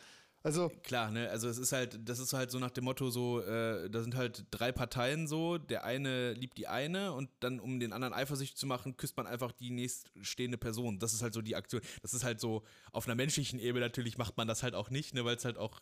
Also 0.43 0.71
klar, 0.83 1.11
ne? 1.11 1.29
Also 1.29 1.49
es 1.49 1.59
ist 1.59 1.73
halt, 1.73 1.99
das 2.09 2.19
ist 2.19 2.33
halt 2.33 2.51
so 2.51 2.59
nach 2.59 2.71
dem 2.71 2.85
Motto 2.85 3.11
so, 3.11 3.41
äh, 3.41 3.91
da 3.91 4.01
sind 4.01 4.15
halt 4.15 4.47
drei 4.51 4.73
Parteien 4.73 5.27
so, 5.27 5.59
der 5.59 5.85
eine 5.85 6.33
liebt 6.33 6.57
die 6.57 6.67
eine 6.67 7.13
und 7.13 7.29
dann 7.41 7.61
um 7.61 7.79
den 7.79 7.93
anderen 7.93 8.15
eifersüchtig 8.15 8.57
zu 8.57 8.67
machen, 8.67 8.97
küsst 8.97 9.17
man 9.17 9.27
einfach 9.27 9.53
die 9.53 9.71
nächststehende 9.71 10.57
Person. 10.57 10.99
Das 10.99 11.13
ist 11.13 11.23
halt 11.23 11.35
so 11.35 11.43
die 11.43 11.57
Aktion. 11.57 11.83
Das 12.01 12.15
ist 12.15 12.25
halt 12.25 12.41
so 12.41 12.63
auf 12.93 13.07
einer 13.07 13.17
menschlichen 13.17 13.59
Ebene 13.59 13.85
natürlich 13.85 14.17
macht 14.17 14.37
man 14.39 14.49
das 14.49 14.63
halt 14.63 14.75
auch 14.75 14.89
nicht, 14.89 15.15
ne? 15.15 15.25
Weil 15.25 15.37
es 15.37 15.45
halt 15.45 15.59
auch 15.59 15.81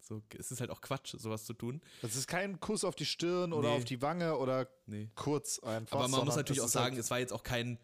so, 0.00 0.22
es 0.36 0.50
ist 0.50 0.60
halt 0.60 0.70
auch 0.70 0.80
Quatsch, 0.80 1.14
sowas 1.16 1.44
zu 1.44 1.54
tun. 1.54 1.80
Das 2.02 2.14
ist 2.14 2.26
kein 2.26 2.60
Kuss 2.60 2.84
auf 2.84 2.94
die 2.94 3.06
Stirn 3.06 3.52
oder 3.52 3.70
nee. 3.70 3.76
auf 3.76 3.84
die 3.84 4.02
Wange 4.02 4.36
oder 4.36 4.68
nee. 4.86 5.08
kurz 5.14 5.60
einfach. 5.60 5.98
Aber 5.98 6.08
man 6.08 6.24
muss 6.24 6.36
natürlich 6.36 6.60
auch 6.60 6.68
sagen, 6.68 6.96
halt 6.96 7.04
es 7.04 7.10
war 7.10 7.20
jetzt 7.20 7.32
auch 7.32 7.42
kein 7.42 7.78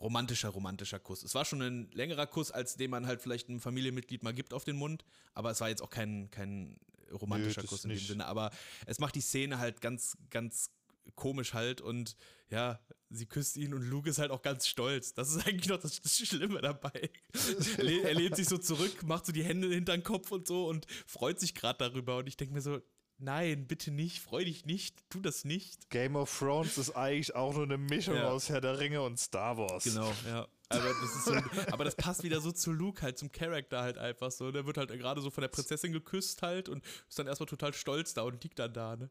romantischer, 0.00 0.48
romantischer 0.48 0.98
Kuss. 0.98 1.22
Es 1.22 1.34
war 1.34 1.44
schon 1.44 1.62
ein 1.62 1.90
längerer 1.92 2.26
Kuss, 2.26 2.50
als 2.50 2.76
den 2.76 2.90
man 2.90 3.06
halt 3.06 3.22
vielleicht 3.22 3.48
einem 3.48 3.60
Familienmitglied 3.60 4.22
mal 4.22 4.34
gibt 4.34 4.54
auf 4.54 4.64
den 4.64 4.76
Mund, 4.76 5.04
aber 5.34 5.50
es 5.50 5.60
war 5.60 5.68
jetzt 5.68 5.82
auch 5.82 5.90
kein, 5.90 6.30
kein 6.30 6.78
romantischer 7.12 7.62
Nö, 7.62 7.68
Kuss 7.68 7.84
in 7.84 7.90
nicht. 7.90 8.04
dem 8.04 8.08
Sinne. 8.08 8.26
Aber 8.26 8.50
es 8.86 8.98
macht 8.98 9.14
die 9.14 9.20
Szene 9.20 9.58
halt 9.58 9.80
ganz, 9.80 10.16
ganz 10.30 10.70
komisch 11.14 11.54
halt 11.54 11.80
und 11.80 12.16
ja, 12.50 12.80
sie 13.10 13.26
küsst 13.26 13.56
ihn 13.56 13.74
und 13.74 13.82
Luke 13.82 14.08
ist 14.08 14.18
halt 14.18 14.30
auch 14.30 14.42
ganz 14.42 14.66
stolz. 14.66 15.14
Das 15.14 15.30
ist 15.30 15.46
eigentlich 15.46 15.68
noch 15.68 15.80
das, 15.80 15.96
Schlimme 16.04 16.60
dabei. 16.60 17.10
er, 17.78 18.14
lehnt 18.14 18.36
sich 18.36 18.48
so 18.48 18.58
zurück, 18.58 19.02
macht 19.02 19.26
so 19.26 19.32
die 19.32 19.44
Hände 19.44 19.68
hinter 19.68 19.96
den 19.96 20.04
Kopf 20.04 20.30
und 20.30 20.46
so 20.46 20.68
und 20.68 20.86
freut 21.06 21.40
sich 21.40 21.54
gerade 21.54 21.78
darüber 21.78 22.18
und 22.18 22.26
ich 22.26 22.36
denke 22.36 22.54
mir 22.54 22.60
so, 22.60 22.80
Nein, 23.22 23.66
bitte 23.66 23.90
nicht, 23.90 24.20
freu 24.20 24.44
dich 24.44 24.64
nicht, 24.64 24.96
tu 25.10 25.20
das 25.20 25.44
nicht. 25.44 25.90
Game 25.90 26.16
of 26.16 26.38
Thrones 26.38 26.78
ist 26.78 26.96
eigentlich 26.96 27.34
auch 27.34 27.52
nur 27.52 27.64
eine 27.64 27.76
Mischung 27.76 28.14
ja. 28.14 28.28
aus 28.28 28.48
Herr 28.48 28.62
der 28.62 28.78
Ringe 28.78 29.02
und 29.02 29.18
Star 29.18 29.58
Wars. 29.58 29.84
Genau, 29.84 30.10
ja. 30.26 30.48
Aber 30.70 30.82
das, 30.82 31.24
so, 31.24 31.34
aber 31.72 31.84
das, 31.84 31.96
passt 31.96 32.22
wieder 32.22 32.40
so 32.40 32.52
zu 32.52 32.72
Luke 32.72 33.02
halt, 33.02 33.18
zum 33.18 33.30
Charakter 33.30 33.82
halt 33.82 33.98
einfach 33.98 34.30
so. 34.30 34.52
Der 34.52 34.64
wird 34.66 34.78
halt 34.78 34.90
gerade 34.90 35.20
so 35.20 35.28
von 35.30 35.42
der 35.42 35.48
Prinzessin 35.48 35.92
geküsst 35.92 36.42
halt 36.42 36.68
und 36.68 36.84
ist 37.08 37.18
dann 37.18 37.26
erstmal 37.26 37.48
total 37.48 37.74
stolz 37.74 38.14
da 38.14 38.22
und 38.22 38.42
liegt 38.42 38.58
dann 38.58 38.72
da, 38.72 38.96
ne? 38.96 39.10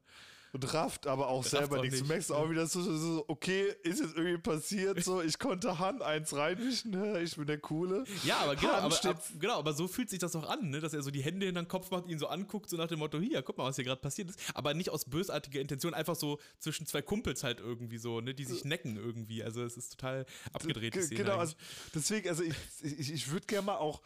Und 0.54 0.74
rafft 0.74 1.08
aber 1.08 1.28
auch 1.28 1.39
rafft 1.39 1.50
selber 1.50 1.82
nichts. 1.82 2.00
Du 2.00 2.06
merkst 2.06 2.32
auch 2.32 2.50
wieder 2.50 2.68
so, 2.68 2.82
so, 2.82 3.26
okay, 3.28 3.74
ist 3.84 4.00
jetzt 4.00 4.16
irgendwie 4.16 4.38
passiert, 4.38 5.04
so, 5.04 5.22
ich 5.22 5.38
konnte 5.39 5.80
Han 5.80 6.02
eins 6.02 6.36
reinwischen, 6.36 6.93
ich 7.24 7.36
bin 7.36 7.47
der 7.47 7.60
Coole. 7.60 8.04
Ja, 8.24 8.38
aber 8.38 8.56
genau, 8.56 8.74
aber, 8.74 9.06
ab, 9.06 9.24
genau, 9.39 9.60
aber 9.60 9.74
so 9.74 9.88
fühlt 9.88 10.10
sich 10.10 10.20
das 10.20 10.36
auch 10.36 10.47
an, 10.50 10.70
ne? 10.70 10.80
dass 10.80 10.93
er 10.93 11.02
so 11.02 11.12
die 11.12 11.22
Hände 11.22 11.47
in 11.47 11.56
den 11.56 11.68
Kopf 11.68 11.91
macht, 11.91 12.08
ihn 12.08 12.20
so 12.20 12.28
anguckt, 12.28 12.70
so 12.70 12.78
nach 12.78 12.88
dem 12.88 13.00
Motto, 13.00 13.20
hier, 13.20 13.41
guck 13.41 13.58
mal, 13.58 13.66
was 13.66 13.76
hier 13.76 13.86
gerade 13.86 14.02
passiert 14.02 14.30
ist. 14.30 14.39
Aber 14.54 14.74
nicht 14.74 14.89
aus 14.89 15.06
bösartiger 15.06 15.60
Intention, 15.60 15.93
einfach 15.93 16.16
so 16.16 16.39
zwischen 16.60 16.86
zwei 16.86 17.02
Kumpels 17.02 17.43
halt 17.43 17.60
irgendwie 17.60 17.97
so, 17.97 18.22
ne, 18.22 18.34
die 18.34 18.45
sich 18.45 18.66
necken 18.66 18.97
irgendwie. 18.97 19.43
Also 19.43 19.64
es 19.64 19.78
ist 19.78 19.91
total 19.91 20.26
abgedreht. 20.54 20.93
Genau, 21.10 21.38
also 21.38 21.56
deswegen, 21.93 22.30
also 22.30 22.43
ich, 22.43 22.56
ich, 22.82 23.14
ich 23.14 23.32
würde 23.32 23.45
gerne 23.45 23.66
mal 23.66 23.78
auch 23.78 24.02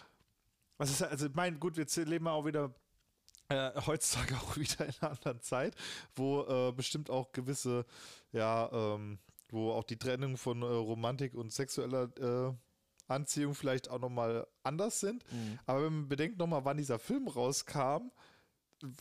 Also, 0.77 1.05
also 1.05 1.27
mein, 1.33 1.59
gut, 1.59 1.77
wir 1.77 1.85
leben 2.05 2.27
auch 2.27 2.45
wieder 2.45 2.73
äh, 3.53 3.81
heutzutage 3.85 4.35
auch 4.41 4.57
wieder 4.57 4.85
in 4.85 4.93
einer 5.01 5.11
anderen 5.11 5.41
Zeit, 5.41 5.75
wo 6.15 6.41
äh, 6.41 6.71
bestimmt 6.71 7.09
auch 7.09 7.31
gewisse, 7.31 7.85
ja, 8.31 8.69
ähm, 8.71 9.19
wo 9.49 9.71
auch 9.71 9.83
die 9.83 9.97
Trennung 9.97 10.37
von 10.37 10.61
äh, 10.61 10.65
Romantik 10.65 11.35
und 11.35 11.51
sexueller 11.51 12.09
äh, 12.17 12.53
Anziehung 13.07 13.53
vielleicht 13.53 13.89
auch 13.89 13.99
nochmal 13.99 14.47
anders 14.63 14.99
sind. 14.99 15.23
Mhm. 15.31 15.59
Aber 15.65 15.85
wenn 15.85 15.93
man 15.93 16.09
bedenkt 16.09 16.37
nochmal, 16.37 16.65
wann 16.65 16.77
dieser 16.77 16.99
Film 16.99 17.27
rauskam, 17.27 18.11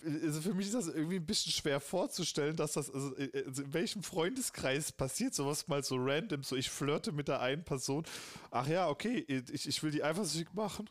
also 0.05 0.41
für 0.41 0.55
mich 0.55 0.67
ist 0.67 0.75
das 0.75 0.87
irgendwie 0.87 1.17
ein 1.17 1.27
bisschen 1.27 1.53
schwer 1.53 1.81
vorzustellen, 1.81 2.55
dass 2.55 2.75
das, 2.75 2.91
also, 2.91 3.17
äh, 3.17 3.45
also 3.47 3.63
in 3.63 3.73
welchem 3.73 4.03
Freundeskreis 4.03 4.93
passiert 4.93 5.35
sowas 5.35 5.67
mal 5.67 5.83
so 5.83 5.97
random, 5.99 6.43
so 6.43 6.57
ich 6.57 6.71
flirte 6.71 7.13
mit 7.13 7.29
der 7.29 7.41
einen 7.41 7.65
Person. 7.65 8.05
Ach 8.51 8.67
ja, 8.67 8.89
okay, 8.89 9.25
ich, 9.27 9.67
ich 9.67 9.83
will 9.83 9.91
die 9.91 10.05
eifersüchtig 10.05 10.55
machen. 10.55 10.89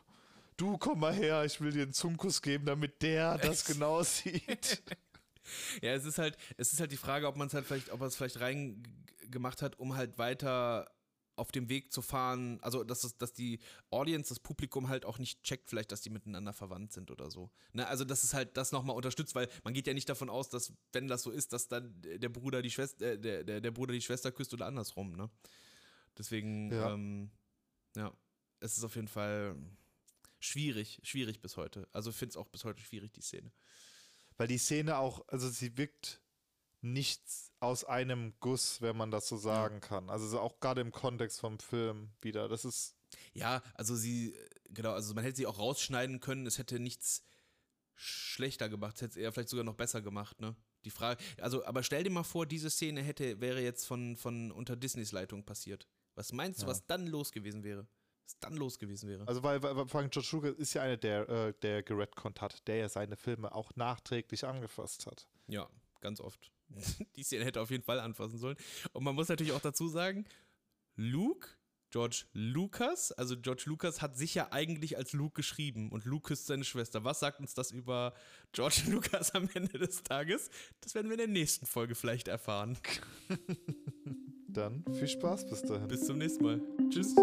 Du 0.62 0.78
komm 0.78 1.00
mal 1.00 1.12
her, 1.12 1.44
ich 1.44 1.60
will 1.60 1.72
dir 1.72 1.82
einen 1.82 1.92
Zungenkuss 1.92 2.40
geben, 2.40 2.66
damit 2.66 3.02
der 3.02 3.36
das 3.38 3.64
genau 3.64 4.04
sieht. 4.04 4.80
ja, 5.82 5.92
es 5.92 6.04
ist 6.04 6.18
halt, 6.18 6.36
es 6.56 6.72
ist 6.72 6.78
halt 6.78 6.92
die 6.92 6.96
Frage, 6.96 7.26
ob 7.26 7.34
man 7.34 7.48
es 7.48 7.54
halt 7.54 7.66
vielleicht, 7.66 7.90
ob 7.90 8.00
er 8.00 8.06
es 8.06 8.14
vielleicht 8.14 8.38
reingemacht 8.38 9.60
hat, 9.60 9.80
um 9.80 9.96
halt 9.96 10.18
weiter 10.18 10.88
auf 11.34 11.50
dem 11.50 11.68
Weg 11.68 11.92
zu 11.92 12.00
fahren, 12.00 12.60
also 12.62 12.84
dass, 12.84 13.02
es, 13.02 13.18
dass 13.18 13.32
die 13.32 13.58
Audience, 13.90 14.28
das 14.28 14.38
Publikum 14.38 14.88
halt 14.88 15.04
auch 15.04 15.18
nicht 15.18 15.42
checkt, 15.42 15.68
vielleicht, 15.68 15.90
dass 15.90 16.00
die 16.00 16.10
miteinander 16.10 16.52
verwandt 16.52 16.92
sind 16.92 17.10
oder 17.10 17.28
so. 17.28 17.50
Ne? 17.72 17.84
Also, 17.88 18.04
dass 18.04 18.22
es 18.22 18.32
halt 18.32 18.56
das 18.56 18.70
nochmal 18.70 18.94
unterstützt, 18.94 19.34
weil 19.34 19.48
man 19.64 19.74
geht 19.74 19.88
ja 19.88 19.94
nicht 19.94 20.08
davon 20.08 20.30
aus, 20.30 20.48
dass, 20.48 20.72
wenn 20.92 21.08
das 21.08 21.24
so 21.24 21.32
ist, 21.32 21.52
dass 21.52 21.66
dann 21.66 21.92
der 22.02 22.28
Bruder 22.28 22.62
die 22.62 22.70
Schwester, 22.70 23.14
äh, 23.14 23.18
der, 23.18 23.42
der, 23.42 23.60
der 23.60 23.70
Bruder 23.72 23.94
die 23.94 24.00
Schwester 24.00 24.30
küsst 24.30 24.54
oder 24.54 24.66
andersrum, 24.66 25.16
ne? 25.16 25.28
Deswegen, 26.16 26.70
ja. 26.70 26.92
Ähm, 26.92 27.32
ja, 27.96 28.12
es 28.60 28.78
ist 28.78 28.84
auf 28.84 28.94
jeden 28.94 29.08
Fall 29.08 29.56
schwierig, 30.42 31.00
schwierig 31.02 31.40
bis 31.40 31.56
heute. 31.56 31.88
Also 31.92 32.12
finde 32.12 32.30
es 32.30 32.36
auch 32.36 32.48
bis 32.48 32.64
heute 32.64 32.82
schwierig, 32.82 33.12
die 33.12 33.22
Szene. 33.22 33.52
Weil 34.36 34.48
die 34.48 34.58
Szene 34.58 34.98
auch, 34.98 35.26
also 35.28 35.48
sie 35.48 35.76
wirkt 35.76 36.20
nichts 36.80 37.52
aus 37.60 37.84
einem 37.84 38.34
Guss, 38.40 38.80
wenn 38.82 38.96
man 38.96 39.10
das 39.10 39.28
so 39.28 39.36
sagen 39.36 39.76
ja. 39.76 39.80
kann. 39.80 40.10
Also 40.10 40.40
auch 40.40 40.58
gerade 40.58 40.80
im 40.80 40.90
Kontext 40.90 41.40
vom 41.40 41.58
Film 41.58 42.10
wieder. 42.20 42.48
Das 42.48 42.64
ist. 42.64 42.96
Ja, 43.34 43.62
also 43.74 43.94
sie, 43.94 44.34
genau, 44.70 44.92
also 44.92 45.14
man 45.14 45.22
hätte 45.22 45.36
sie 45.36 45.46
auch 45.46 45.58
rausschneiden 45.58 46.20
können, 46.20 46.46
es 46.46 46.58
hätte 46.58 46.78
nichts 46.80 47.22
schlechter 47.94 48.68
gemacht, 48.68 48.96
es 48.96 49.02
hätte 49.02 49.10
es 49.12 49.16
eher 49.16 49.32
vielleicht 49.32 49.50
sogar 49.50 49.64
noch 49.64 49.74
besser 49.74 50.00
gemacht, 50.00 50.40
ne? 50.40 50.56
Die 50.84 50.90
Frage, 50.90 51.22
also, 51.40 51.64
aber 51.64 51.82
stell 51.82 52.02
dir 52.02 52.10
mal 52.10 52.24
vor, 52.24 52.46
diese 52.46 52.70
Szene 52.70 53.02
hätte, 53.02 53.40
wäre 53.40 53.62
jetzt 53.62 53.84
von, 53.84 54.16
von 54.16 54.50
unter 54.50 54.74
Disneys 54.76 55.12
Leitung 55.12 55.44
passiert. 55.44 55.86
Was 56.14 56.32
meinst 56.32 56.60
du, 56.60 56.64
ja. 56.64 56.70
was 56.70 56.86
dann 56.86 57.06
los 57.06 57.30
gewesen 57.32 57.62
wäre? 57.62 57.86
Was 58.32 58.40
dann 58.40 58.56
los 58.56 58.78
gewesen 58.78 59.08
wäre? 59.08 59.26
Also, 59.26 59.42
weil, 59.42 59.62
weil, 59.62 59.76
weil 59.76 60.08
George 60.08 60.28
Lucas 60.32 60.54
ist 60.56 60.74
ja 60.74 60.82
einer, 60.82 60.96
der, 60.96 61.28
äh, 61.28 61.54
der 61.62 61.82
geredconnt 61.82 62.40
hat, 62.40 62.66
der 62.66 62.76
ja 62.76 62.88
seine 62.88 63.16
Filme 63.16 63.54
auch 63.54 63.74
nachträglich 63.76 64.44
angefasst 64.44 65.06
hat. 65.06 65.26
Ja, 65.46 65.68
ganz 66.00 66.20
oft. 66.20 66.50
die 67.16 67.22
Szene 67.22 67.44
hätte 67.44 67.60
auf 67.60 67.70
jeden 67.70 67.84
Fall 67.84 68.00
anfassen 68.00 68.38
sollen. 68.38 68.56
Und 68.92 69.04
man 69.04 69.14
muss 69.14 69.28
natürlich 69.28 69.52
auch 69.52 69.60
dazu 69.60 69.88
sagen, 69.88 70.24
Luke, 70.96 71.48
George 71.90 72.24
Lucas, 72.32 73.12
also 73.12 73.36
George 73.36 73.64
Lucas 73.66 74.00
hat 74.00 74.16
sich 74.16 74.34
ja 74.34 74.50
eigentlich 74.50 74.96
als 74.96 75.12
Luke 75.12 75.34
geschrieben 75.34 75.90
und 75.90 76.06
Luke 76.06 76.28
küsst 76.28 76.46
seine 76.46 76.64
Schwester. 76.64 77.04
Was 77.04 77.20
sagt 77.20 77.40
uns 77.40 77.52
das 77.52 77.70
über 77.70 78.14
George 78.52 78.82
Lucas 78.88 79.34
am 79.34 79.48
Ende 79.52 79.78
des 79.78 80.02
Tages? 80.02 80.48
Das 80.80 80.94
werden 80.94 81.08
wir 81.08 81.14
in 81.14 81.18
der 81.18 81.28
nächsten 81.28 81.66
Folge 81.66 81.94
vielleicht 81.94 82.28
erfahren. 82.28 82.78
Dann 84.48 84.84
viel 84.94 85.08
Spaß 85.08 85.48
bis 85.48 85.62
dahin. 85.62 85.88
Bis 85.88 86.06
zum 86.06 86.18
nächsten 86.18 86.44
Mal. 86.44 86.60
Tschüss. 86.90 87.14